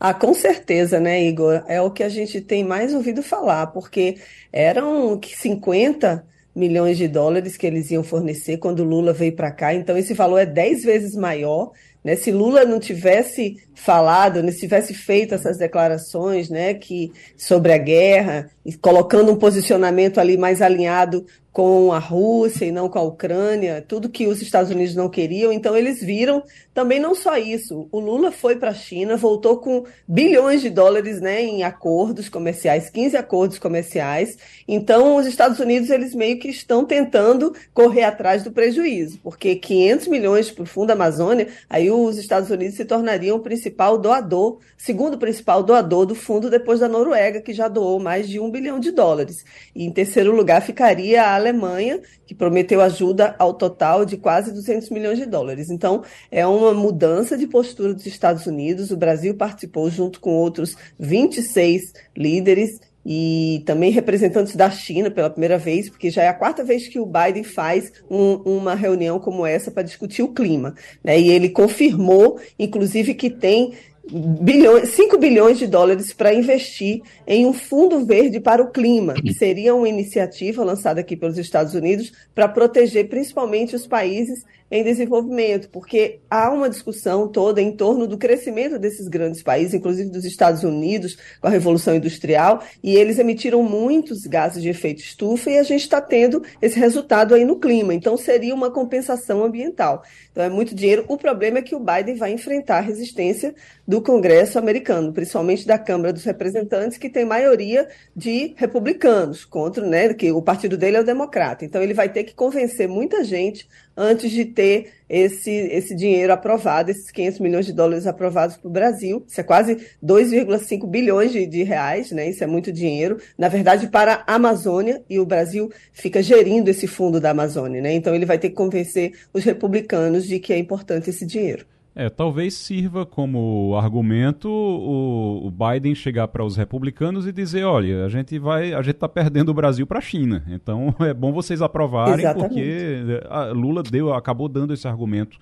Ah, 0.00 0.14
com 0.14 0.32
certeza, 0.32 1.00
né, 1.00 1.22
Igor? 1.24 1.64
É 1.66 1.80
o 1.80 1.90
que 1.90 2.02
a 2.04 2.08
gente 2.08 2.40
tem 2.40 2.62
mais 2.64 2.94
ouvido 2.94 3.22
falar, 3.22 3.68
porque 3.68 4.18
eram 4.52 5.20
50 5.20 6.24
milhões 6.54 6.96
de 6.96 7.08
dólares 7.08 7.56
que 7.56 7.66
eles 7.66 7.90
iam 7.90 8.02
fornecer 8.02 8.58
quando 8.58 8.84
Lula 8.84 9.12
veio 9.12 9.34
para 9.34 9.50
cá, 9.50 9.74
então 9.74 9.96
esse 9.96 10.14
valor 10.14 10.38
é 10.38 10.46
10 10.46 10.84
vezes 10.84 11.14
maior. 11.14 11.72
Né? 12.02 12.16
Se 12.16 12.30
Lula 12.30 12.64
não 12.64 12.78
tivesse 12.78 13.56
falado, 13.74 14.42
não 14.42 14.52
tivesse 14.52 14.94
feito 14.94 15.34
essas 15.34 15.58
declarações 15.58 16.48
né, 16.48 16.74
que, 16.74 17.12
sobre 17.36 17.72
a 17.72 17.78
guerra, 17.78 18.50
colocando 18.76 19.32
um 19.32 19.36
posicionamento 19.36 20.18
ali 20.18 20.36
mais 20.36 20.60
alinhado 20.62 21.24
com 21.58 21.92
a 21.92 21.98
Rússia 21.98 22.66
e 22.66 22.70
não 22.70 22.88
com 22.88 23.00
a 23.00 23.02
Ucrânia, 23.02 23.84
tudo 23.86 24.08
que 24.08 24.28
os 24.28 24.40
Estados 24.40 24.70
Unidos 24.70 24.94
não 24.94 25.08
queriam. 25.08 25.52
Então, 25.52 25.76
eles 25.76 26.00
viram 26.00 26.40
também 26.72 27.00
não 27.00 27.16
só 27.16 27.36
isso. 27.36 27.88
O 27.90 27.98
Lula 27.98 28.30
foi 28.30 28.54
para 28.54 28.70
a 28.70 28.74
China, 28.74 29.16
voltou 29.16 29.58
com 29.58 29.84
bilhões 30.06 30.60
de 30.60 30.70
dólares 30.70 31.20
né, 31.20 31.42
em 31.42 31.64
acordos 31.64 32.28
comerciais, 32.28 32.88
15 32.88 33.16
acordos 33.16 33.58
comerciais. 33.58 34.38
Então, 34.68 35.16
os 35.16 35.26
Estados 35.26 35.58
Unidos, 35.58 35.90
eles 35.90 36.14
meio 36.14 36.38
que 36.38 36.48
estão 36.48 36.84
tentando 36.84 37.52
correr 37.74 38.04
atrás 38.04 38.44
do 38.44 38.52
prejuízo, 38.52 39.18
porque 39.20 39.56
500 39.56 40.06
milhões 40.06 40.50
para 40.52 40.62
o 40.62 40.66
Fundo 40.66 40.92
Amazônia, 40.92 41.48
aí 41.68 41.90
os 41.90 42.18
Estados 42.18 42.50
Unidos 42.50 42.76
se 42.76 42.84
tornariam 42.84 43.36
o 43.36 43.40
principal 43.40 43.98
doador, 43.98 44.58
segundo 44.76 45.18
principal 45.18 45.64
doador 45.64 46.06
do 46.06 46.14
fundo, 46.14 46.48
depois 46.48 46.78
da 46.78 46.88
Noruega, 46.88 47.40
que 47.40 47.52
já 47.52 47.66
doou 47.66 47.98
mais 47.98 48.28
de 48.28 48.38
um 48.38 48.48
bilhão 48.48 48.57
de 48.80 48.90
dólares. 48.90 49.44
E 49.74 49.84
em 49.84 49.90
terceiro 49.90 50.34
lugar 50.34 50.60
ficaria 50.62 51.22
a 51.22 51.34
Alemanha, 51.34 52.00
que 52.26 52.34
prometeu 52.34 52.80
ajuda 52.80 53.34
ao 53.38 53.54
total 53.54 54.04
de 54.04 54.16
quase 54.16 54.52
200 54.52 54.90
milhões 54.90 55.18
de 55.18 55.26
dólares. 55.26 55.70
Então, 55.70 56.02
é 56.30 56.46
uma 56.46 56.74
mudança 56.74 57.36
de 57.36 57.46
postura 57.46 57.94
dos 57.94 58.06
Estados 58.06 58.46
Unidos. 58.46 58.90
O 58.90 58.96
Brasil 58.96 59.34
participou 59.34 59.90
junto 59.90 60.20
com 60.20 60.30
outros 60.30 60.76
26 60.98 61.92
líderes 62.16 62.80
e 63.10 63.62
também 63.64 63.90
representantes 63.90 64.54
da 64.54 64.70
China 64.70 65.10
pela 65.10 65.30
primeira 65.30 65.56
vez, 65.56 65.88
porque 65.88 66.10
já 66.10 66.24
é 66.24 66.28
a 66.28 66.34
quarta 66.34 66.62
vez 66.62 66.88
que 66.88 66.98
o 66.98 67.06
Biden 67.06 67.42
faz 67.42 67.90
um, 68.10 68.34
uma 68.44 68.74
reunião 68.74 69.18
como 69.18 69.46
essa 69.46 69.70
para 69.70 69.82
discutir 69.82 70.22
o 70.22 70.34
clima. 70.34 70.74
Né? 71.02 71.18
E 71.18 71.30
ele 71.30 71.48
confirmou, 71.48 72.38
inclusive, 72.58 73.14
que 73.14 73.30
tem 73.30 73.72
bilhões, 74.10 74.90
5 74.90 75.18
bilhões 75.18 75.58
de 75.58 75.66
dólares 75.66 76.12
para 76.12 76.32
investir 76.32 77.02
em 77.26 77.46
um 77.46 77.52
fundo 77.52 78.04
verde 78.04 78.40
para 78.40 78.62
o 78.62 78.70
clima, 78.70 79.14
que 79.14 79.32
seria 79.32 79.74
uma 79.74 79.88
iniciativa 79.88 80.64
lançada 80.64 81.00
aqui 81.00 81.16
pelos 81.16 81.38
Estados 81.38 81.74
Unidos 81.74 82.12
para 82.34 82.48
proteger 82.48 83.08
principalmente 83.08 83.76
os 83.76 83.86
países 83.86 84.44
em 84.70 84.84
desenvolvimento, 84.84 85.68
porque 85.70 86.20
há 86.28 86.50
uma 86.50 86.68
discussão 86.68 87.26
toda 87.26 87.60
em 87.60 87.72
torno 87.72 88.06
do 88.06 88.18
crescimento 88.18 88.78
desses 88.78 89.08
grandes 89.08 89.42
países, 89.42 89.74
inclusive 89.74 90.10
dos 90.10 90.24
Estados 90.24 90.62
Unidos, 90.62 91.16
com 91.40 91.46
a 91.46 91.50
Revolução 91.50 91.94
Industrial, 91.94 92.62
e 92.82 92.94
eles 92.94 93.18
emitiram 93.18 93.62
muitos 93.62 94.26
gases 94.26 94.62
de 94.62 94.68
efeito 94.68 95.00
estufa 95.00 95.50
e 95.50 95.58
a 95.58 95.62
gente 95.62 95.82
está 95.82 96.00
tendo 96.00 96.42
esse 96.60 96.78
resultado 96.78 97.34
aí 97.34 97.44
no 97.44 97.58
clima. 97.58 97.94
Então, 97.94 98.16
seria 98.16 98.54
uma 98.54 98.70
compensação 98.70 99.42
ambiental. 99.42 100.02
Então, 100.30 100.44
é 100.44 100.50
muito 100.50 100.74
dinheiro. 100.74 101.04
O 101.08 101.16
problema 101.16 101.58
é 101.58 101.62
que 101.62 101.74
o 101.74 101.80
Biden 101.80 102.16
vai 102.16 102.32
enfrentar 102.32 102.78
a 102.78 102.82
resistência 102.82 103.54
do 103.86 104.02
Congresso 104.02 104.58
americano, 104.58 105.12
principalmente 105.12 105.66
da 105.66 105.78
Câmara 105.78 106.12
dos 106.12 106.24
Representantes, 106.24 106.98
que 106.98 107.08
tem 107.08 107.24
maioria 107.24 107.88
de 108.14 108.54
republicanos, 108.56 109.44
contra, 109.44 109.86
né, 109.86 110.12
que 110.12 110.30
o 110.30 110.42
partido 110.42 110.76
dele 110.76 110.98
é 110.98 111.00
o 111.00 111.04
democrata. 111.04 111.64
Então, 111.64 111.82
ele 111.82 111.94
vai 111.94 112.08
ter 112.10 112.24
que 112.24 112.34
convencer 112.34 112.86
muita 112.86 113.24
gente 113.24 113.66
antes 113.98 114.30
de 114.30 114.44
ter 114.44 114.92
esse, 115.08 115.50
esse 115.50 115.94
dinheiro 115.94 116.32
aprovado, 116.32 116.90
esses 116.90 117.10
500 117.10 117.40
milhões 117.40 117.66
de 117.66 117.72
dólares 117.72 118.06
aprovados 118.06 118.56
para 118.56 118.68
o 118.68 118.70
Brasil. 118.70 119.24
Isso 119.26 119.40
é 119.40 119.44
quase 119.44 119.76
2,5 120.02 120.86
bilhões 120.86 121.32
de, 121.32 121.46
de, 121.46 121.64
reais, 121.64 122.12
né? 122.12 122.30
Isso 122.30 122.44
é 122.44 122.46
muito 122.46 122.70
dinheiro. 122.70 123.18
Na 123.36 123.48
verdade, 123.48 123.88
para 123.88 124.22
a 124.26 124.36
Amazônia, 124.36 125.02
e 125.10 125.18
o 125.18 125.26
Brasil 125.26 125.72
fica 125.92 126.22
gerindo 126.22 126.70
esse 126.70 126.86
fundo 126.86 127.20
da 127.20 127.30
Amazônia, 127.30 127.82
né? 127.82 127.92
Então 127.92 128.14
ele 128.14 128.24
vai 128.24 128.38
ter 128.38 128.50
que 128.50 128.54
convencer 128.54 129.12
os 129.34 129.42
republicanos 129.42 130.24
de 130.24 130.38
que 130.38 130.52
é 130.52 130.58
importante 130.58 131.10
esse 131.10 131.26
dinheiro. 131.26 131.66
É, 131.94 132.08
talvez 132.08 132.54
sirva 132.54 133.04
como 133.04 133.74
argumento 133.76 134.48
o, 134.48 135.46
o 135.46 135.50
Biden 135.50 135.94
chegar 135.94 136.28
para 136.28 136.44
os 136.44 136.56
republicanos 136.56 137.26
e 137.26 137.32
dizer, 137.32 137.64
olha, 137.64 138.04
a 138.04 138.08
gente 138.08 138.38
vai, 138.38 138.72
a 138.72 138.82
gente 138.82 138.94
está 138.94 139.08
perdendo 139.08 139.48
o 139.48 139.54
Brasil 139.54 139.86
para 139.86 139.98
a 139.98 140.02
China, 140.02 140.44
então 140.48 140.94
é 141.00 141.12
bom 141.12 141.32
vocês 141.32 141.60
aprovarem 141.60 142.20
Exatamente. 142.20 142.48
porque 142.48 143.20
Lula 143.52 143.82
deu, 143.82 144.12
acabou 144.14 144.48
dando 144.48 144.72
esse 144.72 144.86
argumento 144.86 145.38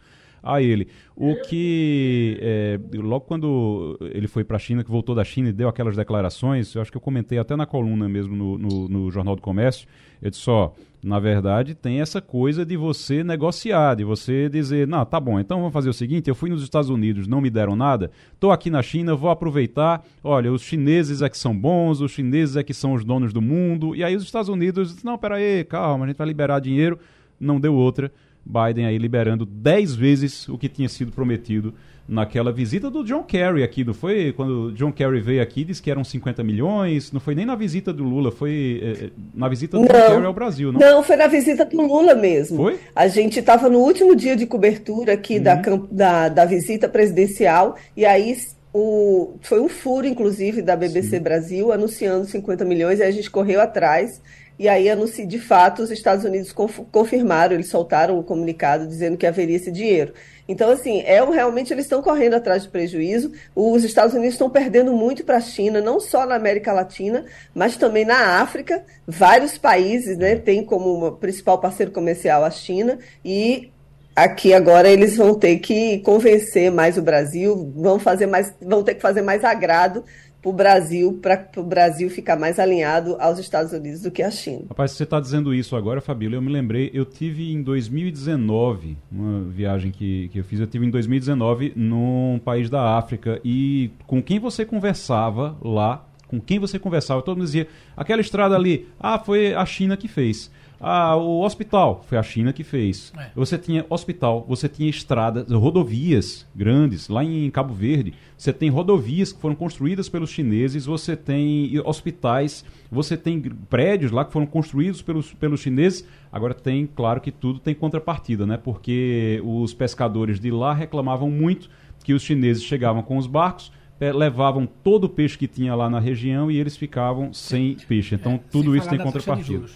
a 0.47 0.63
ele. 0.63 0.89
O 1.17 1.35
que, 1.43 2.39
é, 2.41 2.79
logo 2.95 3.23
quando 3.23 3.99
ele 4.13 4.29
foi 4.29 4.45
para 4.45 4.57
a 4.57 4.61
China, 4.61 4.85
que 4.85 4.91
voltou 4.91 5.15
da 5.15 5.25
China 5.25 5.49
e 5.49 5.53
deu 5.53 5.69
aquelas 5.69 5.97
declarações, 5.97 6.75
eu 6.75 6.83
acho 6.83 6.91
que 6.91 6.97
eu 6.97 7.01
comentei 7.01 7.39
até 7.39 7.57
na 7.57 7.67
coluna 7.67 8.09
mesmo 8.09 8.37
no, 8.37 8.59
no, 8.59 8.89
no 8.89 9.11
Jornal 9.11 9.35
do 9.35 9.43
Comércio, 9.43 9.89
eu 10.23 10.31
disse 10.31 10.43
só, 10.43 10.75
na 11.03 11.19
verdade 11.19 11.75
tem 11.75 12.01
essa 12.01 12.21
coisa 12.21 12.65
de 12.65 12.77
você 12.77 13.25
negociar, 13.25 13.95
de 13.95 14.05
você 14.05 14.49
dizer, 14.49 14.87
não, 14.87 15.05
tá 15.05 15.19
bom, 15.19 15.41
então 15.41 15.59
vamos 15.59 15.73
fazer 15.73 15.89
o 15.89 15.95
seguinte, 15.95 16.29
eu 16.29 16.35
fui 16.35 16.51
nos 16.51 16.63
Estados 16.63 16.91
Unidos, 16.91 17.27
não 17.27 17.41
me 17.41 17.51
deram 17.51 17.75
nada, 17.75 18.11
estou 18.33 18.53
aqui 18.53 18.71
na 18.71 18.83
China, 18.83 19.15
vou 19.15 19.31
aproveitar, 19.31 20.05
olha, 20.23 20.53
os 20.53 20.63
chineses 20.63 21.23
é 21.23 21.29
que 21.29 21.39
são 21.39 21.57
bons, 21.57 22.01
os 22.01 22.13
chineses 22.13 22.57
é 22.57 22.63
que 22.63 22.75
são 22.75 22.93
os 22.93 23.05
donos 23.05 23.33
do 23.33 23.41
mundo, 23.41 23.97
e 23.97 24.05
aí 24.05 24.15
os 24.15 24.23
Estados 24.23 24.49
Unidos, 24.49 25.03
não, 25.03 25.17
peraí, 25.17 25.65
calma, 25.65 26.05
a 26.05 26.09
gente 26.09 26.19
vai 26.19 26.27
liberar 26.27 26.61
dinheiro, 26.61 26.99
não 27.39 27.61
deu 27.61 27.75
outra, 27.75 28.13
Biden 28.47 28.87
aí 28.87 28.97
liberando 28.97 29.45
10 29.45 29.95
vezes 29.95 30.49
o 30.49 30.57
que 30.57 30.69
tinha 30.69 30.89
sido 30.89 31.11
prometido 31.11 31.75
naquela 32.09 32.53
visita 32.53 32.89
do 32.89 33.03
John 33.03 33.25
Kerry 33.25 33.65
aqui, 33.65 33.85
não 33.85 33.93
foi? 33.93 34.33
Quando 34.33 34.71
John 34.73 34.93
Kerry 34.93 35.21
veio 35.21 35.43
aqui, 35.43 35.65
disse 35.65 35.83
que 35.83 35.91
eram 35.91 36.05
50 36.05 36.45
milhões, 36.45 37.11
não 37.11 37.19
foi 37.19 37.35
nem 37.35 37.45
na 37.45 37.57
visita 37.57 37.93
do 37.93 38.05
Lula, 38.05 38.31
foi 38.31 38.81
é, 38.83 39.11
na 39.35 39.49
visita 39.49 39.77
do 39.77 39.83
não, 39.83 39.89
John 39.89 40.07
Kerry 40.13 40.27
ao 40.27 40.33
Brasil, 40.33 40.73
não? 40.73 40.79
Não, 40.79 41.03
foi 41.03 41.17
na 41.17 41.27
visita 41.27 41.65
do 41.65 41.83
Lula 41.83 42.15
mesmo. 42.15 42.59
Foi? 42.59 42.79
A 42.95 43.09
gente 43.09 43.41
estava 43.41 43.69
no 43.69 43.81
último 43.81 44.15
dia 44.15 44.37
de 44.37 44.47
cobertura 44.47 45.15
aqui 45.15 45.39
uhum. 45.39 45.43
da, 45.43 45.63
da, 45.91 46.29
da 46.29 46.45
visita 46.45 46.89
presidencial, 46.89 47.77
e 47.97 48.07
aí 48.07 48.37
o, 48.73 49.35
foi 49.41 49.61
um 49.61 49.69
furo, 49.69 50.07
inclusive, 50.07 50.63
da 50.63 50.77
BBC 50.77 51.17
Sim. 51.17 51.21
Brasil, 51.21 51.73
anunciando 51.73 52.27
50 52.27 52.65
milhões, 52.65 53.01
e 53.01 53.03
a 53.03 53.11
gente 53.11 53.31
correu 53.31 53.61
atrás 53.61 54.21
e 54.59 54.69
aí, 54.69 54.89
de 55.27 55.39
fato, 55.39 55.83
os 55.83 55.91
Estados 55.91 56.25
Unidos 56.25 56.53
confirmaram, 56.53 57.55
eles 57.55 57.69
soltaram 57.69 58.19
o 58.19 58.25
comunicado 58.25 58.87
dizendo 58.87 59.17
que 59.17 59.27
haveria 59.27 59.57
esse 59.57 59.71
dinheiro. 59.71 60.15
Então, 60.49 60.71
assim, 60.71 61.01
é, 61.01 61.23
realmente 61.25 61.73
eles 61.73 61.85
estão 61.85 62.01
correndo 62.01 62.35
atrás 62.35 62.63
de 62.63 62.69
prejuízo. 62.69 63.33
Os 63.55 63.85
Estados 63.85 64.15
Unidos 64.15 64.35
estão 64.35 64.49
perdendo 64.49 64.93
muito 64.93 65.25
para 65.25 65.37
a 65.37 65.41
China, 65.41 65.81
não 65.81 66.01
só 66.01 66.25
na 66.25 66.37
América 66.37 66.73
Latina, 66.73 67.25
mas 67.55 67.77
também 67.77 68.05
na 68.05 68.41
África. 68.41 68.85
Vários 69.07 69.59
países 69.59 70.17
né, 70.17 70.37
têm 70.37 70.65
como 70.65 71.13
principal 71.13 71.59
parceiro 71.59 71.93
comercial 71.93 72.45
a 72.45 72.51
China 72.51 72.99
e 73.25 73.71
aqui 74.15 74.55
agora 74.55 74.89
eles 74.89 75.17
vão 75.17 75.35
ter 75.35 75.59
que 75.59 75.99
convencer 75.99 76.71
mais 76.71 76.97
o 76.97 77.03
Brasil, 77.03 77.71
vão 77.77 77.99
fazer 77.99 78.27
mais, 78.27 78.55
vão 78.63 78.83
ter 78.83 78.95
que 78.95 79.03
fazer 79.03 79.21
mais 79.21 79.45
agrado 79.45 80.03
o 80.47 80.53
Brasil, 80.53 81.19
para 81.21 81.49
o 81.57 81.63
Brasil 81.65 82.09
ficar 82.09 82.39
mais 82.39 82.61
alinhado 82.61 83.17
aos 83.19 83.37
Estados 83.37 83.73
Unidos 83.73 84.03
do 84.03 84.13
que 84.13 84.23
a 84.23 84.31
China. 84.31 84.67
Rapaz, 84.69 84.93
você 84.93 85.03
está 85.03 85.19
dizendo 85.19 85.53
isso 85.53 85.75
agora, 85.75 86.01
Fabíola, 86.01 86.37
eu 86.37 86.43
me 86.43 86.53
lembrei, 86.53 86.89
eu 86.95 87.05
tive 87.05 87.53
em 87.53 87.61
2019, 87.61 88.97
uma 89.11 89.41
viagem 89.51 89.91
que, 89.91 90.29
que 90.29 90.39
eu 90.39 90.45
fiz, 90.45 90.61
eu 90.61 90.69
tive 90.69 90.87
em 90.87 90.91
2019 90.91 91.73
num 91.75 92.41
país 92.45 92.71
da 92.71 92.97
África 92.97 93.41
e 93.45 93.91
com 94.07 94.23
quem 94.23 94.39
você 94.39 94.65
conversava 94.65 95.57
lá, 95.61 96.07
com 96.29 96.41
quem 96.41 96.61
você 96.61 96.79
conversava, 96.79 97.23
todo 97.23 97.39
mundo 97.39 97.47
dizia, 97.47 97.67
aquela 97.97 98.21
estrada 98.21 98.55
ali, 98.55 98.87
ah, 99.01 99.19
foi 99.19 99.53
a 99.53 99.67
China 99.67 99.97
que 99.97 100.07
fez. 100.07 100.49
Ah, 100.81 101.17
o 101.17 101.43
hospital 101.43 102.05
foi 102.07 102.19
a 102.19 102.23
China 102.23 102.53
que 102.53 102.63
fez. 102.63 103.13
É. 103.19 103.31
Você 103.35 103.57
tinha 103.57 103.85
hospital, 103.89 104.45
você 104.47 104.69
tinha 104.69 104.89
estradas, 104.89 105.51
rodovias 105.51 106.47
grandes. 106.55 107.09
Lá 107.09 107.25
em 107.25 107.51
Cabo 107.51 107.73
Verde, 107.73 108.13
você 108.37 108.53
tem 108.53 108.69
rodovias 108.69 109.33
que 109.33 109.41
foram 109.41 109.55
construídas 109.55 110.09
pelos 110.09 110.31
chineses, 110.31 110.85
você 110.85 111.17
tem 111.17 111.81
hospitais, 111.85 112.65
você 112.91 113.17
tem 113.17 113.41
prédios 113.41 114.13
lá 114.13 114.25
que 114.25 114.33
foram 114.33 114.47
construídos 114.47 115.01
pelos, 115.01 115.33
pelos 115.33 115.61
chineses. 115.61 116.07
Agora 116.31 116.53
tem, 116.53 116.87
claro 116.87 117.21
que 117.21 117.33
tudo 117.33 117.59
tem 117.59 117.75
contrapartida, 117.75 118.47
né? 118.47 118.57
Porque 118.57 119.41
os 119.45 119.73
pescadores 119.73 120.39
de 120.39 120.51
lá 120.51 120.75
reclamavam 120.75 121.31
muito 121.31 121.71
que 122.05 122.13
os 122.13 122.23
chineses 122.23 122.63
chegavam 122.63 123.03
com 123.03 123.17
os 123.17 123.27
barcos, 123.27 123.73
levavam 123.99 124.67
todo 124.67 125.05
o 125.05 125.09
peixe 125.09 125.39
que 125.39 125.49
tinha 125.49 125.75
lá 125.75 125.89
na 125.89 125.99
região 125.99 126.51
e 126.51 126.59
eles 126.59 126.77
ficavam 126.77 127.33
sem 127.33 127.77
peixe. 127.89 128.15
Então 128.15 128.35
é, 128.35 128.41
tudo 128.51 128.77
isso 128.77 128.89
tem 128.89 128.99
contrapartida. 128.99 129.67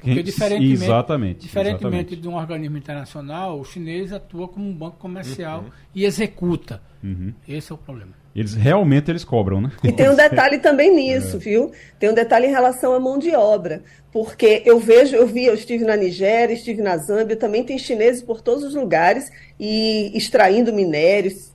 Porque 0.00 0.22
diferentemente, 0.22 0.84
exatamente, 0.84 1.40
diferentemente 1.40 2.14
exatamente. 2.14 2.16
de 2.16 2.28
um 2.28 2.36
organismo 2.36 2.78
internacional, 2.78 3.58
o 3.58 3.64
chinês 3.64 4.12
atua 4.12 4.46
como 4.46 4.68
um 4.68 4.72
banco 4.72 4.96
comercial 4.96 5.62
uhum. 5.62 5.70
e 5.94 6.04
executa. 6.04 6.80
Uhum. 7.02 7.32
Esse 7.46 7.72
é 7.72 7.74
o 7.74 7.78
problema. 7.78 8.12
Eles 8.34 8.54
realmente 8.54 9.10
eles 9.10 9.24
cobram, 9.24 9.60
né? 9.60 9.72
E 9.82 9.90
tem 9.92 10.08
um 10.08 10.14
detalhe 10.16 10.58
também 10.58 10.94
nisso, 10.94 11.36
é. 11.36 11.40
viu? 11.40 11.72
Tem 11.98 12.08
um 12.08 12.14
detalhe 12.14 12.46
em 12.46 12.50
relação 12.50 12.94
à 12.94 13.00
mão 13.00 13.18
de 13.18 13.34
obra. 13.34 13.82
Porque 14.12 14.62
eu 14.64 14.78
vejo, 14.78 15.14
eu 15.14 15.26
vi, 15.26 15.44
eu 15.44 15.54
estive 15.54 15.84
na 15.84 15.96
Nigéria, 15.96 16.54
estive 16.54 16.80
na 16.80 16.96
Zâmbia, 16.96 17.36
também 17.36 17.62
tem 17.62 17.78
chineses 17.78 18.22
por 18.22 18.40
todos 18.40 18.64
os 18.64 18.74
lugares 18.74 19.30
e 19.60 20.16
extraindo 20.16 20.72
minérios, 20.72 21.50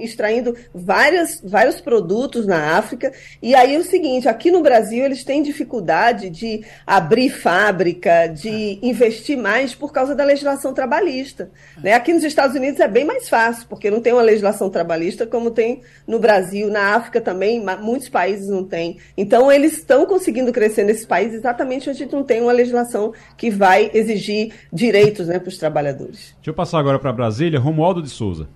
extraindo 0.00 0.56
várias, 0.74 1.40
vários 1.44 1.80
produtos 1.80 2.46
na 2.46 2.76
África. 2.78 3.12
E 3.42 3.54
aí 3.54 3.74
é 3.74 3.78
o 3.78 3.84
seguinte, 3.84 4.28
aqui 4.28 4.50
no 4.50 4.62
Brasil 4.62 5.04
eles 5.04 5.24
têm 5.24 5.42
dificuldade 5.42 6.30
de 6.30 6.64
abrir 6.86 7.28
fábrica, 7.28 8.26
de 8.26 8.78
investir 8.82 9.36
mais 9.36 9.74
por 9.74 9.92
causa 9.92 10.14
da 10.14 10.24
legislação 10.24 10.72
trabalhista. 10.72 11.50
Né? 11.82 11.92
Aqui 11.92 12.12
nos 12.12 12.24
Estados 12.24 12.56
Unidos 12.56 12.80
é 12.80 12.88
bem 12.88 13.04
mais 13.04 13.28
fácil, 13.28 13.66
porque 13.68 13.90
não 13.90 14.00
tem 14.00 14.12
uma 14.12 14.22
legislação 14.22 14.70
trabalhista 14.70 15.26
como 15.26 15.50
tem 15.50 15.82
no 16.06 16.18
Brasil, 16.18 16.70
na 16.70 16.94
África 16.94 17.20
também, 17.20 17.62
muitos 17.80 18.08
países 18.08 18.48
não 18.48 18.64
têm. 18.64 18.98
Então 19.16 19.52
eles 19.52 19.74
estão 19.74 20.06
conseguindo 20.06 20.52
crescer 20.52 20.84
nesse 20.84 21.06
país 21.06 21.34
exatamente 21.34 21.83
onde 21.90 22.06
não 22.06 22.22
tem 22.22 22.42
uma 22.42 22.52
legislação 22.52 23.12
que 23.36 23.50
vai 23.50 23.90
exigir 23.94 24.52
direitos 24.72 25.28
né, 25.28 25.38
para 25.38 25.48
os 25.48 25.58
trabalhadores. 25.58 26.34
Deixa 26.36 26.50
eu 26.50 26.54
passar 26.54 26.78
agora 26.78 26.98
para 26.98 27.12
Brasília. 27.12 27.34
Brasília, 27.34 27.58
Romualdo 27.58 28.00
de 28.00 28.08
Souza. 28.08 28.48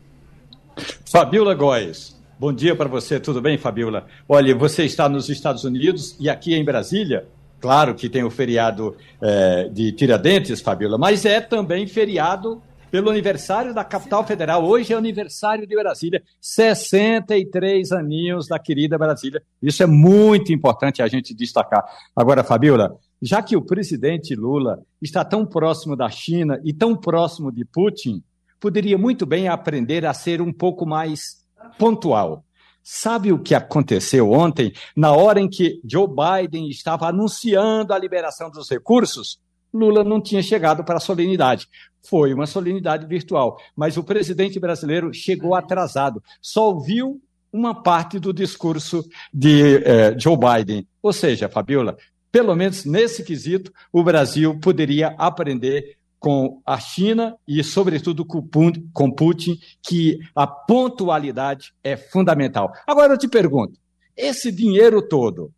Fabiola 1.11 1.55
Góes. 1.55 2.17
Bom 2.39 2.53
dia 2.53 2.77
para 2.77 2.89
você, 2.89 3.19
tudo 3.19 3.41
bem, 3.41 3.59
Fabiola? 3.59 4.07
Olha, 4.29 4.55
você 4.55 4.85
está 4.85 5.09
nos 5.09 5.29
Estados 5.29 5.65
Unidos 5.65 6.17
e 6.21 6.31
aqui 6.31 6.55
em 6.55 6.65
Brasília, 6.65 7.27
claro 7.59 7.95
que 7.95 8.09
tem 8.09 8.23
o 8.23 8.31
feriado 8.31 8.97
é, 9.21 9.69
de 9.69 9.91
Tiradentes, 9.93 10.61
Fabiola, 10.61 10.97
mas 10.97 11.25
é 11.25 11.41
também 11.41 11.87
feriado 11.87 12.63
pelo 12.91 13.11
aniversário 13.11 13.75
da 13.75 13.83
capital 13.83 14.25
federal. 14.25 14.65
Hoje 14.65 14.93
é 14.93 14.97
aniversário 14.97 15.67
de 15.67 15.75
Brasília, 15.75 16.23
63 16.41 17.91
aninhos 17.91 18.47
da 18.47 18.59
querida 18.59 18.97
Brasília. 18.97 19.43
Isso 19.61 19.83
é 19.83 19.87
muito 19.87 20.53
importante 20.53 21.03
a 21.03 21.09
gente 21.09 21.35
destacar. 21.35 21.85
Agora, 22.15 22.45
Fabiola, 22.45 22.97
já 23.21 23.43
que 23.43 23.57
o 23.57 23.63
presidente 23.63 24.35
Lula 24.35 24.83
está 25.01 25.25
tão 25.25 25.45
próximo 25.45 25.97
da 25.97 26.09
China 26.09 26.61
e 26.65 26.73
tão 26.73 26.95
próximo 26.95 27.51
de 27.51 27.65
Putin, 27.65 28.23
poderia 28.61 28.99
muito 28.99 29.27
bem 29.27 29.49
aprender 29.49 30.07
a 30.07 30.15
ser 30.15 30.41
um 30.41 30.53
pouco 30.53 30.87
mais 30.87 31.45
pontual. 31.79 32.45
Sabe 32.83 33.33
o 33.33 33.39
que 33.39 33.55
aconteceu 33.55 34.31
ontem, 34.31 34.73
na 34.97 35.13
hora 35.13 35.41
em 35.41 35.49
que 35.49 35.81
Joe 35.85 36.09
Biden 36.09 36.69
estava 36.69 37.09
anunciando 37.09 37.93
a 37.93 37.99
liberação 37.99 38.51
dos 38.51 38.71
recursos? 38.71 39.39
Lula 39.73 40.03
não 40.03 40.23
tinha 40.23 40.43
chegado 40.43 40.83
para 40.83 40.97
a 40.97 41.01
solenidade. 41.01 41.69
Foi 42.03 42.33
uma 42.33 42.47
solenidade 42.47 43.07
virtual, 43.07 43.59
mas 43.77 43.99
o 43.99 44.05
presidente 44.05 44.59
brasileiro 44.59 45.13
chegou 45.13 45.55
atrasado. 45.55 46.23
Só 46.41 46.69
ouviu 46.69 47.21
uma 47.53 47.75
parte 47.83 48.19
do 48.19 48.33
discurso 48.33 49.05
de 49.33 49.83
eh, 49.85 50.19
Joe 50.19 50.37
Biden. 50.39 50.87
Ou 51.03 51.13
seja, 51.13 51.49
Fabiola, 51.49 51.97
pelo 52.31 52.55
menos 52.55 52.85
nesse 52.85 53.25
quesito, 53.25 53.73
o 53.93 54.03
Brasil 54.03 54.59
poderia 54.61 55.15
aprender 55.19 55.97
com 56.19 56.61
a 56.67 56.79
China 56.79 57.37
e, 57.47 57.63
sobretudo, 57.63 58.25
com 58.25 59.11
Putin, 59.11 59.59
que 59.83 60.19
a 60.35 60.47
pontualidade 60.47 61.73
é 61.83 61.97
fundamental. 61.97 62.73
Agora 62.87 63.15
eu 63.15 63.19
te 63.19 63.29
pergunto: 63.29 63.79
esse 64.17 64.51
dinheiro 64.51 65.01
todo 65.01 65.53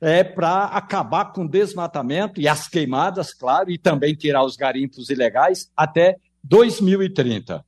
é 0.00 0.22
para 0.22 0.66
acabar 0.66 1.32
com 1.32 1.44
o 1.44 1.48
desmatamento 1.48 2.40
e 2.40 2.46
as 2.46 2.68
queimadas, 2.68 3.32
claro, 3.32 3.70
e 3.70 3.78
também 3.78 4.14
tirar 4.14 4.44
os 4.44 4.56
garimpos 4.56 5.10
ilegais 5.10 5.70
até 5.76 6.16
2030. 6.42 7.64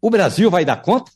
O 0.00 0.10
Brasil 0.10 0.50
vai 0.50 0.64
dar 0.64 0.80
conta? 0.80 1.12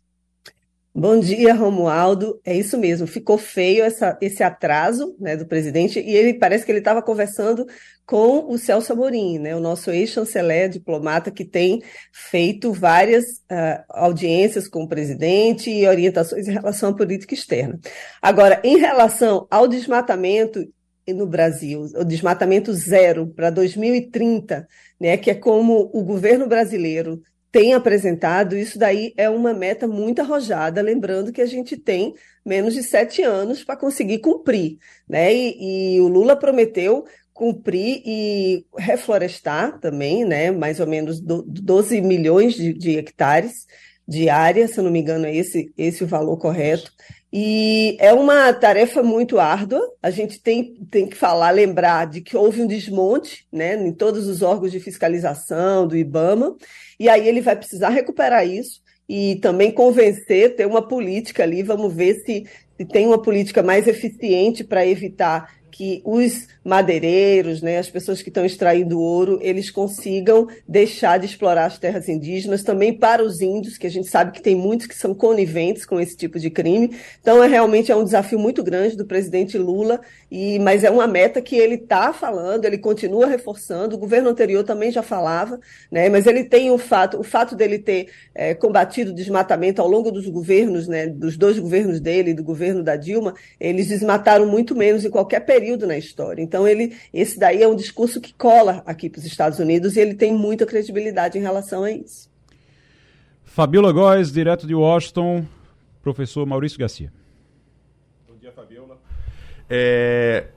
Bom 0.97 1.19
dia, 1.19 1.53
Romualdo. 1.53 2.41
É 2.45 2.57
isso 2.57 2.79
mesmo, 2.79 3.05
ficou 3.05 3.37
feio 3.37 3.83
essa, 3.83 4.17
esse 4.21 4.45
atraso 4.45 5.17
né, 5.19 5.37
do 5.37 5.45
presidente, 5.45 5.99
e 5.99 6.15
ele 6.15 6.35
parece 6.35 6.65
que 6.65 6.71
ele 6.71 6.79
estava 6.79 7.03
conversando 7.03 7.67
com 8.07 8.49
o 8.49 8.57
Celso 8.57 8.93
Amorim, 8.93 9.41
né, 9.41 9.57
o 9.57 9.61
nosso 9.61 9.91
ex-chanceler 9.91 10.69
diplomata 10.69 11.33
que 11.33 11.45
tem 11.45 11.83
feito 12.13 12.73
várias 12.73 13.25
uh, 13.25 13.83
audiências 13.89 14.69
com 14.69 14.85
o 14.85 14.89
presidente 14.89 15.69
e 15.69 15.85
orientações 15.85 16.47
em 16.47 16.53
relação 16.53 16.91
à 16.91 16.97
política 16.97 17.35
externa. 17.35 17.77
Agora, 18.23 18.61
em 18.63 18.77
relação 18.77 19.49
ao 19.51 19.67
desmatamento 19.67 20.65
no 21.09 21.27
Brasil, 21.27 21.87
o 21.97 22.05
desmatamento 22.05 22.73
zero 22.73 23.27
para 23.27 23.51
2030, 23.51 24.69
né, 25.01 25.17
que 25.17 25.29
é 25.29 25.35
como 25.35 25.91
o 25.93 26.05
governo 26.05 26.47
brasileiro 26.47 27.21
tem 27.55 27.73
apresentado, 27.73 28.57
isso 28.57 28.77
daí 28.77 29.15
é 29.17 29.31
uma 29.31 29.55
meta 29.55 29.87
muito 29.87 30.21
arrojada, 30.21 30.83
lembrando 30.83 31.31
que 31.31 31.41
a 31.41 31.47
gente 31.47 31.77
tem 31.77 32.13
menos 32.45 32.75
de 32.75 32.83
sete 32.83 33.23
anos 33.23 33.63
para 33.63 33.77
conseguir 33.77 34.19
cumprir, 34.19 34.77
né? 35.09 35.33
E, 35.33 35.95
e, 35.95 36.01
o 36.01 36.09
Lula 36.09 36.35
prometeu 36.35 37.05
cumprir 37.33 38.03
e 38.05 38.67
reflorestar 38.77 39.79
também, 39.79 40.25
né? 40.25 40.51
Mais 40.51 40.81
ou 40.81 40.87
menos 40.89 41.21
12 41.21 42.01
milhões 42.01 42.55
de, 42.55 42.73
de 42.73 42.99
hectares 42.99 43.69
de 44.07 44.29
área, 44.29 44.67
se 44.67 44.83
não 44.83 44.91
me 44.91 44.99
engano, 44.99 45.25
é 45.25 45.37
esse, 45.37 45.73
esse 45.79 46.03
o 46.03 46.09
valor 46.09 46.37
correto. 46.39 46.91
E 47.37 47.97
é 47.99 48.13
uma 48.13 48.53
tarefa 48.53 49.03
muito 49.03 49.41
árdua. 49.41 49.81
A 50.01 50.09
gente 50.09 50.41
tem, 50.41 50.77
tem 50.89 51.05
que 51.05 51.17
falar, 51.17 51.51
lembrar 51.51 52.07
de 52.07 52.21
que 52.21 52.37
houve 52.37 52.63
um 52.63 52.67
desmonte 52.67 53.45
né, 53.51 53.75
em 53.75 53.93
todos 53.93 54.29
os 54.29 54.41
órgãos 54.41 54.71
de 54.71 54.79
fiscalização 54.79 55.85
do 55.85 55.97
IBAMA, 55.97 56.55
e 56.97 57.09
aí 57.09 57.27
ele 57.27 57.41
vai 57.41 57.57
precisar 57.57 57.89
recuperar 57.89 58.47
isso 58.47 58.81
e 59.09 59.35
também 59.43 59.73
convencer, 59.73 60.55
ter 60.55 60.65
uma 60.65 60.87
política 60.87 61.43
ali. 61.43 61.65
Vamos 61.65 61.93
ver 61.93 62.23
se, 62.25 62.47
se 62.77 62.85
tem 62.85 63.05
uma 63.05 63.21
política 63.21 63.65
mais 63.65 63.89
eficiente 63.89 64.63
para 64.63 64.87
evitar 64.87 65.53
que 65.75 66.01
os 66.05 66.47
madeireiros, 66.65 67.61
né, 67.61 67.79
as 67.79 67.91
pessoas 67.91 68.23
que 68.23 68.29
estão 68.29 68.47
extraindo 68.47 69.01
ouro, 69.01 69.41
eles 69.43 69.73
consigam 69.73 70.47
deixar 70.69 71.19
de 71.19 71.27
explorar 71.27 71.67
as 71.67 71.79
terras 71.79 72.09
indígenas, 72.09 72.63
também 72.63 72.97
para 72.97 73.25
os 73.25 73.41
índios, 73.41 73.77
que 73.77 73.89
a 73.89 73.91
gente 73.91 74.09
sabe 74.09 74.31
que 74.31 74.41
tem 74.41 74.55
muitos 74.55 74.87
que 74.87 74.95
são 74.95 75.13
coniventes 75.13 75.85
com 75.85 75.99
esse 75.99 76.17
tipo 76.17 76.39
de 76.39 76.49
crime. 76.49 76.97
Então, 77.21 77.43
é 77.43 77.49
realmente 77.49 77.91
é 77.91 77.97
um 77.97 78.05
desafio 78.05 78.39
muito 78.39 78.63
grande 78.63 78.97
do 78.97 79.05
presidente 79.05 79.59
Lula, 79.59 80.01
e 80.31 80.61
mas 80.61 80.85
é 80.85 80.91
uma 80.91 81.09
meta 81.09 81.43
que 81.43 81.57
ele 81.57 81.75
está 81.75 82.13
falando, 82.13 82.65
ele 82.67 82.79
continua 82.79 83.27
reforçando. 83.27 83.97
O 83.97 83.99
governo 83.99 84.31
anterior 84.31 84.63
também 84.63 84.93
já 84.93 85.03
falava, 85.03 85.59
né, 85.91 86.09
mas 86.09 86.29
ele 86.29 86.45
tem 86.45 86.71
o 86.71 86.79
fato, 86.79 87.19
o 87.19 87.25
fato 87.25 87.57
dele 87.57 87.81
ter 87.81 88.11
é, 88.33 88.55
combatido 88.55 89.11
o 89.11 89.15
desmatamento 89.15 89.83
ao 89.83 89.89
longo 89.89 90.13
dos 90.13 90.29
governos, 90.29 90.87
né, 90.87 91.09
dos 91.09 91.37
dois 91.37 91.59
governos 91.59 91.99
dele 91.99 92.31
e 92.31 92.35
do 92.35 92.45
governo 92.45 92.81
da 92.81 92.95
Dilma, 92.95 93.35
eles 93.59 93.89
desmataram 93.89 94.47
muito 94.47 94.77
menos 94.77 95.05
em 95.05 95.11
qualquer 95.11 95.41
período 95.41 95.64
período 95.65 95.87
na 95.87 95.97
história. 95.97 96.43
Então, 96.43 96.69
ele, 96.69 96.95
esse 97.13 97.39
daí 97.39 97.63
é 97.63 97.67
um 97.67 97.75
discurso 97.75 98.21
que 98.21 98.35
cola 98.35 98.83
aqui 98.85 99.09
para 99.09 99.19
os 99.19 99.25
Estados 99.25 99.59
Unidos 99.59 99.97
e 99.97 100.01
ele 100.01 100.15
tem 100.15 100.35
muita 100.35 100.67
credibilidade 100.67 101.39
em 101.39 101.41
relação 101.41 101.85
a 101.85 101.91
isso. 101.91 102.31
Fabiola 103.45 103.91
Góes, 103.91 104.31
direto 104.31 104.67
de 104.67 104.75
Washington, 104.75 105.47
professor 106.03 106.45
Maurício 106.45 106.79
Garcia. 106.79 107.11
Bom 108.29 108.37
dia, 108.37 108.53
Fabiola. 108.53 108.99
É, 109.71 110.49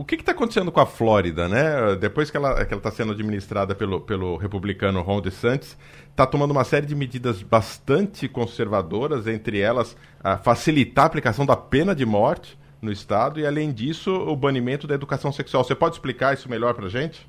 O 0.00 0.04
que 0.04 0.14
está 0.14 0.32
acontecendo 0.32 0.72
com 0.72 0.80
a 0.80 0.86
Flórida, 0.86 1.46
né? 1.46 1.94
Depois 2.00 2.30
que 2.30 2.36
ela 2.38 2.62
está 2.62 2.90
sendo 2.90 3.12
administrada 3.12 3.74
pelo, 3.74 4.00
pelo 4.00 4.38
republicano 4.38 5.02
Ron 5.02 5.20
DeSantis, 5.20 5.76
está 6.10 6.26
tomando 6.26 6.52
uma 6.52 6.64
série 6.64 6.86
de 6.86 6.94
medidas 6.94 7.42
bastante 7.42 8.26
conservadoras, 8.26 9.26
entre 9.26 9.60
elas 9.60 9.94
a 10.24 10.38
facilitar 10.38 11.04
a 11.04 11.06
aplicação 11.08 11.44
da 11.44 11.54
pena 11.54 11.94
de 11.94 12.06
morte 12.06 12.58
no 12.80 12.90
Estado 12.90 13.38
e, 13.38 13.46
além 13.46 13.72
disso, 13.72 14.10
o 14.10 14.34
banimento 14.34 14.86
da 14.86 14.94
educação 14.94 15.32
sexual. 15.32 15.64
Você 15.64 15.74
pode 15.74 15.96
explicar 15.96 16.34
isso 16.34 16.48
melhor 16.48 16.74
para 16.74 16.86
a 16.86 16.90
gente? 16.90 17.28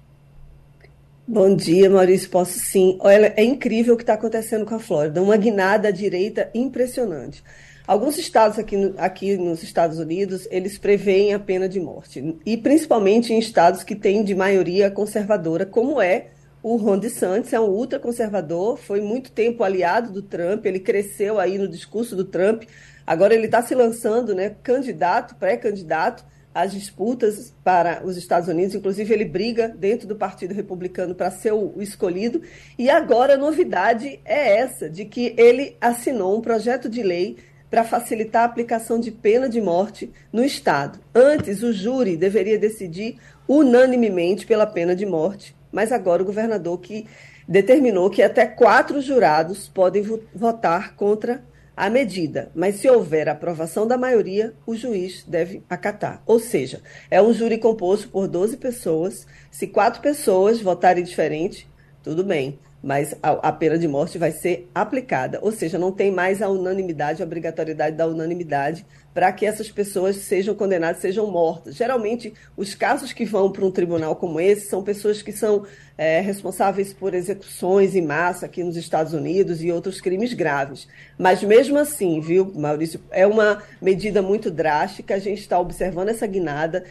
Bom 1.28 1.56
dia, 1.56 1.90
Maurício. 1.90 2.30
Posso 2.30 2.60
sim. 2.60 2.98
Olha, 3.00 3.34
é 3.38 3.44
incrível 3.44 3.94
o 3.94 3.98
que 3.98 4.04
está 4.04 4.14
acontecendo 4.14 4.66
com 4.66 4.76
a 4.76 4.80
Flórida. 4.80 5.22
Uma 5.22 5.38
guinada 5.38 5.88
à 5.90 5.92
direita 5.92 6.50
impressionante. 6.54 7.44
Alguns 7.88 8.18
estados 8.18 8.58
aqui, 8.58 8.94
aqui 8.98 9.38
nos 9.38 9.64
Estados 9.64 10.00
Unidos, 10.00 10.48
eles 10.52 10.78
preveem 10.78 11.34
a 11.34 11.40
pena 11.40 11.68
de 11.68 11.80
morte. 11.80 12.38
E 12.46 12.56
principalmente 12.58 13.34
em 13.34 13.40
estados 13.40 13.84
que 13.84 13.96
têm 13.96 14.24
de 14.24 14.36
maioria 14.36 14.90
conservadora, 14.90 15.66
como 15.66 16.02
é 16.02 16.28
o 16.64 16.76
Ron 16.76 17.00
DeSantis, 17.00 17.54
é 17.54 17.60
um 17.60 17.70
ultraconservador, 17.70 18.78
foi 18.78 19.02
muito 19.02 19.32
tempo 19.32 19.64
aliado 19.64 20.12
do 20.12 20.22
Trump, 20.22 20.66
ele 20.66 20.80
cresceu 20.80 21.40
aí 21.40 21.58
no 21.58 21.68
discurso 21.68 22.16
do 22.16 22.24
Trump, 22.24 22.64
agora 23.06 23.34
ele 23.34 23.46
está 23.46 23.62
se 23.62 23.76
lançando, 23.76 24.34
né, 24.36 24.56
candidato, 24.64 25.36
pré-candidato, 25.36 26.26
às 26.54 26.74
disputas 26.74 27.54
para 27.64 28.06
os 28.06 28.18
Estados 28.18 28.50
Unidos, 28.50 28.76
inclusive 28.76 29.14
ele 29.14 29.26
briga 29.26 29.70
dentro 29.70 30.08
do 30.08 30.16
Partido 30.16 30.54
Republicano 30.54 31.16
para 31.16 31.32
ser 31.32 31.54
o, 31.54 31.82
escolhido. 31.82 32.42
E 32.78 32.90
agora 32.90 33.36
a 33.36 33.38
novidade 33.38 34.20
é 34.26 34.58
essa, 34.58 34.90
de 34.90 35.06
que 35.06 35.34
ele 35.38 35.78
assinou 35.80 36.38
um 36.38 36.42
projeto 36.42 36.90
de 36.90 37.02
lei 37.02 37.38
para 37.70 37.86
facilitar 37.86 38.42
a 38.42 38.46
aplicação 38.46 39.00
de 39.00 39.12
pena 39.12 39.48
de 39.48 39.62
morte 39.62 40.12
no 40.32 40.44
Estado. 40.44 41.00
Antes, 41.16 41.64
o 41.64 41.72
júri 41.72 42.18
deveria 42.18 42.60
decidir 42.60 43.18
unanimemente 43.48 44.46
pela 44.46 44.68
pena 44.68 44.94
de 44.94 45.06
morte, 45.06 45.56
mas 45.72 45.94
agora 45.94 46.22
o 46.22 46.26
governador 46.26 46.78
que 46.82 47.08
determinou 47.48 48.10
que 48.10 48.22
até 48.22 48.46
quatro 48.46 49.02
jurados 49.02 49.70
podem 49.70 50.04
votar 50.36 50.96
contra 50.96 51.42
a 51.82 51.90
medida, 51.90 52.52
mas 52.54 52.76
se 52.76 52.88
houver 52.88 53.28
aprovação 53.28 53.88
da 53.88 53.98
maioria, 53.98 54.54
o 54.68 54.76
juiz 54.76 55.24
deve 55.28 55.64
acatar. 55.68 56.22
Ou 56.28 56.40
seja, 56.40 56.80
é 57.10 57.20
um 57.20 57.34
júri 57.34 57.58
composto 57.58 58.08
por 58.08 58.28
12 58.28 58.58
pessoas. 58.58 59.26
Se 59.50 59.66
quatro 59.66 60.00
pessoas 60.00 60.62
votarem 60.62 61.04
diferente, 61.04 61.68
tudo 62.04 62.24
bem, 62.24 62.60
mas 62.84 63.16
a, 63.22 63.32
a, 63.50 63.52
pena 63.52 63.78
de 63.78 63.88
morte 63.88 64.18
vai 64.18 64.32
ser 64.32 64.70
aplicada. 64.74 65.40
Ou 65.42 65.52
seja, 65.52 65.78
não 65.78 65.92
tem 65.92 66.12
mais 66.12 66.42
a 66.42 66.50
unanimidade, 66.50 67.22
a 67.22 67.26
obrigatoriedade 67.26 67.96
da 67.96 68.08
unanimidade 68.08 68.86
para 69.14 69.32
que 69.32 69.46
essas 69.46 69.70
pessoas 69.70 70.16
sejam 70.18 70.56
condenadas, 70.56 71.02
sejam 71.02 71.28
mortas. 71.28 71.76
Geralmente, 71.76 72.34
os 72.56 72.74
casos 72.74 73.12
que 73.12 73.26
vão 73.26 73.52
para 73.52 73.66
um 73.66 73.72
tribunal 73.72 74.16
como 74.16 74.40
esse 74.40 74.68
são 74.68 74.84
pessoas 74.84 75.22
que 75.22 75.34
são 75.34 75.66
é, 75.98 76.22
responsáveis 76.22 76.94
por 76.94 77.14
execuções 77.14 77.94
em 77.94 78.02
massa 78.02 78.46
aqui 78.46 78.64
nos 78.64 78.78
Estados 78.78 79.14
Unidos 79.14 79.62
e 79.62 79.72
outros 79.72 80.00
crimes 80.00 80.34
graves. 80.34 80.88
Mas 81.18 81.44
mesmo 81.44 81.78
assim, 81.78 82.22
viu, 82.22 82.52
Maurício, 82.56 83.02
é 83.12 83.28
uma 83.28 83.62
medida 83.82 84.22
muito 84.22 84.50
drástica. 84.50 85.16
A 85.16 85.20
gente 85.20 85.42
está 85.42 85.60
observando 85.60 86.10
essa 86.10 86.26
guinada. 86.26 86.86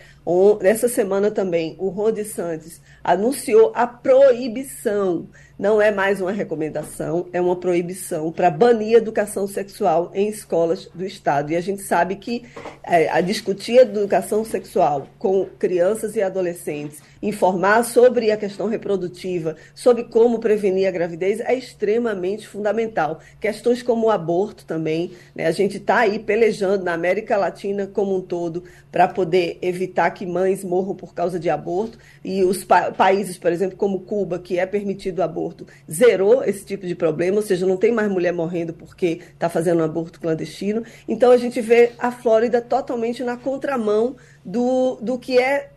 Nessa 0.61 0.89
semana 0.89 1.31
também, 1.31 1.75
o 1.79 1.89
Ron 1.89 2.13
DeSantis 2.13 2.81
anunciou 3.03 3.73
a 3.75 3.87
proibição. 3.87 5.27
Não 5.61 5.79
é 5.79 5.91
mais 5.91 6.23
uma 6.23 6.33
recomendação, 6.33 7.29
é 7.35 7.39
uma 7.39 7.55
proibição 7.55 8.33
para 8.33 8.51
banir 8.51 8.97
educação 8.97 9.47
sexual 9.47 10.11
em 10.15 10.27
escolas 10.27 10.87
do 10.95 11.05
Estado. 11.05 11.53
E 11.53 11.57
a 11.57 11.61
gente 11.61 11.83
sabe 11.83 12.17
que 12.17 12.47
é, 12.83 13.11
a 13.11 13.21
discutir 13.21 13.77
educação 13.77 14.43
sexual 14.43 15.07
com 15.19 15.45
crianças 15.59 16.17
e 16.17 16.23
adolescentes 16.23 17.03
informar 17.23 17.85
sobre 17.85 18.31
a 18.31 18.37
questão 18.37 18.67
reprodutiva, 18.67 19.57
sobre 19.75 20.05
como 20.05 20.39
prevenir 20.39 20.89
a 20.89 20.91
gravidez, 20.91 21.41
é 21.41 21.55
extremamente 21.55 22.49
fundamental. 22.49 23.21
Questões 23.41 23.83
como 23.83 24.07
o 24.07 24.11
aborto 24.11 24.65
também, 24.65 25.13
né? 25.35 25.47
a 25.47 25.51
gente 25.51 25.77
está 25.77 25.99
aí 25.99 26.19
pelejando 26.19 26.85
na 26.85 26.95
América 26.95 27.37
Latina 27.37 27.87
como 27.87 28.17
um 28.17 28.21
todo 28.21 28.65
para 28.91 29.07
poder 29.07 29.59
evitar 29.63 30.11
que 30.11 30.27
mães 30.27 30.65
morram 30.65 30.95
por 30.95 31.15
causa 31.15 31.39
de 31.39 31.49
aborto, 31.49 31.99
e 32.25 32.43
os 32.43 32.65
pa 32.65 32.91
países, 32.91 33.39
por 33.39 33.53
exemplo, 33.53 33.77
como 33.77 34.01
Cuba, 34.01 34.39
que 34.39 34.59
é 34.59 34.67
permitido 34.67 35.21
o 35.21 35.23
aborto, 35.23 35.67
zerou 35.91 36.43
esse 36.45 36.65
tipo 36.65 36.87
de 36.87 36.95
problema, 36.95 37.37
ou 37.37 37.43
seja, 37.43 37.67
não 37.67 37.77
tem 37.77 37.93
mais 37.93 38.11
mulher 38.11 38.33
morrendo 38.33 38.73
porque 38.73 39.21
está 39.33 39.49
fazendo 39.49 39.81
um 39.81 39.85
aborto 39.85 40.21
clandestino. 40.21 40.83
Então 41.09 41.31
a 41.31 41.37
gente 41.37 41.61
vê 41.61 41.93
a 41.99 42.11
Flórida 42.11 42.61
totalmente 42.61 43.23
na 43.23 43.37
contramão 43.37 44.17
do, 44.45 44.97
do 45.01 45.19
que 45.19 45.39
é 45.39 45.71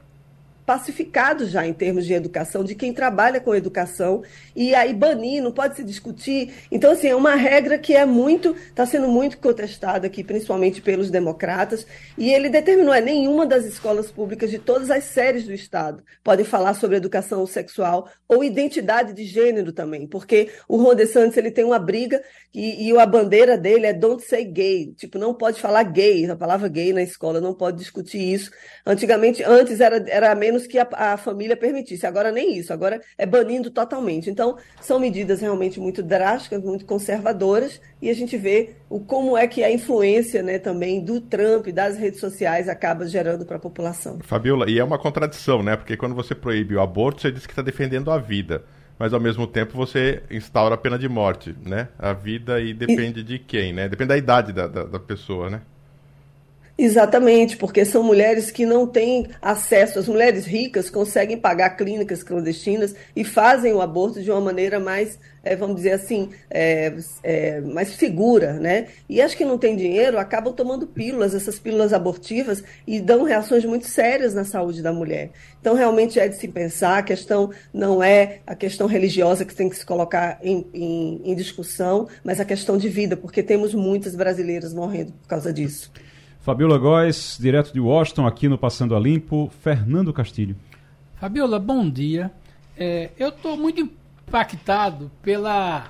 pacificado 0.66 1.46
já 1.46 1.66
em 1.66 1.74
termos 1.74 2.06
de 2.06 2.14
educação, 2.14 2.64
de 2.64 2.76
quem 2.76 2.94
trabalha 2.94 3.40
com 3.40 3.54
educação, 3.56 4.24
e 4.56 4.74
aí 4.74 4.94
banir, 4.94 5.42
não 5.42 5.52
pode 5.52 5.76
se 5.76 5.84
discutir. 5.84 6.54
Então, 6.72 6.92
assim, 6.92 7.08
é 7.08 7.16
uma 7.16 7.36
regra 7.36 7.78
que 7.78 7.96
é 7.96 8.06
muito, 8.06 8.56
está 8.56 8.86
sendo 8.86 9.08
muito 9.08 9.38
contestada 9.38 10.08
aqui, 10.08 10.24
principalmente 10.24 10.82
pelos 10.82 11.10
democratas, 11.10 11.86
e 12.18 12.32
ele 12.32 12.50
determinou, 12.50 12.94
é 12.94 13.02
nenhuma 13.02 13.46
das 13.46 13.66
escolas 13.66 14.12
públicas 14.12 14.50
de 14.50 14.60
todas 14.60 14.90
as 14.90 15.04
séries 15.06 15.44
do 15.44 15.54
Estado 15.54 16.04
podem 16.24 16.46
falar 16.46 16.74
sobre 16.74 16.98
educação 16.98 17.46
sexual 17.46 18.10
ou 18.28 18.44
identidade 18.44 19.14
de 19.14 19.26
gênero 19.26 19.72
também, 19.72 20.08
porque 20.08 20.50
o 20.68 20.78
Ron 20.78 20.96
DeSantis, 20.96 21.38
ele 21.38 21.52
tem 21.52 21.64
uma 21.64 21.80
briga 21.80 22.22
e, 22.54 22.90
e 22.90 22.98
a 22.98 23.06
bandeira 23.06 23.58
dele 23.58 23.88
é 23.88 23.94
don't 23.94 24.24
say 24.24 24.46
gay, 24.46 24.94
tipo, 24.96 25.18
não 25.18 25.34
pode 25.34 25.60
falar 25.60 25.84
gay, 25.84 26.30
a 26.30 26.36
palavra 26.36 26.68
gay 26.68 26.94
na 26.94 27.02
escola, 27.02 27.42
não 27.42 27.54
pode 27.54 27.78
discutir 27.78 28.20
isso. 28.20 28.52
Antigamente, 28.86 29.44
antes 29.44 29.80
era, 29.80 30.04
era 30.08 30.36
menos 30.36 30.53
menos 30.54 30.68
que 30.68 30.78
a, 30.78 30.88
a, 30.92 31.18
família 31.18 31.58
permitisse. 31.58 32.06
Agora 32.06 32.32
nem 32.32 32.58
isso, 32.58 32.72
agora 32.72 33.02
é 33.18 33.26
banindo 33.26 33.72
totalmente. 33.72 34.30
Então, 34.30 34.58
são 34.80 35.00
medidas 35.00 35.42
realmente 35.42 35.80
muito 35.80 36.04
drásticas, 36.04 36.64
muito 36.64 36.86
conservadoras, 36.86 37.82
e 38.02 38.10
a 38.10 38.14
gente 38.14 38.38
vê 38.38 38.76
o, 38.90 39.00
como 39.00 39.36
é 39.38 39.48
que 39.48 39.64
a 39.64 39.72
influência 39.72 40.44
né, 40.44 40.60
também 40.60 41.04
do 41.04 41.20
Trump, 41.20 41.68
das 41.68 41.98
redes 41.98 42.20
sociais, 42.20 42.70
acaba 42.70 43.08
gerando 43.08 43.46
para 43.46 43.58
a 43.58 43.60
população. 43.60 44.20
Fabiola, 44.22 44.70
e 44.70 44.78
é 44.78 44.84
uma 44.84 45.00
contradição, 45.00 45.64
né? 45.64 45.76
Porque 45.76 45.98
quando 45.98 46.16
você 46.16 46.36
proíbe 46.36 46.76
o 46.76 46.82
aborto, 46.82 47.22
você 47.22 47.32
diz 47.32 47.46
que 47.46 47.52
está 47.52 47.62
defendendo 47.62 48.12
a 48.12 48.18
vida. 48.18 48.64
Mas 49.00 49.12
ao 49.12 49.20
mesmo 49.20 49.48
tempo 49.48 49.76
você 49.76 50.22
instaura 50.30 50.76
a 50.76 50.78
pena 50.78 51.00
de 51.00 51.10
morte, 51.10 51.56
né? 51.66 51.90
A 51.98 52.14
vida 52.14 52.56
aí 52.56 52.74
depende 52.74 53.22
e... 53.22 53.24
de 53.24 53.40
quem, 53.40 53.74
né? 53.74 53.90
Depende 53.90 54.10
da 54.10 54.18
idade 54.18 54.54
da, 54.54 54.68
da, 54.68 54.84
da 54.84 55.00
pessoa, 55.00 55.50
né? 55.50 55.62
Exatamente, 56.76 57.56
porque 57.56 57.86
são 57.86 58.02
mulheres 58.02 58.50
que 58.50 58.66
não 58.66 58.88
têm 58.88 59.28
acesso. 59.40 60.00
As 60.00 60.08
mulheres 60.08 60.44
ricas 60.46 60.90
conseguem 60.90 61.38
pagar 61.38 61.78
clínicas 61.78 62.24
clandestinas 62.24 62.96
e 63.16 63.24
fazem 63.24 63.74
o 63.74 63.82
aborto 63.82 64.24
de 64.24 64.32
uma 64.32 64.42
maneira 64.42 64.80
mais, 64.80 65.20
é, 65.44 65.56
vamos 65.56 65.76
dizer 65.76 65.92
assim, 65.92 66.32
é, 66.50 66.92
é, 67.22 67.62
mais 67.62 67.90
segura, 67.90 68.54
né? 68.54 68.88
E 69.08 69.22
as 69.22 69.36
que 69.36 69.46
não 69.46 69.60
têm 69.60 69.76
dinheiro 69.76 70.18
acabam 70.18 70.52
tomando 70.52 70.88
pílulas, 70.88 71.36
essas 71.36 71.60
pílulas 71.60 71.94
abortivas, 71.94 72.64
e 72.88 73.00
dão 73.00 73.22
reações 73.22 73.64
muito 73.66 73.86
sérias 73.86 74.34
na 74.34 74.44
saúde 74.44 74.82
da 74.82 74.92
mulher. 74.92 75.30
Então, 75.62 75.76
realmente 75.76 76.20
é 76.20 76.28
de 76.28 76.38
se 76.38 76.48
pensar, 76.48 76.98
a 76.98 77.04
questão 77.04 77.52
não 77.72 78.02
é 78.02 78.40
a 78.48 78.56
questão 78.56 78.88
religiosa 78.88 79.46
que 79.46 79.54
tem 79.54 79.70
que 79.70 79.78
se 79.78 79.86
colocar 79.86 80.40
em, 80.42 80.66
em, 80.74 81.22
em 81.24 81.36
discussão, 81.36 82.08
mas 82.24 82.40
a 82.40 82.46
questão 82.46 82.80
de 82.80 82.90
vida, 82.90 83.16
porque 83.16 83.44
temos 83.44 83.76
muitas 83.76 84.16
brasileiras 84.16 84.74
morrendo 84.74 85.12
por 85.22 85.28
causa 85.28 85.54
disso. 85.54 85.92
Fabiola 86.44 86.78
Góes, 86.78 87.38
direto 87.40 87.72
de 87.72 87.80
Washington, 87.80 88.28
aqui 88.28 88.50
no 88.50 88.58
Passando 88.58 88.98
a 88.98 89.00
Limpo. 89.00 89.50
Fernando 89.62 90.12
Castilho. 90.12 90.58
Fabiola, 91.16 91.58
bom 91.58 91.90
dia. 91.90 92.30
É, 92.78 93.12
eu 93.18 93.30
estou 93.30 93.56
muito 93.56 93.80
impactado 93.80 95.10
pela 95.22 95.88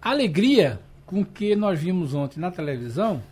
alegria 0.00 0.80
com 1.04 1.22
que 1.22 1.54
nós 1.54 1.78
vimos 1.78 2.14
ontem 2.14 2.40
na 2.40 2.50
televisão 2.50 3.22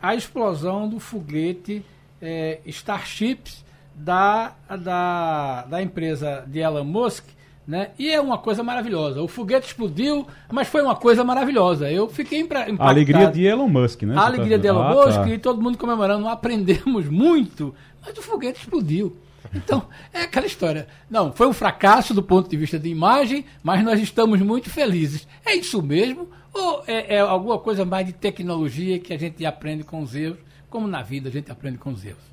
a 0.00 0.14
explosão 0.14 0.88
do 0.88 0.98
foguete 0.98 1.84
é, 2.22 2.60
Starships 2.64 3.62
da, 3.94 4.54
da, 4.80 5.66
da 5.66 5.82
empresa 5.82 6.42
de 6.46 6.60
Elon 6.60 6.84
Musk, 6.84 7.26
né? 7.68 7.90
E 7.98 8.08
é 8.08 8.18
uma 8.18 8.38
coisa 8.38 8.62
maravilhosa. 8.62 9.20
O 9.20 9.28
foguete 9.28 9.66
explodiu, 9.66 10.26
mas 10.50 10.66
foi 10.68 10.80
uma 10.80 10.96
coisa 10.96 11.22
maravilhosa. 11.22 11.92
Eu 11.92 12.08
fiquei 12.08 12.40
impactado. 12.40 12.82
A 12.82 12.88
alegria 12.88 13.30
de 13.30 13.44
Elon 13.44 13.68
Musk, 13.68 14.04
né? 14.04 14.16
A 14.16 14.24
alegria 14.24 14.56
tá... 14.56 14.62
de 14.62 14.68
Elon 14.68 14.82
ah, 14.82 14.94
Musk 14.94 15.20
tá. 15.20 15.28
e 15.28 15.38
todo 15.38 15.60
mundo 15.60 15.76
comemorando. 15.76 16.26
Aprendemos 16.26 17.04
muito, 17.12 17.74
mas 18.02 18.16
o 18.16 18.22
foguete 18.22 18.60
explodiu. 18.60 19.18
Então, 19.54 19.86
é 20.14 20.22
aquela 20.22 20.46
história. 20.46 20.88
Não, 21.10 21.30
foi 21.30 21.46
um 21.46 21.52
fracasso 21.52 22.14
do 22.14 22.22
ponto 22.22 22.48
de 22.48 22.56
vista 22.56 22.78
de 22.78 22.88
imagem, 22.88 23.44
mas 23.62 23.84
nós 23.84 24.00
estamos 24.00 24.40
muito 24.40 24.70
felizes. 24.70 25.28
É 25.44 25.54
isso 25.54 25.82
mesmo? 25.82 26.26
Ou 26.54 26.84
é, 26.86 27.16
é 27.16 27.20
alguma 27.20 27.58
coisa 27.58 27.84
mais 27.84 28.06
de 28.06 28.14
tecnologia 28.14 28.98
que 28.98 29.12
a 29.12 29.18
gente 29.18 29.44
aprende 29.44 29.84
com 29.84 30.00
os 30.00 30.14
erros, 30.14 30.38
como 30.70 30.88
na 30.88 31.02
vida 31.02 31.28
a 31.28 31.32
gente 31.32 31.52
aprende 31.52 31.76
com 31.76 31.90
os 31.90 32.02
erros? 32.02 32.28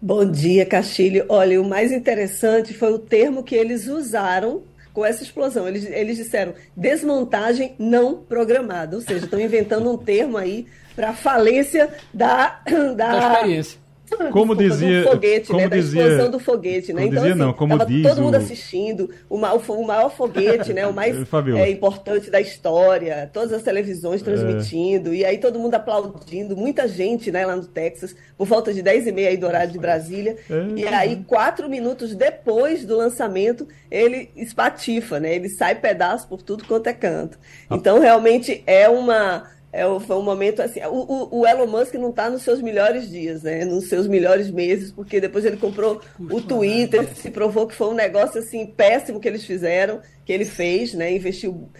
Bom 0.00 0.30
dia, 0.30 0.64
Castilho. 0.64 1.24
Olha, 1.28 1.60
o 1.60 1.68
mais 1.68 1.90
interessante 1.90 2.72
foi 2.72 2.92
o 2.92 2.98
termo 2.98 3.42
que 3.42 3.54
eles 3.54 3.88
usaram 3.88 4.62
com 4.94 5.04
essa 5.04 5.24
explosão. 5.24 5.66
Eles, 5.66 5.84
eles 5.86 6.16
disseram 6.16 6.54
desmontagem 6.76 7.74
não 7.78 8.16
programada, 8.16 8.94
ou 8.94 9.02
seja, 9.02 9.24
estão 9.24 9.40
inventando 9.40 9.90
um 9.90 9.98
termo 9.98 10.36
aí 10.36 10.66
para 10.94 11.12
falência 11.12 11.88
da, 12.14 12.60
da, 12.94 12.94
da 12.94 13.32
experiência. 13.32 13.87
Como 14.30 14.54
dizia, 14.54 15.02
do 15.02 15.10
foguete, 15.10 15.46
como 15.48 15.60
né? 15.60 15.68
Dizia, 15.68 16.02
da 16.02 16.08
explosão 16.08 16.30
do 16.30 16.38
foguete, 16.38 16.92
né? 16.92 17.02
Então, 17.04 17.14
dizia, 17.14 17.30
assim, 17.30 17.38
não, 17.38 17.52
como 17.52 17.86
diz 17.86 18.02
todo 18.02 18.22
mundo 18.22 18.34
o... 18.34 18.36
assistindo, 18.36 19.10
o, 19.28 19.36
o, 19.36 19.86
maior 19.86 20.10
foguete, 20.10 20.72
né? 20.72 20.86
O 20.86 20.92
mais 20.94 21.16
é, 21.56 21.70
importante 21.70 22.30
da 22.30 22.40
história, 22.40 23.28
todas 23.32 23.52
as 23.52 23.62
televisões 23.62 24.22
transmitindo, 24.22 25.12
é. 25.12 25.16
e 25.16 25.24
aí 25.24 25.38
todo 25.38 25.58
mundo 25.58 25.74
aplaudindo, 25.74 26.56
muita 26.56 26.88
gente, 26.88 27.30
né, 27.30 27.44
lá 27.44 27.56
no 27.56 27.64
Texas, 27.64 28.14
por 28.36 28.46
volta 28.46 28.72
de 28.72 28.82
10 28.82 29.06
e 29.06 29.12
meia 29.12 29.28
aí 29.30 29.36
do 29.36 29.46
horário 29.46 29.72
de 29.72 29.78
Brasília. 29.78 30.36
É. 30.50 30.80
E 30.80 30.86
aí, 30.86 31.24
quatro 31.26 31.68
minutos 31.68 32.14
depois 32.14 32.84
do 32.84 32.96
lançamento, 32.96 33.66
ele 33.90 34.30
espatifa, 34.36 35.20
né? 35.20 35.34
Ele 35.34 35.48
sai 35.48 35.74
pedaço 35.74 36.28
por 36.28 36.42
tudo 36.42 36.64
quanto 36.64 36.86
é 36.88 36.92
canto. 36.92 37.38
Ah. 37.68 37.76
Então, 37.76 37.98
realmente 37.98 38.62
é 38.66 38.88
uma 38.88 39.57
é, 39.78 40.00
foi 40.00 40.16
um 40.16 40.22
momento 40.22 40.60
assim. 40.60 40.80
O, 40.80 40.96
o, 40.96 41.40
o 41.40 41.46
Elon 41.46 41.66
Musk 41.66 41.94
não 41.94 42.10
está 42.10 42.28
nos 42.28 42.42
seus 42.42 42.60
melhores 42.60 43.08
dias, 43.08 43.42
né? 43.42 43.64
Nos 43.64 43.88
seus 43.88 44.08
melhores 44.08 44.50
meses, 44.50 44.90
porque 44.90 45.20
depois 45.20 45.44
ele 45.44 45.56
comprou 45.56 46.00
o 46.18 46.40
Twitter, 46.40 47.06
se 47.14 47.30
provou 47.30 47.66
que 47.66 47.74
foi 47.74 47.88
um 47.88 47.94
negócio 47.94 48.40
assim 48.40 48.66
péssimo 48.66 49.20
que 49.20 49.28
eles 49.28 49.44
fizeram, 49.44 50.00
que 50.24 50.32
ele 50.32 50.44
fez, 50.44 50.94
né? 50.94 51.14
Investiu 51.14 51.70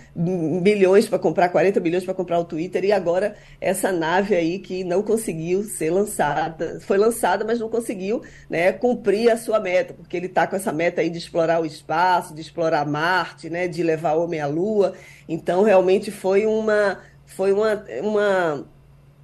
bilhões 0.62 1.08
para 1.08 1.18
comprar, 1.18 1.48
40 1.48 1.80
bilhões 1.80 2.04
para 2.04 2.14
comprar 2.14 2.38
o 2.38 2.44
Twitter, 2.44 2.84
e 2.84 2.92
agora 2.92 3.34
essa 3.60 3.90
nave 3.90 4.34
aí 4.34 4.58
que 4.60 4.84
não 4.84 5.02
conseguiu 5.02 5.64
ser 5.64 5.90
lançada, 5.90 6.78
foi 6.80 6.98
lançada, 6.98 7.44
mas 7.44 7.58
não 7.58 7.68
conseguiu 7.68 8.22
né, 8.48 8.72
cumprir 8.72 9.30
a 9.30 9.36
sua 9.36 9.58
meta, 9.58 9.92
porque 9.92 10.16
ele 10.16 10.26
está 10.26 10.46
com 10.46 10.56
essa 10.56 10.72
meta 10.72 11.00
aí 11.00 11.10
de 11.10 11.18
explorar 11.18 11.60
o 11.60 11.66
espaço, 11.66 12.34
de 12.34 12.40
explorar 12.40 12.86
Marte, 12.86 13.50
né? 13.50 13.66
De 13.66 13.82
levar 13.82 14.14
o 14.14 14.24
homem 14.24 14.40
à 14.40 14.46
Lua. 14.46 14.94
Então, 15.28 15.62
realmente 15.62 16.10
foi 16.10 16.46
uma 16.46 16.98
foi 17.28 17.52
uma, 17.52 17.84
uma, 18.02 18.66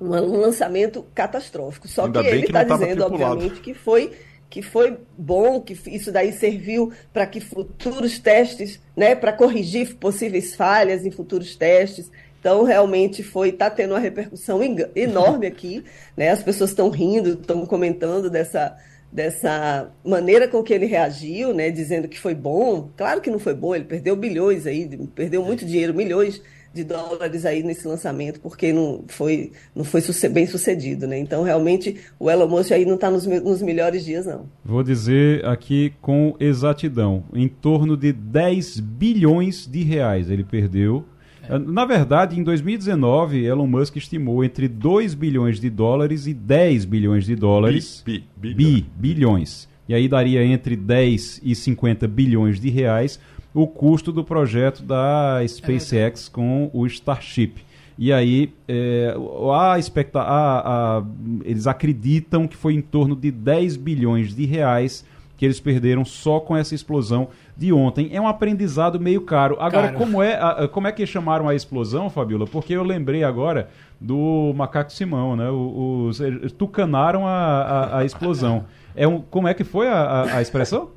uma 0.01 0.23
um 0.23 0.37
lançamento 0.37 1.05
catastrófico. 1.15 1.89
Só 1.89 2.05
Ainda 2.05 2.23
que 2.23 2.29
ele 2.29 2.47
está 2.47 2.63
dizendo, 2.63 3.05
obviamente, 3.05 3.61
que 3.61 3.75
foi 3.75 4.13
que 4.55 4.63
foi 4.63 4.97
bom, 5.19 5.61
que 5.61 5.77
isso 5.89 6.13
daí 6.13 6.33
serviu 6.33 6.93
para 7.13 7.27
que 7.27 7.41
futuros 7.41 8.21
testes, 8.21 8.81
né, 8.97 9.17
para 9.17 9.33
corrigir 9.33 9.97
possíveis 9.97 10.55
falhas 10.55 11.05
em 11.05 11.11
futuros 11.11 11.57
testes. 11.57 12.09
Então, 12.39 12.63
realmente 12.63 13.21
foi, 13.25 13.49
está 13.49 13.69
tendo 13.69 13.95
uma 13.95 13.99
repercussão 13.99 14.61
enorme 14.95 15.49
aqui, 15.49 15.83
né? 16.17 16.31
As 16.31 16.41
pessoas 16.41 16.71
estão 16.71 16.89
rindo, 16.89 17.31
estão 17.31 17.67
comentando 17.67 18.31
dessa, 18.31 18.77
dessa 19.11 19.91
maneira 20.05 20.47
com 20.47 20.63
que 20.63 20.73
ele 20.73 20.87
reagiu, 20.87 21.53
né? 21.53 21.73
Dizendo 21.73 22.07
que 22.07 22.21
foi 22.21 22.35
bom. 22.35 22.91
Claro 22.97 23.21
que 23.21 23.31
não 23.31 23.41
foi 23.41 23.55
bom, 23.55 23.75
ele 23.75 23.87
perdeu 23.87 24.15
bilhões 24.15 24.69
aí, 24.69 24.87
perdeu 25.17 25.43
muito 25.43 25.67
dinheiro, 25.67 25.93
milhões 25.93 26.41
de 26.75 26.83
dólares 26.83 27.47
aí 27.47 27.63
nesse 27.63 27.87
lançamento, 27.87 28.41
porque 28.41 28.73
não 28.73 29.05
foi, 29.07 29.53
não 29.75 29.85
foi 29.85 30.03
bem 30.31 30.45
sucedido, 30.47 31.07
né? 31.07 31.17
Então, 31.19 31.45
realmente, 31.45 31.97
o 32.19 32.29
Elon 32.29 32.49
Musk 32.49 32.73
aí 32.73 32.85
não 32.85 32.97
está 32.97 33.11
nos, 33.11 33.25
nos 33.25 33.63
melhores 33.63 34.05
dias, 34.05 34.27
não. 34.27 34.47
Vou 34.65 34.83
dizer 34.83 35.45
aqui 35.47 35.93
com 36.03 36.35
exatidão, 36.41 37.23
em 37.33 37.47
torno 37.47 37.97
de 37.97 38.13
10 38.13 38.81
bilhões 38.81 39.67
de 39.67 39.83
reais 39.85 40.29
ele 40.29 40.43
perdeu. 40.43 41.05
É. 41.49 41.59
Na 41.59 41.85
verdade, 41.85 42.39
em 42.39 42.43
2019, 42.43 43.45
Elon 43.45 43.67
Musk 43.67 43.97
estimou 43.97 44.43
entre 44.43 44.67
2 44.67 45.15
bilhões 45.15 45.61
de 45.61 45.71
dólares 45.71 46.27
e 46.27 46.35
10 46.35 46.87
bilhões 46.87 47.25
de 47.25 47.37
dólares. 47.37 48.03
Bi, 48.05 48.25
bi, 48.37 48.55
bi 48.55 48.87
bilhões. 48.97 49.69
E 49.89 49.95
aí 49.95 50.09
daria 50.09 50.43
entre 50.43 50.77
10 50.77 51.43
e 51.45 51.55
50 51.55 52.09
bilhões 52.09 52.59
de 52.59 52.71
reais 52.71 53.21
o 53.55 53.69
custo 53.69 54.11
do 54.11 54.25
projeto 54.25 54.83
da 54.83 55.41
SpaceX 55.47 56.29
com 56.29 56.69
o 56.73 56.85
Starship. 56.87 57.65
E 57.97 58.13
aí, 58.13 58.53
é, 58.67 59.15
a, 59.55 59.79
expecta 59.79 60.21
a, 60.21 60.99
a, 60.99 61.03
eles 61.45 61.69
acreditam 61.69 62.49
que 62.49 62.57
foi 62.57 62.75
em 62.75 62.83
torno 62.83 63.15
de 63.15 63.31
10 63.31 63.77
bilhões 63.77 64.35
de 64.35 64.45
reais 64.45 65.05
que 65.37 65.45
eles 65.45 65.61
perderam 65.61 66.05
só 66.05 66.41
com 66.41 66.57
essa 66.57 66.75
explosão 66.75 67.29
de 67.57 67.73
ontem. 67.73 68.11
É 68.13 68.21
um 68.21 68.27
aprendizado 68.27 68.99
meio 68.99 69.21
caro. 69.21 69.57
Agora, 69.61 69.93
como 69.93 70.23
é, 70.23 70.35
a, 70.35 70.69
como 70.69 70.89
é 70.89 70.93
que 70.93 71.07
chamaram 71.07 71.49
a 71.49 71.55
explosão, 71.55 72.11
Fabiola? 72.11 72.47
Porque 72.47 72.73
eu 72.73 72.83
lembrei 72.83 73.23
agora 73.23 73.69
do 74.01 74.53
Macaco 74.57 74.93
Simão, 74.93 75.37
né? 75.37 75.49
Os, 75.51 76.21
os 76.21 76.53
tucanaram 76.53 77.27
a, 77.27 77.33
a, 77.33 77.99
a 77.99 78.05
explosão. 78.05 78.65
É 78.97 79.09
um, 79.09 79.21
como 79.21 79.49
é 79.49 79.55
que 79.55 79.65
foi 79.65 79.89
a, 79.89 80.37
a 80.37 80.41
expressão? 80.41 80.91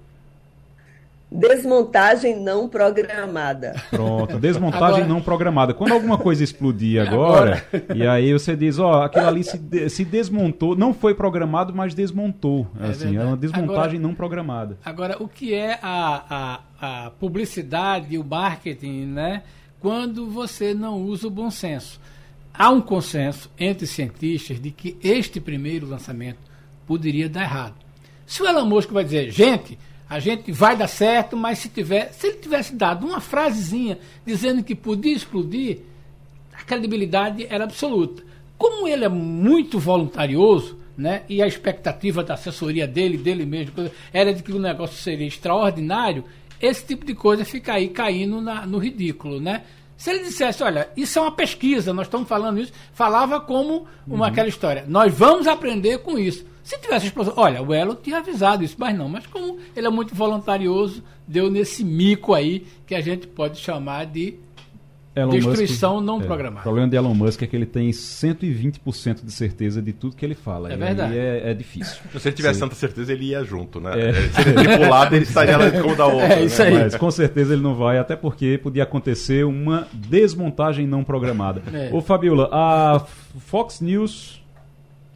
Desmontagem 1.38 2.40
não 2.42 2.68
programada. 2.68 3.76
Pronto, 3.92 4.40
desmontagem 4.40 5.04
agora... 5.04 5.08
não 5.08 5.22
programada. 5.22 5.74
Quando 5.74 5.92
alguma 5.92 6.18
coisa 6.18 6.44
explodir 6.44 7.00
agora, 7.06 7.64
agora... 7.72 7.96
e 7.96 8.08
aí 8.08 8.34
você 8.34 8.56
diz, 8.56 8.80
ó, 8.80 9.04
aquilo 9.04 9.28
ali 9.28 9.44
se, 9.44 9.56
de, 9.56 9.88
se 9.88 10.04
desmontou, 10.04 10.76
não 10.76 10.96
foi 10.96 11.14
programado, 11.14 11.74
mas 11.76 11.94
desmontou. 11.94 12.68
É 12.82 12.88
assim, 12.88 13.16
é 13.16 13.24
uma 13.24 13.38
desmontagem 13.38 13.98
agora, 13.98 14.00
não 14.00 14.16
programada. 14.16 14.78
Agora, 14.84 15.22
o 15.22 15.28
que 15.28 15.54
é 15.54 15.78
a, 15.80 16.60
a, 16.82 17.06
a 17.06 17.12
publicidade, 17.12 18.18
o 18.18 18.24
marketing, 18.24 19.06
né? 19.06 19.44
Quando 19.80 20.28
você 20.28 20.74
não 20.74 21.04
usa 21.04 21.28
o 21.28 21.32
bom 21.32 21.52
senso. 21.52 22.02
Há 22.52 22.72
um 22.72 22.82
consenso 22.82 23.52
entre 23.60 23.86
cientistas 23.86 24.60
de 24.60 24.72
que 24.72 24.98
este 25.04 25.40
primeiro 25.40 25.88
lançamento 25.88 26.40
poderia 26.88 27.30
dar 27.30 27.44
errado. 27.44 27.76
Se 28.26 28.42
o 28.42 28.48
Elon 28.48 28.66
Musk 28.66 28.90
vai 28.90 29.04
dizer, 29.04 29.30
gente, 29.30 29.78
a 30.10 30.20
gente 30.20 30.52
vai 30.52 30.76
dar 30.76 30.88
certo, 30.88 31.36
mas 31.36 31.60
se 31.60 31.70
tiver, 31.70 32.12
se 32.14 32.28
ele 32.28 32.38
tivesse 32.38 32.74
dado 32.76 33.06
uma 33.06 33.20
frasezinha 33.20 34.00
dizendo 34.26 34.64
que 34.64 34.74
podia 34.74 35.14
explodir, 35.14 35.80
a 36.54 36.64
credibilidade 36.64 37.46
era 37.50 37.66
absoluta. 37.66 38.24
Como 38.58 38.88
ele 38.88 39.06
é 39.06 39.10
muito 39.10 39.78
voluntarioso, 39.78 40.78
né, 40.98 41.24
e 41.30 41.44
a 41.44 41.48
expectativa 41.48 42.24
da 42.24 42.34
assessoria 42.34 42.88
dele, 42.88 43.18
dele 43.18 43.46
mesmo, 43.46 43.74
era 44.12 44.34
de 44.34 44.42
que 44.42 44.52
o 44.52 44.60
negócio 44.60 44.98
seria 44.98 45.28
extraordinário, 45.28 46.24
esse 46.60 46.84
tipo 46.86 47.06
de 47.06 47.14
coisa 47.14 47.46
fica 47.46 47.74
aí 47.74 47.90
caindo 47.90 48.42
na, 48.42 48.66
no 48.66 48.80
ridículo, 48.80 49.40
né? 49.40 49.64
Se 49.96 50.12
ele 50.12 50.24
dissesse, 50.24 50.64
olha, 50.64 50.90
isso 50.96 51.18
é 51.18 51.22
uma 51.22 51.32
pesquisa, 51.32 51.94
nós 51.94 52.08
estamos 52.08 52.28
falando 52.28 52.60
isso, 52.60 52.72
falava 52.94 53.40
como 53.42 53.88
uma 54.08 54.18
uhum. 54.18 54.24
aquela 54.24 54.48
história. 54.48 54.86
Nós 54.88 55.14
vamos 55.14 55.48
aprender 55.48 56.00
com 56.00 56.18
isso. 56.18 56.46
Se 56.68 56.78
tivesse 56.80 57.06
explosão, 57.06 57.34
olha, 57.38 57.62
o 57.62 57.74
Elo 57.74 57.96
tinha 57.96 58.18
avisado 58.18 58.62
isso, 58.62 58.76
mas 58.78 58.94
não. 58.94 59.08
Mas 59.08 59.26
como 59.26 59.58
ele 59.74 59.88
é 59.88 59.90
muito 59.90 60.14
voluntarioso, 60.14 61.02
deu 61.26 61.50
nesse 61.50 61.82
mico 61.82 62.34
aí 62.34 62.68
que 62.86 62.94
a 62.94 63.00
gente 63.00 63.26
pode 63.26 63.58
chamar 63.58 64.06
de 64.06 64.36
Elon 65.16 65.30
destruição 65.30 65.96
Musk, 65.96 66.06
não 66.06 66.22
é, 66.22 66.26
programada. 66.26 66.60
O 66.60 66.64
problema 66.64 66.90
de 66.90 66.98
Elon 66.98 67.14
Musk 67.14 67.42
é 67.42 67.48
que 67.48 67.56
ele 67.56 67.66
tem 67.66 67.90
120% 67.90 69.24
de 69.24 69.32
certeza 69.32 69.82
de 69.82 69.94
tudo 69.94 70.18
que 70.18 70.26
ele 70.26 70.36
fala. 70.36 70.70
É 70.70 70.76
verdade. 70.76 71.18
É, 71.18 71.52
é, 71.52 71.54
difícil. 71.54 72.02
Se 72.20 72.28
ele 72.28 72.36
tivesse 72.36 72.60
tanta 72.60 72.76
certeza, 72.76 73.14
ele 73.14 73.28
ia 73.28 73.46
junto, 73.46 73.80
né? 73.80 74.10
É. 74.10 74.14
Se 74.14 74.42
ele 74.42 74.54
tripulado, 74.56 75.16
ele 75.16 75.24
estaria 75.24 75.56
lá 75.56 75.72
como 75.72 75.96
da 75.96 76.06
outra. 76.06 76.28
É 76.36 76.44
isso 76.44 76.62
né? 76.62 76.68
aí. 76.68 76.74
Mas 76.80 76.96
com 76.98 77.10
certeza 77.10 77.54
ele 77.54 77.64
não 77.64 77.76
vai, 77.76 77.98
até 77.98 78.18
porque 78.18 78.58
podia 78.58 78.84
acontecer 78.84 79.46
uma 79.46 79.88
desmontagem 79.94 80.86
não 80.86 81.02
programada. 81.02 81.64
É. 81.74 81.92
Ô 81.94 82.02
Fabiola, 82.02 82.50
a 82.52 83.06
Fox 83.40 83.80
News 83.80 84.46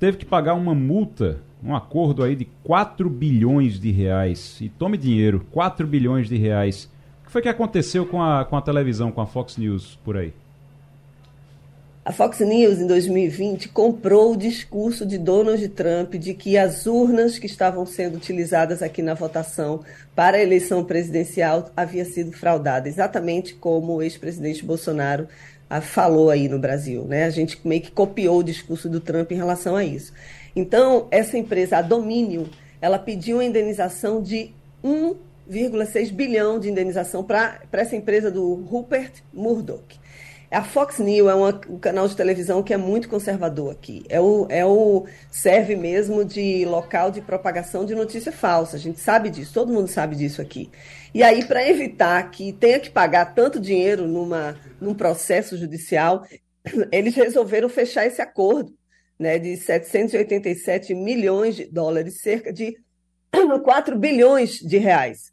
teve 0.01 0.17
que 0.17 0.25
pagar 0.25 0.55
uma 0.55 0.73
multa, 0.73 1.37
um 1.63 1.75
acordo 1.75 2.23
aí 2.23 2.35
de 2.35 2.45
4 2.63 3.07
bilhões 3.07 3.79
de 3.79 3.91
reais. 3.91 4.57
E 4.59 4.67
tome 4.67 4.97
dinheiro, 4.97 5.45
4 5.51 5.85
bilhões 5.85 6.27
de 6.27 6.37
reais. 6.37 6.89
O 7.21 7.25
que 7.27 7.31
foi 7.31 7.43
que 7.43 7.47
aconteceu 7.47 8.07
com 8.07 8.19
a, 8.19 8.43
com 8.43 8.57
a 8.57 8.61
televisão, 8.63 9.11
com 9.11 9.21
a 9.21 9.27
Fox 9.27 9.57
News 9.57 9.99
por 10.03 10.17
aí? 10.17 10.33
A 12.03 12.11
Fox 12.11 12.39
News, 12.39 12.79
em 12.79 12.87
2020, 12.87 13.69
comprou 13.69 14.33
o 14.33 14.37
discurso 14.37 15.05
de 15.05 15.19
Donald 15.19 15.69
Trump 15.69 16.15
de 16.15 16.33
que 16.33 16.57
as 16.57 16.87
urnas 16.87 17.37
que 17.37 17.45
estavam 17.45 17.85
sendo 17.85 18.15
utilizadas 18.17 18.81
aqui 18.81 19.03
na 19.03 19.13
votação 19.13 19.81
para 20.15 20.37
a 20.37 20.41
eleição 20.41 20.83
presidencial 20.83 21.69
havia 21.77 22.05
sido 22.05 22.31
fraudada, 22.31 22.89
exatamente 22.89 23.53
como 23.53 23.97
o 23.97 24.01
ex-presidente 24.01 24.65
Bolsonaro 24.65 25.27
falou 25.79 26.29
aí 26.29 26.49
no 26.49 26.59
Brasil. 26.59 27.05
Né? 27.05 27.23
A 27.23 27.29
gente 27.29 27.59
meio 27.65 27.81
que 27.81 27.91
copiou 27.91 28.39
o 28.39 28.43
discurso 28.43 28.89
do 28.89 28.99
Trump 28.99 29.31
em 29.31 29.35
relação 29.35 29.75
a 29.75 29.85
isso. 29.85 30.11
Então, 30.55 31.07
essa 31.11 31.37
empresa, 31.37 31.77
a 31.77 31.81
Dominion, 31.81 32.45
ela 32.81 32.99
pediu 32.99 33.37
uma 33.37 33.45
indenização 33.45 34.21
de 34.21 34.51
1,6 34.83 36.11
bilhão 36.11 36.59
de 36.59 36.69
indenização 36.69 37.23
para 37.23 37.61
essa 37.71 37.95
empresa 37.95 38.29
do 38.29 38.55
Rupert 38.55 39.23
Murdoch. 39.31 40.00
A 40.51 40.61
Fox 40.61 40.99
News 40.99 41.29
é 41.29 41.33
uma, 41.33 41.61
um 41.69 41.79
canal 41.79 42.09
de 42.09 42.15
televisão 42.15 42.61
que 42.61 42.73
é 42.73 42.77
muito 42.77 43.07
conservador 43.07 43.71
aqui. 43.71 44.03
É 44.09 44.19
o, 44.19 44.45
é 44.49 44.65
o 44.65 45.07
serve 45.31 45.77
mesmo 45.77 46.25
de 46.25 46.65
local 46.65 47.09
de 47.09 47.21
propagação 47.21 47.85
de 47.85 47.95
notícia 47.95 48.33
falsa. 48.33 48.75
A 48.75 48.79
gente 48.79 48.99
sabe 48.99 49.29
disso, 49.29 49.53
todo 49.53 49.71
mundo 49.71 49.87
sabe 49.87 50.13
disso 50.13 50.41
aqui. 50.41 50.69
E 51.13 51.23
aí, 51.23 51.45
para 51.45 51.65
evitar 51.65 52.29
que 52.31 52.51
tenha 52.51 52.81
que 52.81 52.89
pagar 52.89 53.33
tanto 53.33 53.61
dinheiro 53.61 54.05
numa, 54.05 54.57
num 54.81 54.93
processo 54.93 55.55
judicial, 55.55 56.27
eles 56.91 57.15
resolveram 57.15 57.69
fechar 57.69 58.05
esse 58.05 58.21
acordo 58.21 58.75
né, 59.17 59.39
de 59.39 59.55
787 59.55 60.93
milhões 60.93 61.55
de 61.55 61.65
dólares, 61.65 62.19
cerca 62.19 62.51
de 62.51 62.75
4 63.63 63.97
bilhões 63.97 64.55
de 64.55 64.77
reais. 64.77 65.31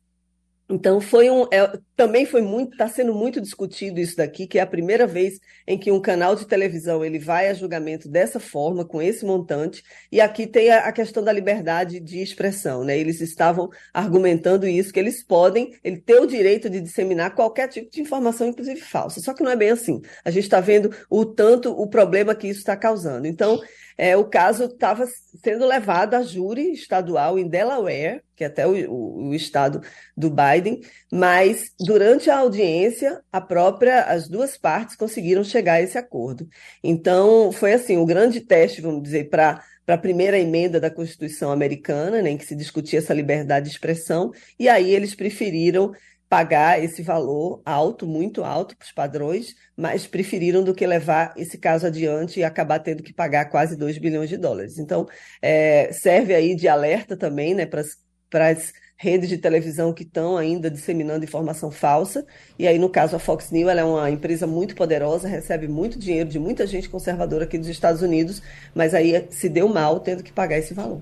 Então, 0.69 1.01
foi 1.01 1.29
um, 1.29 1.45
é, 1.51 1.77
também 1.99 2.25
foi 2.25 2.41
muito, 2.41 2.75
está 2.75 2.87
sendo 2.87 3.13
muito 3.13 3.41
discutido 3.41 3.99
isso 3.99 4.17
daqui, 4.17 4.47
que 4.47 4.57
é 4.57 4.63
a 4.63 4.67
primeira 4.67 5.05
vez 5.05 5.41
em 5.67 5.77
que 5.77 5.91
um 5.91 6.01
canal 6.01 6.37
de 6.37 6.47
televisão 6.47 7.05
ele 7.05 7.19
vai 7.19 7.49
a 7.49 7.55
julgamento 7.55 8.09
dessa 8.09 8.39
forma, 8.39 8.85
com 8.85 9.03
esse 9.03 9.27
montante, 9.27 9.83
e 10.13 10.21
aqui 10.21 10.47
tem 10.47 10.71
a, 10.71 10.87
a 10.87 10.93
questão 10.93 11.25
da 11.25 11.33
liberdade 11.33 11.99
de 11.99 12.23
expressão, 12.23 12.85
né? 12.85 12.97
Eles 12.97 13.21
estavam 13.21 13.69
argumentando 13.93 14.65
isso, 14.65 14.93
que 14.93 15.01
eles 15.01 15.25
podem, 15.25 15.75
ele 15.83 16.01
ter 16.01 16.21
o 16.21 16.27
direito 16.27 16.71
de 16.71 16.81
disseminar 16.81 17.35
qualquer 17.35 17.67
tipo 17.67 17.91
de 17.91 18.01
informação, 18.01 18.47
inclusive 18.47 18.81
falsa. 18.81 19.21
Só 19.21 19.35
que 19.35 19.43
não 19.43 19.51
é 19.51 19.57
bem 19.57 19.71
assim. 19.71 20.01
A 20.25 20.31
gente 20.31 20.45
está 20.45 20.61
vendo 20.61 20.95
o 21.11 21.25
tanto, 21.25 21.73
o 21.73 21.89
problema 21.89 22.33
que 22.33 22.47
isso 22.47 22.61
está 22.61 22.77
causando. 22.77 23.27
Então, 23.27 23.59
é, 23.99 24.17
o 24.17 24.25
caso 24.25 24.67
estava 24.67 25.05
sendo 25.43 25.67
levado 25.67 26.15
a 26.15 26.23
júri 26.23 26.73
estadual 26.73 27.37
em 27.37 27.49
Delaware, 27.49 28.23
que 28.37 28.45
é 28.45 28.47
até 28.47 28.65
o, 28.65 28.89
o, 28.89 29.29
o, 29.31 29.35
estado 29.35 29.83
do 30.17 30.31
Biden, 30.31 30.81
mas 31.11 31.73
durante 31.89 32.29
a 32.29 32.37
audiência, 32.37 33.23
a 33.33 33.41
própria, 33.41 34.03
as 34.03 34.29
duas 34.29 34.59
partes 34.59 34.95
conseguiram 34.95 35.43
chegar 35.43 35.75
a 35.75 35.81
esse 35.81 35.97
acordo. 35.97 36.47
Então, 36.85 37.51
foi 37.51 37.73
assim, 37.73 37.97
o 37.97 38.03
um 38.03 38.07
grande 38.07 38.43
teste, 38.43 38.83
vamos 38.83 39.03
dizer, 39.03 39.31
para 39.31 39.65
para 39.87 39.95
a 39.95 39.99
primeira 39.99 40.39
emenda 40.39 40.79
da 40.79 40.91
Constituição 40.91 41.51
americana, 41.51 42.21
né, 42.21 42.29
em 42.29 42.37
que 42.37 42.45
se 42.45 42.55
discutia 42.55 42.99
essa 42.99 43.15
liberdade 43.15 43.65
de 43.65 43.73
expressão, 43.73 44.31
e 44.59 44.69
aí 44.69 44.95
eles 44.95 45.15
preferiram 45.15 45.95
pagar 46.29 46.85
esse 46.85 47.03
valor 47.03 47.63
alto, 47.65 48.07
muito 48.07 48.45
alto 48.45 48.77
para 48.77 48.85
os 48.85 48.93
padrões, 48.93 49.55
mas 49.75 50.07
preferiram 50.07 50.63
do 50.63 50.75
que 50.75 50.87
levar 50.87 51.33
esse 51.39 51.57
caso 51.57 51.87
adiante 51.87 52.39
e 52.39 52.45
acabar 52.45 52.81
tendo 52.81 53.03
que 53.03 53.15
pagar 53.15 53.47
quase 53.47 53.79
2 53.79 53.97
bilhões 53.97 54.29
de 54.29 54.37
dólares. 54.37 54.79
Então, 54.79 55.07
é, 55.41 55.91
serve 55.91 56.35
aí 56.35 56.55
de 56.55 56.69
alerta 56.69 57.17
também 57.17 57.55
né, 57.55 57.65
para 57.65 57.81
as 58.51 58.73
redes 58.99 59.29
de 59.29 59.39
televisão 59.39 59.93
que 59.93 60.03
estão 60.03 60.37
ainda 60.37 60.69
disseminando 60.69 61.25
informação 61.25 61.71
falsa. 61.71 62.27
E 62.59 62.67
aí, 62.67 62.79
no 62.81 62.89
caso, 62.89 63.15
a 63.15 63.19
Fox 63.21 63.53
News 63.53 63.71
ela 63.71 63.81
é 63.81 63.85
uma 63.85 64.11
empresa 64.11 64.45
muito 64.45 64.75
poderosa, 64.75 65.29
recebe 65.29 65.69
muito 65.69 65.99
dinheiro 65.99 66.29
de 66.29 66.39
muita 66.39 66.67
gente 66.67 66.89
conservadora 66.89 67.45
aqui 67.45 67.57
dos 67.57 67.69
Estados 67.69 68.03
Unidos, 68.03 68.43
mas 68.75 68.95
aí 68.95 69.25
se 69.31 69.49
deu 69.49 69.69
mal 69.69 70.01
tendo 70.01 70.25
que 70.25 70.33
pagar 70.33 70.59
esse 70.59 70.75
valor. 70.75 71.01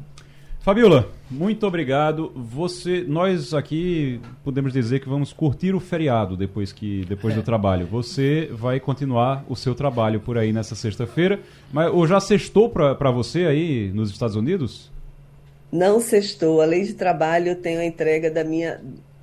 Fabiola, 0.60 1.08
muito 1.30 1.64
obrigado. 1.64 2.32
Você, 2.34 3.04
nós 3.06 3.54
aqui 3.54 4.20
podemos 4.44 4.72
dizer 4.72 4.98
que 4.98 5.08
vamos 5.08 5.32
curtir 5.32 5.74
o 5.74 5.80
feriado 5.80 6.36
depois 6.36 6.72
que 6.72 7.04
depois 7.08 7.32
é. 7.32 7.36
do 7.36 7.42
trabalho. 7.42 7.86
Você 7.86 8.50
vai 8.52 8.80
continuar 8.80 9.44
o 9.48 9.54
seu 9.54 9.76
trabalho 9.76 10.20
por 10.20 10.36
aí 10.36 10.52
nessa 10.52 10.74
sexta-feira, 10.74 11.38
mas 11.72 11.90
ou 11.94 12.04
já 12.06 12.18
sextou 12.18 12.68
para 12.68 13.10
você 13.12 13.46
aí 13.46 13.92
nos 13.94 14.10
Estados 14.10 14.34
Unidos? 14.34 14.90
Não 15.76 16.00
sextou. 16.00 16.60
Além 16.60 16.84
de 16.84 16.94
trabalho, 16.94 17.48
eu 17.48 17.56
tenho 17.56 17.80
a 17.80 17.84
entrega 17.84 18.30
da 18.30 18.42
minha 18.42 18.80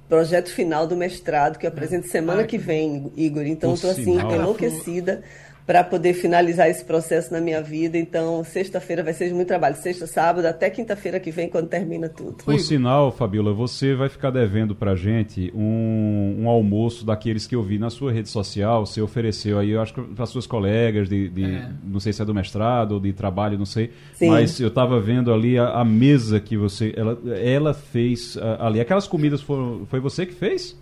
projeto 0.07 0.49
final 0.49 0.85
do 0.85 0.95
mestrado 0.95 1.57
que 1.57 1.65
eu 1.65 1.69
apresento 1.69 2.07
semana 2.07 2.43
que 2.43 2.57
vem, 2.57 3.11
Igor. 3.15 3.45
Então, 3.47 3.73
estou 3.73 3.89
assim 3.89 4.19
enlouquecida 4.19 5.23
para 5.65 5.83
poder 5.83 6.13
finalizar 6.13 6.69
esse 6.69 6.83
processo 6.83 7.31
na 7.31 7.39
minha 7.39 7.61
vida. 7.61 7.97
Então, 7.97 8.43
sexta-feira 8.43 9.01
vai 9.01 9.13
ser 9.13 9.29
de 9.29 9.33
muito 9.33 9.47
trabalho. 9.47 9.75
Sexta, 9.75 10.05
sábado, 10.05 10.45
até 10.45 10.69
quinta-feira 10.69 11.19
que 11.19 11.31
vem, 11.31 11.49
quando 11.49 11.67
termina 11.67 12.09
tudo. 12.09 12.43
Por 12.43 12.59
sinal, 12.59 13.11
Fabiola, 13.11 13.53
você 13.53 13.95
vai 13.95 14.09
ficar 14.09 14.29
devendo 14.29 14.75
para 14.75 14.95
gente 14.95 15.51
um, 15.55 16.37
um, 16.41 16.49
almoço 16.49 17.05
daqueles 17.05 17.47
que 17.47 17.55
eu 17.55 17.63
vi 17.63 17.79
na 17.79 17.89
sua 17.89 18.11
rede 18.11 18.29
social. 18.29 18.85
Você 18.85 19.01
ofereceu 19.01 19.57
aí, 19.57 19.71
eu 19.71 19.81
acho 19.81 19.93
que 19.93 20.01
para 20.01 20.25
suas 20.25 20.45
colegas, 20.45 21.07
de, 21.07 21.29
de 21.29 21.45
é. 21.45 21.69
não 21.83 21.99
sei 21.99 22.11
se 22.11 22.21
é 22.21 22.25
do 22.25 22.33
mestrado 22.33 22.93
ou 22.93 22.99
de 22.99 23.13
trabalho, 23.13 23.57
não 23.57 23.65
sei. 23.65 23.91
Sim. 24.13 24.27
Mas 24.27 24.59
eu 24.59 24.67
estava 24.67 24.99
vendo 24.99 25.33
ali 25.33 25.57
a, 25.57 25.69
a, 25.69 25.85
mesa 25.85 26.39
que 26.39 26.57
você. 26.57 26.93
Ela, 26.95 27.17
ela 27.39 27.73
fez 27.73 28.37
ali. 28.59 28.81
Aquelas 28.81 29.07
comidas 29.07 29.41
foram, 29.41 29.85
foi 29.85 29.99
você 29.99 30.25
que 30.25 30.33
fez? 30.33 30.77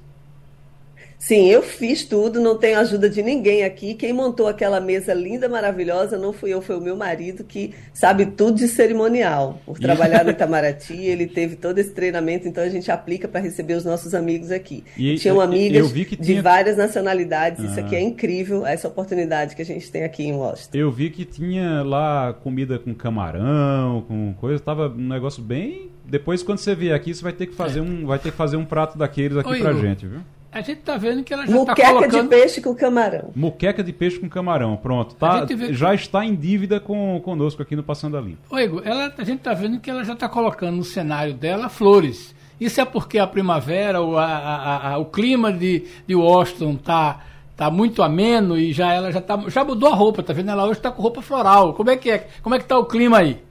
Sim, 1.21 1.47
eu 1.47 1.61
fiz 1.61 2.03
tudo, 2.03 2.41
não 2.41 2.57
tenho 2.57 2.79
ajuda 2.79 3.07
de 3.07 3.21
ninguém 3.21 3.63
aqui. 3.63 3.93
Quem 3.93 4.11
montou 4.11 4.47
aquela 4.47 4.81
mesa 4.81 5.13
linda, 5.13 5.47
maravilhosa, 5.47 6.17
não 6.17 6.33
fui 6.33 6.49
eu, 6.51 6.63
foi 6.63 6.75
o 6.75 6.81
meu 6.81 6.95
marido 6.95 7.43
que 7.43 7.75
sabe 7.93 8.25
tudo 8.25 8.57
de 8.57 8.67
cerimonial. 8.67 9.61
Por 9.63 9.77
trabalhar 9.77 10.25
no 10.25 10.31
Itamaraty, 10.31 10.95
ele 10.95 11.27
teve 11.27 11.55
todo 11.55 11.77
esse 11.77 11.91
treinamento, 11.91 12.47
então 12.47 12.63
a 12.63 12.69
gente 12.69 12.91
aplica 12.91 13.27
para 13.27 13.39
receber 13.39 13.75
os 13.75 13.85
nossos 13.85 14.15
amigos 14.15 14.49
aqui. 14.49 14.83
E, 14.97 15.15
Tinham 15.19 15.39
amigas 15.39 15.91
tinha... 15.91 16.17
de 16.17 16.41
várias 16.41 16.75
nacionalidades, 16.75 17.63
ah. 17.63 17.67
isso 17.67 17.79
aqui 17.79 17.95
é 17.95 18.01
incrível, 18.01 18.65
essa 18.65 18.87
oportunidade 18.87 19.55
que 19.55 19.61
a 19.61 19.65
gente 19.65 19.91
tem 19.91 20.03
aqui 20.03 20.23
em 20.23 20.33
Washington. 20.33 20.75
Eu 20.75 20.91
vi 20.91 21.11
que 21.11 21.23
tinha 21.23 21.83
lá 21.83 22.33
comida 22.33 22.79
com 22.79 22.95
camarão, 22.95 24.03
com 24.07 24.33
coisa, 24.41 24.59
tava 24.59 24.89
um 24.89 25.07
negócio 25.07 25.43
bem. 25.43 25.91
Depois, 26.03 26.41
quando 26.41 26.57
você 26.57 26.73
vier 26.73 26.95
aqui, 26.95 27.13
você 27.13 27.21
vai 27.21 27.31
ter 27.31 27.45
que 27.45 27.53
fazer, 27.53 27.77
é. 27.77 27.83
um, 27.83 28.07
vai 28.07 28.17
ter 28.17 28.31
que 28.31 28.37
fazer 28.37 28.57
um 28.57 28.65
prato 28.65 28.97
daqueles 28.97 29.37
aqui 29.37 29.51
Oi, 29.51 29.59
pra 29.59 29.69
Igor. 29.69 29.81
gente, 29.83 30.07
viu? 30.07 30.21
A 30.51 30.59
gente 30.59 30.81
tá 30.81 30.97
vendo 30.97 31.23
que 31.23 31.33
ela 31.33 31.47
já 31.47 31.53
Muqueca 31.53 31.81
tá 31.81 31.93
colocando... 31.93 32.23
de 32.23 32.27
peixe 32.27 32.61
com 32.61 32.75
camarão. 32.75 33.31
Muqueca 33.33 33.81
de 33.81 33.93
peixe 33.93 34.19
com 34.19 34.27
camarão, 34.27 34.75
pronto. 34.75 35.15
Tá, 35.15 35.47
Já 35.71 35.93
está 35.93 36.25
em 36.25 36.35
dívida 36.35 36.77
com, 36.77 37.21
conosco 37.23 37.61
aqui 37.61 37.73
no 37.73 37.83
Passando 37.83 38.17
a 38.17 38.21
Limpo. 38.21 38.39
Ô, 38.49 38.59
Igor, 38.59 38.81
ela, 38.83 39.13
a 39.17 39.23
gente 39.23 39.39
tá 39.39 39.53
vendo 39.53 39.79
que 39.79 39.89
ela 39.89 40.03
já 40.03 40.11
está 40.11 40.27
colocando 40.27 40.75
no 40.75 40.83
cenário 40.83 41.33
dela 41.33 41.69
flores. 41.69 42.35
Isso 42.59 42.81
é 42.81 42.85
porque 42.85 43.17
a 43.17 43.25
primavera, 43.25 44.01
o, 44.01 44.17
a, 44.17 44.25
a, 44.25 44.89
a, 44.89 44.97
o 44.97 45.05
clima 45.05 45.53
de, 45.53 45.85
de 46.05 46.13
Washington 46.13 46.75
tá, 46.75 47.21
tá 47.55 47.71
muito 47.71 48.03
ameno 48.03 48.57
e 48.57 48.73
já 48.73 48.93
ela 48.93 49.09
já, 49.09 49.21
tá, 49.21 49.41
já 49.47 49.63
mudou 49.63 49.89
a 49.89 49.95
roupa, 49.95 50.21
tá 50.21 50.33
vendo? 50.33 50.51
Ela 50.51 50.65
hoje 50.65 50.79
está 50.79 50.91
com 50.91 51.01
roupa 51.01 51.21
floral. 51.21 51.73
Como 51.73 51.89
é 51.89 51.95
que 51.95 52.11
é? 52.11 52.27
Como 52.43 52.53
é 52.53 52.59
que 52.59 52.65
tá 52.65 52.77
o 52.77 52.85
clima 52.85 53.19
aí? 53.19 53.41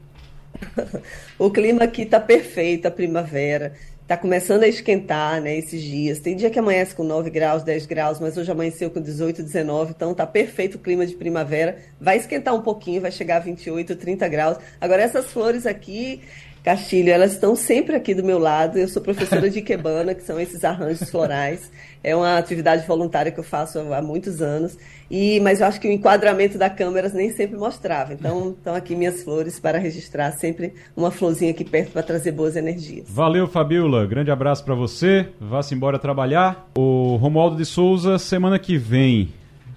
o 1.38 1.50
clima 1.50 1.84
aqui 1.84 2.04
tá 2.04 2.20
perfeito, 2.20 2.86
a 2.86 2.90
primavera. 2.90 3.72
Está 4.10 4.20
começando 4.20 4.64
a 4.64 4.66
esquentar, 4.66 5.40
né, 5.40 5.56
esses 5.56 5.80
dias. 5.80 6.18
Tem 6.18 6.34
dia 6.34 6.50
que 6.50 6.58
amanhece 6.58 6.92
com 6.96 7.04
9 7.04 7.30
graus, 7.30 7.62
10 7.62 7.86
graus, 7.86 8.18
mas 8.18 8.36
hoje 8.36 8.50
amanheceu 8.50 8.90
com 8.90 9.00
18, 9.00 9.40
19, 9.40 9.92
então 9.92 10.12
tá 10.12 10.26
perfeito 10.26 10.74
o 10.74 10.78
clima 10.80 11.06
de 11.06 11.14
primavera. 11.14 11.78
Vai 12.00 12.16
esquentar 12.16 12.52
um 12.52 12.60
pouquinho, 12.60 13.00
vai 13.00 13.12
chegar 13.12 13.36
a 13.36 13.38
28, 13.38 13.94
30 13.94 14.26
graus. 14.26 14.58
Agora 14.80 15.00
essas 15.00 15.26
flores 15.26 15.64
aqui, 15.64 16.22
Castilho, 16.62 17.10
elas 17.10 17.32
estão 17.32 17.56
sempre 17.56 17.96
aqui 17.96 18.14
do 18.14 18.22
meu 18.22 18.38
lado. 18.38 18.78
Eu 18.78 18.86
sou 18.86 19.00
professora 19.00 19.48
de 19.48 19.60
Ikebana, 19.60 20.14
que 20.14 20.22
são 20.22 20.38
esses 20.38 20.62
arranjos 20.62 21.08
florais. 21.10 21.70
É 22.04 22.14
uma 22.14 22.36
atividade 22.36 22.86
voluntária 22.86 23.32
que 23.32 23.40
eu 23.40 23.44
faço 23.44 23.78
há 23.78 24.02
muitos 24.02 24.42
anos. 24.42 24.76
E, 25.10 25.40
mas 25.40 25.60
eu 25.60 25.66
acho 25.66 25.80
que 25.80 25.88
o 25.88 25.90
enquadramento 25.90 26.58
da 26.58 26.68
câmera 26.68 27.08
nem 27.08 27.30
sempre 27.30 27.56
mostrava. 27.56 28.12
Então, 28.12 28.50
estão 28.50 28.74
aqui 28.74 28.94
minhas 28.94 29.22
flores 29.22 29.58
para 29.58 29.78
registrar 29.78 30.32
sempre 30.32 30.74
uma 30.96 31.10
florzinha 31.10 31.50
aqui 31.50 31.64
perto 31.64 31.92
para 31.92 32.02
trazer 32.02 32.32
boas 32.32 32.56
energias. 32.56 33.06
Valeu, 33.08 33.48
Fabiola. 33.48 34.06
Grande 34.06 34.30
abraço 34.30 34.64
para 34.64 34.74
você. 34.74 35.28
Vá-se 35.40 35.74
embora 35.74 35.98
trabalhar. 35.98 36.68
O 36.76 37.16
Romualdo 37.16 37.56
de 37.56 37.64
Souza, 37.64 38.18
semana 38.18 38.58
que 38.58 38.76
vem, 38.76 39.32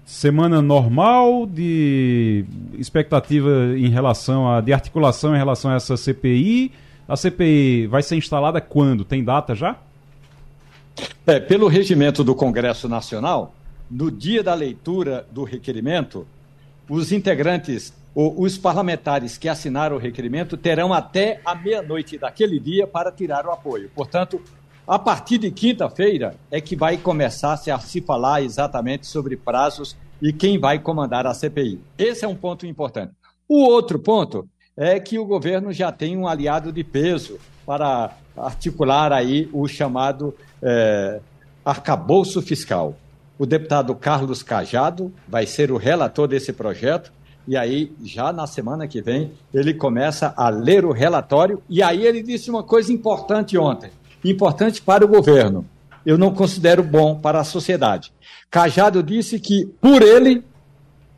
semana 0.05 0.61
normal 0.61 1.45
de 1.45 2.45
expectativa 2.77 3.73
em 3.77 3.89
relação 3.89 4.49
a 4.51 4.61
de 4.61 4.73
articulação 4.73 5.33
em 5.35 5.37
relação 5.37 5.71
a 5.71 5.75
essa 5.75 5.95
CPI. 5.95 6.71
A 7.07 7.15
CPI 7.15 7.87
vai 7.87 8.03
ser 8.03 8.15
instalada 8.15 8.59
quando? 8.61 9.03
Tem 9.03 9.23
data 9.23 9.55
já? 9.55 9.77
É, 11.25 11.39
pelo 11.39 11.67
regimento 11.67 12.23
do 12.23 12.35
Congresso 12.35 12.87
Nacional, 12.87 13.53
no 13.89 14.11
dia 14.11 14.43
da 14.43 14.53
leitura 14.53 15.25
do 15.31 15.43
requerimento, 15.43 16.27
os 16.89 17.11
integrantes 17.11 17.93
ou 18.15 18.41
os 18.41 18.57
parlamentares 18.57 19.37
que 19.37 19.49
assinaram 19.49 19.95
o 19.95 19.99
requerimento 19.99 20.55
terão 20.55 20.93
até 20.93 21.41
a 21.43 21.55
meia-noite 21.55 22.17
daquele 22.17 22.59
dia 22.59 22.85
para 22.85 23.11
tirar 23.11 23.45
o 23.45 23.51
apoio. 23.51 23.89
Portanto, 23.95 24.39
a 24.87 24.99
partir 24.99 25.37
de 25.37 25.49
quinta-feira 25.49 26.35
é 26.51 26.59
que 26.59 26.75
vai 26.75 26.97
começar 26.97 27.55
-se 27.57 27.71
a 27.71 27.79
se 27.79 28.01
falar 28.01 28.41
exatamente 28.41 29.07
sobre 29.07 29.37
prazos 29.37 29.95
e 30.21 30.33
quem 30.33 30.59
vai 30.59 30.79
comandar 30.79 31.25
a 31.25 31.33
CPI. 31.33 31.79
Esse 31.97 32.25
é 32.25 32.27
um 32.27 32.35
ponto 32.35 32.65
importante. 32.65 33.13
O 33.47 33.63
outro 33.63 33.97
ponto 33.99 34.47
é 34.75 34.99
que 34.99 35.17
o 35.17 35.25
governo 35.25 35.71
já 35.71 35.91
tem 35.91 36.17
um 36.17 36.27
aliado 36.27 36.71
de 36.71 36.83
peso 36.83 37.39
para 37.65 38.15
articular 38.35 39.13
aí 39.13 39.49
o 39.53 39.67
chamado 39.67 40.35
é, 40.61 41.19
arcabouço 41.63 42.41
fiscal. 42.41 42.95
O 43.37 43.45
deputado 43.45 43.95
Carlos 43.95 44.43
Cajado 44.43 45.13
vai 45.27 45.45
ser 45.45 45.71
o 45.71 45.77
relator 45.77 46.27
desse 46.27 46.51
projeto 46.51 47.11
e 47.47 47.57
aí, 47.57 47.91
já 48.01 48.31
na 48.31 48.47
semana 48.47 48.87
que 48.87 49.01
vem, 49.01 49.33
ele 49.53 49.73
começa 49.73 50.33
a 50.37 50.47
ler 50.47 50.85
o 50.85 50.93
relatório. 50.93 51.61
E 51.69 51.83
aí, 51.83 52.05
ele 52.05 52.23
disse 52.23 52.49
uma 52.49 52.63
coisa 52.63 52.93
importante 52.93 53.57
ontem 53.57 53.91
importante 54.23 54.81
para 54.81 55.05
o 55.05 55.07
governo. 55.07 55.65
Eu 56.05 56.17
não 56.17 56.33
considero 56.33 56.83
bom 56.83 57.15
para 57.15 57.39
a 57.39 57.43
sociedade. 57.43 58.11
Cajado 58.51 59.01
disse 59.01 59.39
que, 59.39 59.65
por 59.81 60.01
ele, 60.01 60.43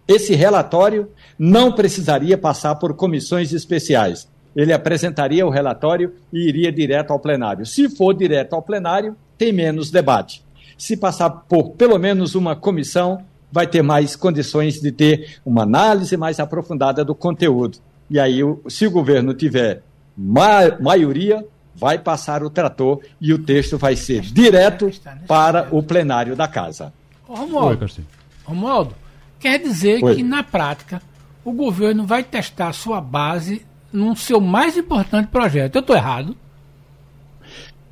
esse 0.07 0.35
relatório 0.35 1.09
não 1.37 1.71
precisaria 1.71 2.37
passar 2.37 2.75
por 2.75 2.93
comissões 2.93 3.51
especiais. 3.51 4.27
Ele 4.55 4.71
apresentaria 4.71 5.45
o 5.45 5.49
relatório 5.49 6.13
e 6.31 6.47
iria 6.47 6.71
direto 6.71 7.11
ao 7.11 7.19
plenário. 7.19 7.65
Se 7.65 7.89
for 7.89 8.13
direto 8.13 8.53
ao 8.53 8.61
plenário, 8.61 9.15
tem 9.37 9.51
menos 9.51 9.91
debate. 9.91 10.45
Se 10.77 10.95
passar 10.95 11.29
por 11.29 11.71
pelo 11.71 11.97
menos 11.97 12.35
uma 12.35 12.55
comissão, 12.55 13.21
vai 13.51 13.67
ter 13.67 13.81
mais 13.81 14.15
condições 14.15 14.79
de 14.79 14.91
ter 14.91 15.39
uma 15.45 15.63
análise 15.63 16.15
mais 16.15 16.39
aprofundada 16.39 17.03
do 17.03 17.15
conteúdo. 17.15 17.79
E 18.09 18.19
aí, 18.19 18.39
se 18.67 18.85
o 18.85 18.91
governo 18.91 19.33
tiver 19.33 19.81
ma 20.15 20.77
maioria, 20.79 21.45
vai 21.75 21.99
passar 21.99 22.43
o 22.43 22.49
trator 22.49 23.01
e 23.19 23.33
o 23.33 23.37
texto 23.37 23.77
vai 23.77 23.95
ser 23.95 24.21
direto 24.21 24.89
para 25.27 25.67
o 25.71 25.83
plenário 25.83 26.35
da 26.35 26.47
casa. 26.47 26.93
Romualdo, 27.27 27.87
Romualdo 28.43 28.95
quer 29.39 29.59
dizer 29.59 30.03
Oi. 30.03 30.15
que 30.15 30.23
na 30.23 30.43
prática 30.43 31.01
o 31.43 31.51
governo 31.51 32.05
vai 32.05 32.23
testar 32.23 32.73
sua 32.73 33.01
base 33.01 33.65
no 33.91 34.15
seu 34.15 34.41
mais 34.41 34.77
importante 34.77 35.27
projeto. 35.27 35.75
Eu 35.75 35.81
estou 35.81 35.95
errado? 35.95 36.35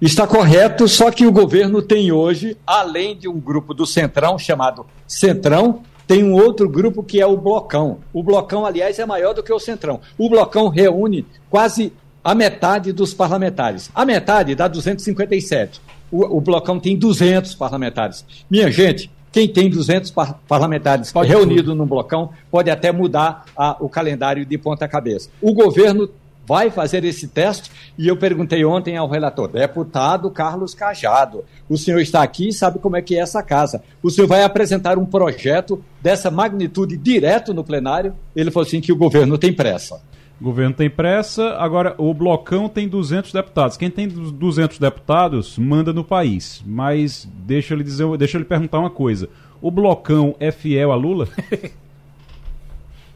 Está 0.01 0.27
correto, 0.27 0.87
só 0.87 1.09
que 1.11 1.25
o 1.25 1.31
governo 1.31 1.81
tem 1.81 2.11
hoje, 2.11 2.57
além 2.67 3.17
de 3.17 3.27
um 3.27 3.39
grupo 3.39 3.73
do 3.73 3.85
Centrão 3.85 4.37
chamado 4.37 4.85
Centrão, 5.07 5.81
tem 6.05 6.23
um 6.23 6.33
outro 6.33 6.67
grupo 6.67 7.01
que 7.01 7.21
é 7.21 7.25
o 7.25 7.37
Blocão. 7.37 7.99
O 8.11 8.21
Blocão, 8.21 8.65
aliás, 8.65 8.99
é 8.99 9.05
maior 9.05 9.33
do 9.33 9.41
que 9.41 9.53
o 9.53 9.59
Centrão. 9.59 10.01
O 10.17 10.29
Blocão 10.29 10.67
reúne 10.67 11.25
quase 11.49 11.93
a 12.23 12.33
metade 12.33 12.93
dos 12.93 13.13
parlamentares. 13.13 13.91
A 13.93 14.05
metade 14.05 14.55
dá 14.55 14.67
257. 14.67 15.81
O, 16.11 16.37
o 16.37 16.41
Blocão 16.41 16.79
tem 16.79 16.97
200 16.97 17.55
parlamentares. 17.55 18.25
Minha 18.49 18.71
gente, 18.71 19.11
quem 19.31 19.47
tem 19.47 19.69
200 19.69 20.11
par 20.11 20.39
parlamentares 20.47 21.11
reunidos 21.11 21.75
num 21.75 21.87
blocão 21.87 22.29
pode 22.51 22.69
até 22.69 22.91
mudar 22.91 23.45
a, 23.57 23.75
o 23.79 23.89
calendário 23.89 24.45
de 24.45 24.57
ponta 24.59 24.87
cabeça. 24.87 25.29
O 25.41 25.55
governo 25.55 26.07
vai 26.45 26.69
fazer 26.69 27.03
esse 27.03 27.27
teste 27.27 27.71
e 27.97 28.07
eu 28.07 28.15
perguntei 28.15 28.63
ontem 28.63 28.95
ao 28.95 29.09
relator, 29.09 29.47
deputado 29.47 30.29
Carlos 30.29 30.75
Cajado, 30.75 31.43
o 31.69 31.77
senhor 31.77 31.99
está 31.99 32.21
aqui 32.21 32.49
e 32.49 32.53
sabe 32.53 32.79
como 32.79 32.95
é 32.95 33.01
que 33.01 33.15
é 33.15 33.19
essa 33.19 33.41
casa. 33.41 33.81
O 34.03 34.09
senhor 34.09 34.27
vai 34.27 34.43
apresentar 34.43 34.99
um 34.99 35.05
projeto 35.05 35.83
dessa 36.01 36.29
magnitude 36.29 36.97
direto 36.97 37.53
no 37.53 37.63
plenário? 37.63 38.13
Ele 38.35 38.51
falou 38.51 38.67
assim 38.67 38.81
que 38.81 38.91
o 38.91 38.95
governo 38.95 39.37
tem 39.37 39.53
pressa. 39.53 40.01
O 40.43 40.47
governo 40.47 40.75
tem 40.75 40.89
pressa, 40.89 41.51
agora 41.51 41.95
o 41.97 42.13
blocão 42.13 42.67
tem 42.67 42.85
200 42.85 43.31
deputados. 43.31 43.77
Quem 43.77 43.89
tem 43.89 44.09
200 44.09 44.77
deputados 44.77 45.57
manda 45.57 45.93
no 45.93 46.03
país. 46.03 46.61
Mas 46.65 47.25
deixa 47.33 47.73
ele 47.73 47.81
dizer, 47.81 48.05
deixa 48.17 48.37
ele 48.37 48.43
perguntar 48.43 48.79
uma 48.79 48.89
coisa. 48.89 49.29
O 49.61 49.71
blocão 49.71 50.35
é 50.41 50.51
fiel 50.51 50.91
a 50.91 50.95
Lula? 50.95 51.29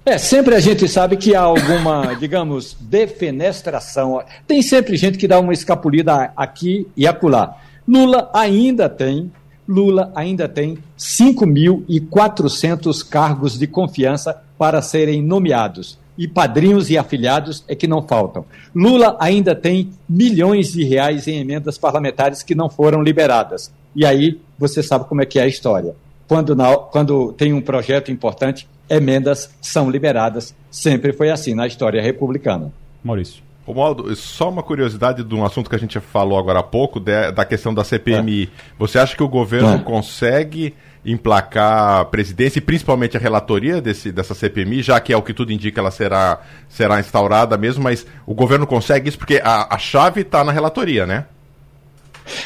É, 0.05 0.17
sempre 0.17 0.55
a 0.55 0.59
gente 0.61 0.88
sabe 0.88 1.17
que 1.17 1.36
há 1.36 1.41
alguma, 1.41 2.13
digamos, 2.13 2.78
defenestração. 2.80 4.23
Tem 4.47 4.61
sempre 4.61 4.95
gente 4.95 5.17
que 5.17 5.28
dá 5.28 5.38
uma 5.38 5.51
escapulida 5.51 6.32
aqui 6.34 6.88
e 6.95 7.05
acolá. 7.05 7.57
Lula 7.86 8.32
ainda 8.34 8.88
tem, 8.88 9.30
Lula 9.67 10.09
ainda 10.15 10.47
tem 10.47 10.78
5.400 10.97 13.05
cargos 13.05 13.59
de 13.59 13.67
confiança 13.67 14.41
para 14.57 14.82
serem 14.82 15.21
nomeados 15.21 15.99
e 16.18 16.28
padrinhos 16.28 16.89
e 16.89 16.97
afiliados 16.97 17.63
é 17.68 17.76
que 17.76 17.88
não 17.88 18.01
faltam. 18.01 18.45
Lula 18.74 19.15
ainda 19.20 19.55
tem 19.55 19.91
milhões 20.09 20.72
de 20.72 20.84
reais 20.84 21.28
em 21.28 21.39
emendas 21.39 21.78
parlamentares 21.78 22.41
que 22.41 22.55
não 22.55 22.70
foram 22.70 23.01
liberadas. 23.01 23.72
E 23.95 24.05
aí 24.05 24.39
você 24.57 24.82
sabe 24.82 25.05
como 25.05 25.22
é 25.22 25.26
que 25.26 25.39
é 25.39 25.43
a 25.43 25.47
história. 25.47 25.95
Quando, 26.28 26.55
na, 26.55 26.76
quando 26.76 27.32
tem 27.34 27.53
um 27.53 27.61
projeto 27.61 28.11
importante, 28.11 28.68
emendas 28.89 29.49
são 29.61 29.89
liberadas. 29.89 30.55
Sempre 30.72 31.13
foi 31.13 31.30
assim 31.30 31.53
na 31.53 31.68
história 31.68 32.01
republicana. 32.01 32.72
Maurício. 33.03 33.41
Romualdo, 33.68 34.15
só 34.15 34.49
uma 34.49 34.63
curiosidade 34.63 35.26
de 35.26 35.36
um 35.36 35.43
assunto 35.43 35.70
que 35.70 35.76
a 35.76 35.80
gente 35.80 35.99
falou 35.99 36.39
agora 36.39 36.59
há 36.59 36.63
pouco, 36.63 37.01
de, 37.01 37.34
da 37.34 37.43
questão 37.43 37.74
da 37.74 37.84
CPMI. 37.84 38.43
É. 38.43 38.47
Você 38.80 38.97
acha 38.97 39.13
que 39.13 39.22
o 39.22 39.28
governo 39.28 39.76
é. 39.76 39.80
consegue 39.80 40.74
emplacar 41.05 41.99
a 41.99 42.05
presidência 42.05 42.59
e 42.59 42.61
principalmente 42.61 43.18
a 43.18 43.20
relatoria 43.20 43.82
desse, 43.82 44.09
dessa 44.09 44.34
CPMI, 44.34 44.82
já 44.84 44.97
que 45.01 45.11
é 45.11 45.18
o 45.18 45.22
que 45.22 45.34
tudo 45.34 45.51
indica, 45.51 45.82
ela 45.82 45.91
será, 45.91 46.39
será 46.70 46.97
instaurada 46.97 47.57
mesmo, 47.57 47.84
mas 47.84 48.07
o 48.26 48.34
governo 48.34 48.65
consegue 48.65 49.09
isso 49.09 49.18
porque 49.18 49.41
a, 49.43 49.76
a 49.76 49.78
chave 49.78 50.22
está 50.22 50.45
na 50.45 50.53
relatoria, 50.53 51.05
né? 51.05 51.26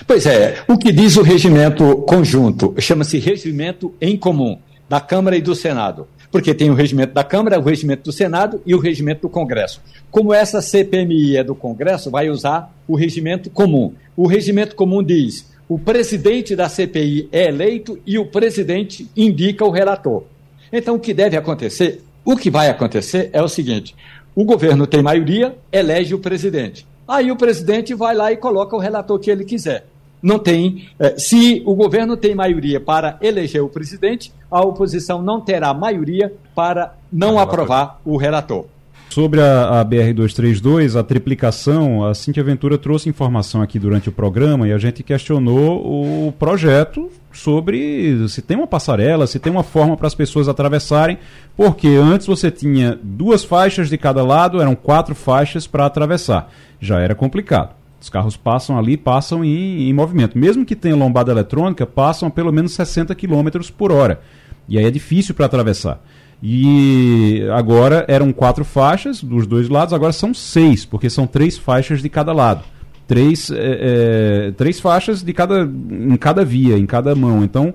Pois 0.07 0.26
é, 0.26 0.63
o 0.67 0.76
que 0.76 0.91
diz 0.91 1.17
o 1.17 1.22
regimento 1.22 1.97
conjunto 2.07 2.74
chama-se 2.80 3.19
regimento 3.19 3.93
em 4.01 4.17
comum 4.17 4.59
da 4.89 4.99
Câmara 4.99 5.38
e 5.38 5.41
do 5.41 5.53
Senado, 5.53 6.07
porque 6.32 6.53
tem 6.53 6.69
o 6.69 6.73
regimento 6.73 7.13
da 7.13 7.23
Câmara, 7.23 7.59
o 7.59 7.63
regimento 7.63 8.03
do 8.03 8.11
Senado 8.11 8.61
e 8.65 8.73
o 8.73 8.79
regimento 8.79 9.23
do 9.23 9.29
Congresso. 9.29 9.82
Como 10.09 10.34
essa 10.34 10.61
CPMI 10.61 11.38
é 11.38 11.43
do 11.43 11.53
Congresso, 11.53 12.09
vai 12.09 12.29
usar 12.29 12.73
o 12.88 12.95
regimento 12.95 13.49
comum. 13.49 13.93
O 14.15 14.27
regimento 14.27 14.75
comum 14.75 15.03
diz 15.03 15.51
o 15.67 15.79
presidente 15.79 16.53
da 16.53 16.67
CPI 16.67 17.29
é 17.32 17.47
eleito 17.47 17.97
e 18.05 18.19
o 18.19 18.25
presidente 18.25 19.09
indica 19.15 19.63
o 19.63 19.71
relator. 19.71 20.23
Então, 20.69 20.95
o 20.95 20.99
que 20.99 21.13
deve 21.13 21.38
acontecer? 21.38 22.01
O 22.25 22.36
que 22.36 22.49
vai 22.49 22.69
acontecer 22.69 23.29
é 23.32 23.41
o 23.41 23.47
seguinte: 23.47 23.95
o 24.36 24.43
governo 24.43 24.86
tem 24.86 25.01
maioria, 25.01 25.55
elege 25.71 26.13
o 26.13 26.19
presidente. 26.19 26.86
Aí 27.07 27.32
o 27.32 27.38
presidente 27.38 27.93
vai 27.93 28.13
lá 28.13 28.32
e 28.32 28.38
coloca 28.38 28.75
o 28.75 28.79
relator 28.79 29.17
que 29.17 29.32
ele 29.32 29.45
quiser. 29.45 29.86
Não 30.22 30.38
tem. 30.38 30.88
Eh, 30.99 31.15
se 31.17 31.63
o 31.65 31.74
governo 31.74 32.15
tem 32.15 32.36
maioria 32.36 32.80
para 32.80 33.17
eleger 33.22 33.63
o 33.63 33.69
presidente, 33.69 34.32
a 34.49 34.61
oposição 34.61 35.22
não 35.22 35.41
terá 35.41 35.74
maioria 35.74 36.34
para 36.53 36.95
não 37.11 37.39
aprovar 37.39 37.99
o 38.05 38.17
relator. 38.17 38.65
Sobre 39.11 39.41
a, 39.41 39.82
a 39.82 39.86
BR-232, 39.86 40.97
a 40.97 41.03
triplicação, 41.03 42.05
a 42.05 42.13
Cintia 42.13 42.41
Ventura 42.41 42.78
trouxe 42.78 43.09
informação 43.09 43.61
aqui 43.61 43.78
durante 43.78 44.07
o 44.07 44.11
programa 44.11 44.69
e 44.69 44.72
a 44.72 44.78
gente 44.78 45.03
questionou 45.03 46.28
o 46.28 46.32
projeto 46.32 47.09
sobre 47.34 48.26
se 48.30 48.41
tem 48.41 48.55
uma 48.55 48.67
passarela, 48.67 49.28
se 49.28 49.38
tem 49.38 49.51
uma 49.51 49.63
forma 49.63 49.97
para 49.97 50.07
as 50.07 50.15
pessoas 50.15 50.47
atravessarem, 50.47 51.17
porque 51.57 51.89
antes 51.89 52.26
você 52.26 52.49
tinha 52.49 52.97
duas 53.03 53.43
faixas 53.43 53.89
de 53.89 53.97
cada 53.97 54.24
lado, 54.24 54.61
eram 54.61 54.76
quatro 54.76 55.13
faixas 55.13 55.67
para 55.67 55.86
atravessar. 55.86 56.49
Já 56.80 57.01
era 57.01 57.13
complicado. 57.13 57.80
Os 58.02 58.10
carros 58.10 58.36
passam 58.36 58.80
ali, 58.80 58.97
passam 58.97 59.45
em, 59.45 59.88
em 59.88 59.93
movimento. 59.93 60.36
Mesmo 60.36 60.66
que 60.66 60.76
tenha 60.76 60.95
lombada 60.95 61.32
eletrônica, 61.32 61.86
passam 61.86 62.28
a 62.28 62.32
pelo 62.32 62.52
menos 62.52 62.74
60 62.74 63.14
km 63.14 63.47
por 63.78 63.91
hora. 63.91 64.20
E 64.68 64.80
aí 64.80 64.86
é 64.86 64.91
difícil 64.91 65.36
para 65.36 65.45
atravessar. 65.45 66.02
E 66.41 67.43
agora 67.54 68.04
eram 68.08 68.34
quatro 68.34 68.66
faixas 68.66 69.24
dos 69.24 69.45
dois 69.45 69.70
lados, 69.70 69.93
agora 69.93 70.12
são 70.12 70.34
seis, 70.34 70.84
porque 70.84 71.08
são 71.08 71.28
três 71.28 71.60
faixas 71.60 72.02
de 72.02 72.10
cada 72.10 72.34
lado. 72.34 72.64
Três, 73.08 73.52
é, 73.52 74.47
é, 74.47 74.52
três 74.54 74.80
faixas 74.80 75.22
de 75.22 75.34
cada, 75.34 75.62
em 75.64 76.16
cada 76.18 76.43
via, 76.43 76.80
em 76.80 76.88
cada 76.88 77.14
mão. 77.14 77.43
Então, 77.43 77.72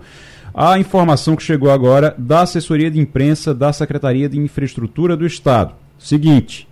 a 0.52 0.76
informação 0.78 1.36
que 1.36 1.42
chegou 1.42 1.70
agora 1.70 2.14
da 2.18 2.40
assessoria 2.40 2.90
de 2.90 2.98
imprensa 2.98 3.54
da 3.54 3.72
Secretaria 3.72 4.28
de 4.28 4.40
Infraestrutura 4.40 5.16
do 5.16 5.24
Estado. 5.24 5.74
Seguinte, 5.98 6.65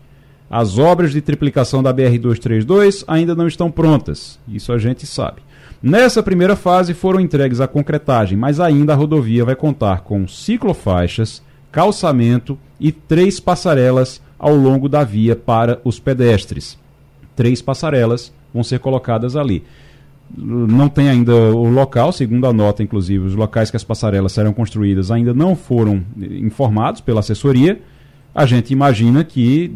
as 0.51 0.79
obras 0.79 1.13
de 1.13 1.21
triplicação 1.21 1.83
da 1.83 1.93
BR-232 1.93 3.05
ainda 3.07 3.35
não 3.35 3.47
estão 3.47 3.71
prontas, 3.71 4.39
isso 4.49 4.73
a 4.73 4.79
gente 4.79 5.07
sabe. 5.07 5.43
Nessa 5.83 6.23
primeira 6.23 6.57
fase 6.57 6.95
foram 6.95 7.21
entregues 7.21 7.61
a 7.61 7.67
concretagem, 7.67 8.39
mas 8.39 8.59
ainda 8.59 8.93
a 8.93 8.97
rodovia 8.97 9.45
vai 9.45 9.55
contar 9.55 10.01
com 10.01 10.27
ciclofaixas, 10.27 11.43
calçamento 11.71 12.59
e 12.81 12.91
três 12.91 13.39
passarelas 13.39 14.23
ao 14.39 14.55
longo 14.55 14.89
da 14.89 15.05
via 15.05 15.37
para 15.37 15.81
os 15.85 15.99
pedestres. 15.99 16.79
Três 17.37 17.61
passarelas 17.61 18.33
vão 18.53 18.63
ser 18.63 18.79
colocadas 18.79 19.37
ali. 19.37 19.65
Não 20.37 20.89
tem 20.89 21.09
ainda 21.09 21.35
o 21.35 21.69
local, 21.69 22.13
segundo 22.13 22.47
a 22.47 22.53
nota, 22.53 22.83
inclusive, 22.83 23.27
os 23.27 23.35
locais 23.35 23.71
que 23.71 23.77
as 23.77 23.85
passarelas 23.85 24.33
serão 24.33 24.53
construídas 24.53 25.11
ainda 25.11 25.35
não 25.35 25.55
foram 25.55 26.03
informados 26.17 27.01
pela 27.01 27.21
assessoria. 27.21 27.81
A 28.35 28.47
gente 28.47 28.73
imagina 28.73 29.23
que 29.23 29.75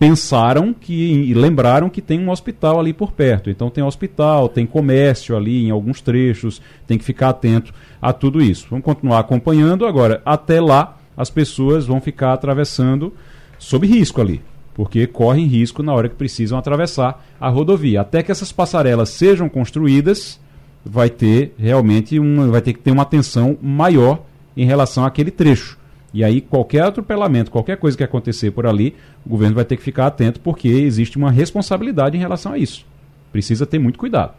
pensaram 0.00 0.72
que 0.72 0.94
e 0.94 1.34
lembraram 1.34 1.90
que 1.90 2.00
tem 2.00 2.18
um 2.18 2.30
hospital 2.30 2.80
ali 2.80 2.90
por 2.90 3.12
perto. 3.12 3.50
Então 3.50 3.68
tem 3.68 3.84
hospital, 3.84 4.48
tem 4.48 4.64
comércio 4.64 5.36
ali 5.36 5.66
em 5.66 5.70
alguns 5.70 6.00
trechos, 6.00 6.62
tem 6.86 6.96
que 6.96 7.04
ficar 7.04 7.28
atento 7.28 7.74
a 8.00 8.10
tudo 8.10 8.40
isso. 8.40 8.66
Vamos 8.70 8.82
continuar 8.82 9.18
acompanhando 9.18 9.84
agora. 9.84 10.22
Até 10.24 10.58
lá, 10.58 10.96
as 11.14 11.28
pessoas 11.28 11.84
vão 11.84 12.00
ficar 12.00 12.32
atravessando 12.32 13.12
sob 13.58 13.86
risco 13.86 14.22
ali, 14.22 14.40
porque 14.72 15.06
correm 15.06 15.44
risco 15.44 15.82
na 15.82 15.92
hora 15.92 16.08
que 16.08 16.16
precisam 16.16 16.58
atravessar 16.58 17.22
a 17.38 17.50
rodovia. 17.50 18.00
Até 18.00 18.22
que 18.22 18.32
essas 18.32 18.50
passarelas 18.50 19.10
sejam 19.10 19.50
construídas, 19.50 20.40
vai 20.82 21.10
ter 21.10 21.54
realmente 21.58 22.18
uma, 22.18 22.48
vai 22.48 22.62
ter 22.62 22.72
que 22.72 22.78
ter 22.80 22.90
uma 22.90 23.02
atenção 23.02 23.58
maior 23.60 24.22
em 24.56 24.64
relação 24.64 25.04
àquele 25.04 25.30
trecho. 25.30 25.78
E 26.12 26.24
aí 26.24 26.40
qualquer 26.40 26.82
atropelamento, 26.82 27.50
qualquer 27.50 27.76
coisa 27.76 27.96
que 27.96 28.02
acontecer 28.02 28.50
por 28.50 28.66
ali, 28.66 28.96
o 29.24 29.28
governo 29.28 29.54
vai 29.54 29.64
ter 29.64 29.76
que 29.76 29.82
ficar 29.82 30.06
atento 30.06 30.40
porque 30.40 30.68
existe 30.68 31.16
uma 31.16 31.30
responsabilidade 31.30 32.16
em 32.16 32.20
relação 32.20 32.52
a 32.52 32.58
isso. 32.58 32.84
Precisa 33.30 33.64
ter 33.64 33.78
muito 33.78 33.98
cuidado. 33.98 34.32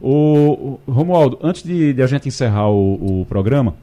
O, 0.00 0.78
o 0.86 0.92
Romualdo, 0.92 1.38
antes 1.42 1.62
de, 1.62 1.92
de, 1.92 2.02
a 2.02 2.06
gente 2.06 2.28
encerrar 2.28 2.68
o, 2.68 3.22
o 3.22 3.26
programa, 3.26 3.74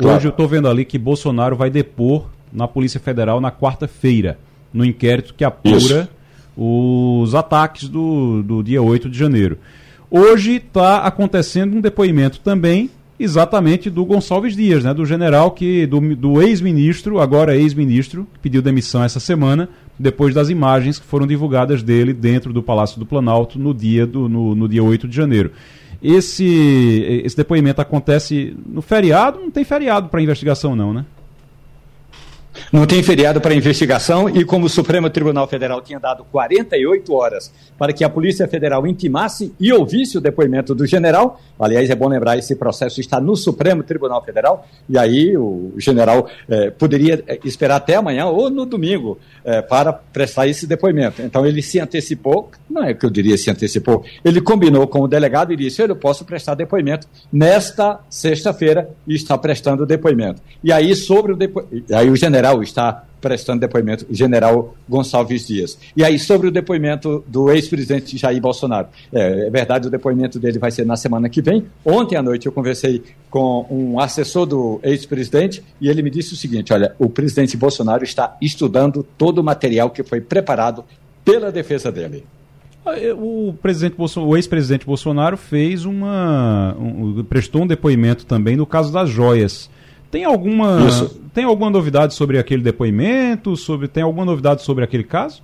Claro. 0.00 0.16
Hoje 0.16 0.28
eu 0.28 0.30
estou 0.30 0.48
vendo 0.48 0.68
ali 0.68 0.84
que 0.84 0.98
Bolsonaro 0.98 1.56
vai 1.56 1.70
depor 1.70 2.26
na 2.52 2.66
Polícia 2.66 3.00
Federal 3.00 3.40
na 3.40 3.50
quarta-feira, 3.50 4.38
no 4.72 4.84
inquérito 4.84 5.34
que 5.34 5.44
apura 5.44 5.76
Isso. 5.76 6.08
os 6.56 7.34
ataques 7.34 7.88
do, 7.88 8.42
do 8.42 8.62
dia 8.62 8.82
8 8.82 9.08
de 9.08 9.18
janeiro. 9.18 9.58
Hoje 10.10 10.56
está 10.56 10.98
acontecendo 10.98 11.76
um 11.76 11.80
depoimento 11.80 12.40
também 12.40 12.90
exatamente 13.20 13.90
do 13.90 14.04
Gonçalves 14.04 14.56
Dias, 14.56 14.82
né, 14.82 14.94
do 14.94 15.04
general 15.04 15.50
que 15.50 15.86
do, 15.86 16.00
do 16.16 16.40
ex-ministro, 16.40 17.20
agora 17.20 17.56
ex-ministro, 17.56 18.26
que 18.32 18.40
pediu 18.40 18.62
demissão 18.62 19.04
essa 19.04 19.20
semana 19.20 19.68
depois 19.98 20.34
das 20.34 20.48
imagens 20.48 20.98
que 20.98 21.04
foram 21.04 21.26
divulgadas 21.26 21.82
dele 21.82 22.14
dentro 22.14 22.52
do 22.52 22.62
Palácio 22.62 22.98
do 22.98 23.04
Planalto 23.04 23.58
no 23.58 23.74
dia 23.74 24.06
do 24.06 24.28
no, 24.28 24.54
no 24.54 24.66
dia 24.66 24.82
8 24.82 25.06
de 25.06 25.14
janeiro. 25.14 25.52
Esse 26.02 27.22
esse 27.24 27.36
depoimento 27.36 27.82
acontece 27.82 28.56
no 28.66 28.80
feriado, 28.80 29.38
não 29.38 29.50
tem 29.50 29.64
feriado 29.64 30.08
para 30.08 30.22
investigação 30.22 30.74
não, 30.74 30.94
né? 30.94 31.04
Não 32.72 32.86
tem 32.86 33.02
feriado 33.02 33.40
para 33.40 33.54
investigação 33.54 34.28
e, 34.28 34.44
como 34.44 34.66
o 34.66 34.68
Supremo 34.68 35.08
Tribunal 35.10 35.46
Federal 35.46 35.80
tinha 35.80 35.98
dado 35.98 36.24
48 36.24 37.12
horas 37.12 37.52
para 37.78 37.92
que 37.92 38.04
a 38.04 38.08
Polícia 38.08 38.46
Federal 38.46 38.86
intimasse 38.86 39.52
e 39.58 39.72
ouvisse 39.72 40.18
o 40.18 40.20
depoimento 40.20 40.74
do 40.74 40.86
general, 40.86 41.40
aliás, 41.58 41.88
é 41.90 41.94
bom 41.94 42.08
lembrar, 42.08 42.36
esse 42.38 42.56
processo 42.56 43.00
está 43.00 43.20
no 43.20 43.36
Supremo 43.36 43.82
Tribunal 43.82 44.22
Federal, 44.24 44.66
e 44.88 44.98
aí 44.98 45.36
o 45.36 45.74
general 45.78 46.28
eh, 46.48 46.70
poderia 46.70 47.22
eh, 47.26 47.38
esperar 47.44 47.76
até 47.76 47.96
amanhã 47.96 48.26
ou 48.26 48.50
no 48.50 48.66
domingo 48.66 49.18
eh, 49.44 49.62
para 49.62 49.92
prestar 49.92 50.46
esse 50.46 50.66
depoimento. 50.66 51.22
Então, 51.22 51.46
ele 51.46 51.62
se 51.62 51.78
antecipou, 51.78 52.50
não 52.68 52.84
é 52.84 52.94
que 52.94 53.04
eu 53.04 53.10
diria 53.10 53.36
se 53.36 53.50
antecipou, 53.50 54.04
ele 54.24 54.40
combinou 54.40 54.86
com 54.86 55.00
o 55.00 55.08
delegado 55.08 55.52
e 55.52 55.56
disse: 55.56 55.82
Eu 55.82 55.96
posso 55.96 56.24
prestar 56.24 56.54
depoimento 56.54 57.06
nesta 57.32 58.00
sexta-feira 58.08 58.90
e 59.06 59.14
está 59.14 59.36
prestando 59.36 59.86
depoimento. 59.86 60.42
E 60.62 60.72
aí, 60.72 60.94
sobre 60.94 61.32
o 61.32 61.36
depoimento, 61.36 61.94
aí 61.94 62.10
o 62.10 62.16
general 62.16 62.49
está 62.62 63.04
prestando 63.20 63.60
depoimento, 63.60 64.06
general 64.10 64.74
Gonçalves 64.88 65.46
Dias. 65.46 65.78
E 65.96 66.02
aí, 66.02 66.18
sobre 66.18 66.48
o 66.48 66.50
depoimento 66.50 67.22
do 67.28 67.50
ex-presidente 67.50 68.16
Jair 68.16 68.40
Bolsonaro. 68.40 68.88
É, 69.12 69.46
é, 69.46 69.50
verdade, 69.50 69.88
o 69.88 69.90
depoimento 69.90 70.38
dele 70.38 70.58
vai 70.58 70.70
ser 70.70 70.86
na 70.86 70.96
semana 70.96 71.28
que 71.28 71.42
vem. 71.42 71.66
Ontem 71.84 72.16
à 72.16 72.22
noite 72.22 72.46
eu 72.46 72.52
conversei 72.52 73.02
com 73.28 73.66
um 73.70 74.00
assessor 74.00 74.46
do 74.46 74.80
ex-presidente 74.82 75.62
e 75.80 75.88
ele 75.88 76.02
me 76.02 76.10
disse 76.10 76.32
o 76.32 76.36
seguinte: 76.36 76.72
olha, 76.72 76.94
o 76.98 77.08
presidente 77.08 77.56
Bolsonaro 77.56 78.02
está 78.02 78.36
estudando 78.40 79.06
todo 79.18 79.38
o 79.38 79.44
material 79.44 79.90
que 79.90 80.02
foi 80.02 80.20
preparado 80.20 80.84
pela 81.24 81.52
defesa 81.52 81.92
dele. 81.92 82.24
Ah, 82.84 82.92
o 83.14 83.54
presidente 83.60 83.94
o 83.98 84.36
ex-presidente 84.36 84.86
Bolsonaro 84.86 85.36
fez 85.36 85.84
uma. 85.84 86.74
Um, 86.78 87.22
prestou 87.24 87.62
um 87.62 87.66
depoimento 87.66 88.24
também 88.24 88.56
no 88.56 88.66
caso 88.66 88.92
das 88.92 89.10
joias. 89.10 89.68
Tem 90.10 90.24
alguma, 90.24 90.86
Isso. 90.86 91.20
tem 91.32 91.44
alguma 91.44 91.70
novidade 91.70 92.14
sobre 92.14 92.38
aquele 92.38 92.62
depoimento? 92.62 93.56
Sobre, 93.56 93.86
tem 93.86 94.02
alguma 94.02 94.24
novidade 94.24 94.62
sobre 94.62 94.84
aquele 94.84 95.04
caso? 95.04 95.42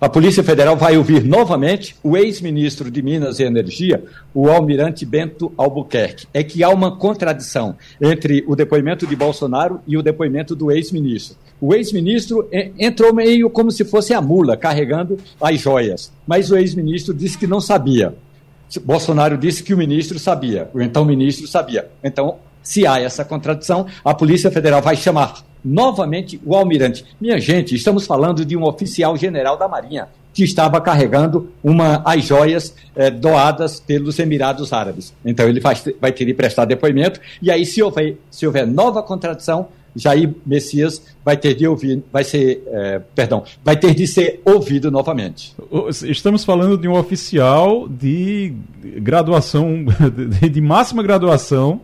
A 0.00 0.08
Polícia 0.08 0.42
Federal 0.42 0.76
vai 0.76 0.96
ouvir 0.96 1.24
novamente 1.24 1.96
o 2.02 2.16
ex-ministro 2.16 2.90
de 2.90 3.02
Minas 3.02 3.40
e 3.40 3.44
Energia, 3.44 4.02
o 4.32 4.48
almirante 4.48 5.04
Bento 5.04 5.52
Albuquerque. 5.56 6.26
É 6.32 6.42
que 6.42 6.62
há 6.62 6.68
uma 6.68 6.96
contradição 6.96 7.76
entre 8.00 8.44
o 8.46 8.56
depoimento 8.56 9.06
de 9.06 9.14
Bolsonaro 9.14 9.80
e 9.86 9.96
o 9.96 10.02
depoimento 10.02 10.54
do 10.54 10.70
ex-ministro. 10.70 11.36
O 11.60 11.74
ex-ministro 11.74 12.48
entrou 12.78 13.14
meio 13.14 13.50
como 13.50 13.70
se 13.70 13.84
fosse 13.84 14.14
a 14.14 14.20
mula, 14.20 14.56
carregando 14.56 15.18
as 15.40 15.60
joias. 15.60 16.12
Mas 16.26 16.50
o 16.50 16.56
ex-ministro 16.56 17.12
disse 17.12 17.36
que 17.36 17.46
não 17.46 17.60
sabia. 17.60 18.14
Bolsonaro 18.84 19.36
disse 19.36 19.62
que 19.62 19.74
o 19.74 19.78
ministro 19.78 20.18
sabia. 20.18 20.70
O 20.72 20.80
então 20.80 21.04
ministro 21.04 21.46
sabia. 21.46 21.88
Então 22.02 22.36
se 22.62 22.86
há 22.86 23.00
essa 23.00 23.24
contradição, 23.24 23.86
a 24.04 24.14
Polícia 24.14 24.50
Federal 24.50 24.80
vai 24.80 24.96
chamar 24.96 25.42
novamente 25.64 26.40
o 26.44 26.56
almirante. 26.56 27.04
Minha 27.20 27.38
gente, 27.38 27.74
estamos 27.74 28.06
falando 28.06 28.44
de 28.44 28.56
um 28.56 28.64
oficial 28.64 29.16
general 29.16 29.56
da 29.56 29.68
Marinha 29.68 30.08
que 30.32 30.42
estava 30.44 30.80
carregando 30.80 31.50
uma, 31.62 32.02
as 32.04 32.24
joias 32.24 32.74
eh, 32.96 33.10
doadas 33.10 33.78
pelos 33.78 34.18
Emirados 34.18 34.72
Árabes. 34.72 35.12
Então 35.24 35.46
ele 35.46 35.60
vai, 35.60 35.76
vai 36.00 36.10
ter 36.10 36.24
de 36.24 36.34
prestar 36.34 36.64
depoimento, 36.64 37.20
e 37.40 37.50
aí, 37.50 37.66
se 37.66 37.82
houver, 37.82 38.16
se 38.30 38.46
houver 38.46 38.66
nova 38.66 39.02
contradição, 39.02 39.68
Jair 39.94 40.34
Messias 40.46 41.02
vai 41.22 41.36
ter 41.36 41.54
de 41.54 41.66
ouvir, 41.66 42.02
vai 42.10 42.24
ser, 42.24 42.62
eh, 42.66 43.02
perdão, 43.14 43.44
vai 43.62 43.76
ter 43.76 43.94
de 43.94 44.06
ser 44.06 44.40
ouvido 44.42 44.90
novamente. 44.90 45.54
Estamos 46.04 46.44
falando 46.44 46.78
de 46.78 46.88
um 46.88 46.94
oficial 46.94 47.86
de 47.86 48.54
graduação, 48.82 49.84
de 50.50 50.60
máxima 50.62 51.02
graduação, 51.02 51.82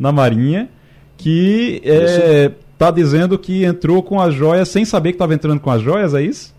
na 0.00 0.10
Marinha 0.10 0.68
que 1.18 1.82
está 1.84 2.88
é, 2.88 2.92
dizendo 2.92 3.38
que 3.38 3.62
entrou 3.62 4.02
com 4.02 4.18
as 4.18 4.34
joias 4.34 4.68
sem 4.70 4.86
saber 4.86 5.10
que 5.10 5.16
estava 5.16 5.34
entrando 5.34 5.60
com 5.60 5.70
as 5.70 5.82
joias, 5.82 6.14
é 6.14 6.22
isso? 6.22 6.54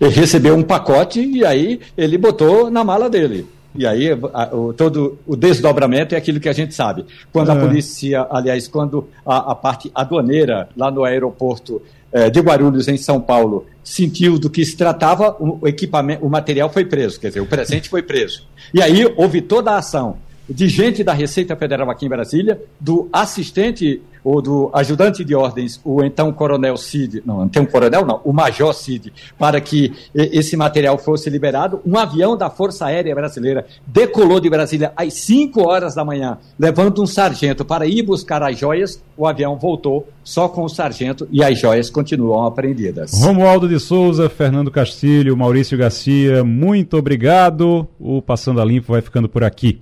Ele 0.00 0.12
recebeu 0.12 0.54
um 0.54 0.62
pacote 0.62 1.20
e 1.20 1.44
aí 1.44 1.80
ele 1.98 2.16
botou 2.16 2.70
na 2.70 2.84
mala 2.84 3.10
dele. 3.10 3.44
E 3.74 3.84
aí 3.84 4.10
a, 4.32 4.54
o, 4.54 4.72
todo 4.72 5.18
o 5.26 5.34
desdobramento 5.34 6.14
é 6.14 6.18
aquilo 6.18 6.38
que 6.38 6.48
a 6.48 6.52
gente 6.52 6.72
sabe. 6.72 7.04
Quando 7.32 7.50
é. 7.50 7.54
a 7.54 7.56
polícia, 7.56 8.26
aliás, 8.30 8.68
quando 8.68 9.08
a, 9.26 9.52
a, 9.52 9.54
parte 9.56 9.90
aduaneira 9.92 10.68
lá 10.76 10.88
no 10.88 11.02
aeroporto 11.02 11.82
é, 12.12 12.30
de 12.30 12.38
Guarulhos, 12.38 12.86
em 12.86 12.96
São 12.96 13.20
Paulo, 13.20 13.66
sentiu 13.82 14.38
do 14.38 14.48
que 14.48 14.64
se 14.64 14.76
tratava, 14.76 15.34
o, 15.40 15.58
o 15.62 15.66
equipamento, 15.66 16.24
o 16.24 16.28
material 16.28 16.70
foi 16.70 16.84
preso, 16.84 17.18
quer 17.18 17.28
dizer, 17.28 17.40
o 17.40 17.46
presente 17.46 17.88
foi 17.88 18.02
preso. 18.02 18.46
E 18.72 18.80
aí 18.80 19.12
houve 19.16 19.40
toda 19.40 19.72
a 19.72 19.78
ação 19.78 20.18
de 20.52 20.68
gente 20.68 21.02
da 21.02 21.12
Receita 21.12 21.56
Federal 21.56 21.90
aqui 21.90 22.06
em 22.06 22.08
Brasília, 22.08 22.60
do 22.80 23.08
assistente 23.12 24.00
ou 24.24 24.40
do 24.40 24.70
ajudante 24.72 25.24
de 25.24 25.34
ordens, 25.34 25.80
o 25.84 26.02
então 26.02 26.32
coronel 26.32 26.76
Cid, 26.76 27.22
não, 27.26 27.42
um 27.42 27.66
coronel 27.66 28.06
não, 28.06 28.20
o 28.24 28.32
major 28.32 28.72
Cid, 28.72 29.12
para 29.38 29.60
que 29.60 29.92
esse 30.14 30.56
material 30.56 30.96
fosse 30.96 31.28
liberado. 31.28 31.80
Um 31.84 31.98
avião 31.98 32.36
da 32.36 32.48
Força 32.48 32.86
Aérea 32.86 33.14
Brasileira 33.14 33.66
decolou 33.86 34.38
de 34.38 34.48
Brasília 34.48 34.92
às 34.96 35.14
5 35.14 35.60
horas 35.62 35.94
da 35.94 36.04
manhã, 36.04 36.38
levando 36.58 37.02
um 37.02 37.06
sargento 37.06 37.64
para 37.64 37.86
ir 37.86 38.02
buscar 38.02 38.42
as 38.42 38.58
joias. 38.58 39.02
O 39.16 39.26
avião 39.26 39.58
voltou 39.58 40.08
só 40.22 40.48
com 40.48 40.64
o 40.64 40.68
sargento 40.68 41.26
e 41.30 41.42
as 41.42 41.58
joias 41.58 41.90
continuam 41.90 42.46
apreendidas. 42.46 43.12
Romualdo 43.22 43.68
de 43.68 43.80
Souza, 43.80 44.28
Fernando 44.28 44.70
Castilho, 44.70 45.36
Maurício 45.36 45.76
Garcia, 45.76 46.44
muito 46.44 46.96
obrigado. 46.96 47.86
O 47.98 48.22
Passando 48.22 48.60
a 48.60 48.64
Limpo 48.64 48.92
vai 48.92 49.00
ficando 49.00 49.28
por 49.28 49.42
aqui. 49.42 49.80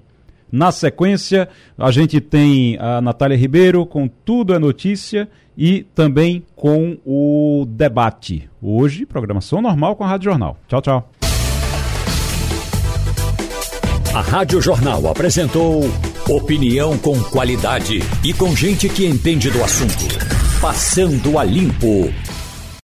Na 0.52 0.72
sequência, 0.72 1.48
a 1.78 1.90
gente 1.90 2.20
tem 2.20 2.76
a 2.78 3.00
Natália 3.00 3.36
Ribeiro 3.36 3.86
com 3.86 4.08
Tudo 4.08 4.54
é 4.54 4.58
Notícia 4.58 5.28
e 5.56 5.82
também 5.94 6.44
com 6.56 6.98
o 7.04 7.66
debate. 7.68 8.48
Hoje, 8.60 9.06
programação 9.06 9.60
normal 9.60 9.96
com 9.96 10.04
a 10.04 10.08
Rádio 10.08 10.30
Jornal. 10.30 10.56
Tchau, 10.66 10.80
tchau. 10.80 11.10
A 14.14 14.20
Rádio 14.20 14.60
Jornal 14.60 15.06
apresentou 15.06 15.84
opinião 16.28 16.98
com 16.98 17.22
qualidade 17.24 18.00
e 18.24 18.32
com 18.32 18.56
gente 18.56 18.88
que 18.88 19.06
entende 19.06 19.50
do 19.50 19.62
assunto. 19.62 20.04
Passando 20.60 21.38
a 21.38 21.44
limpo. 21.44 22.12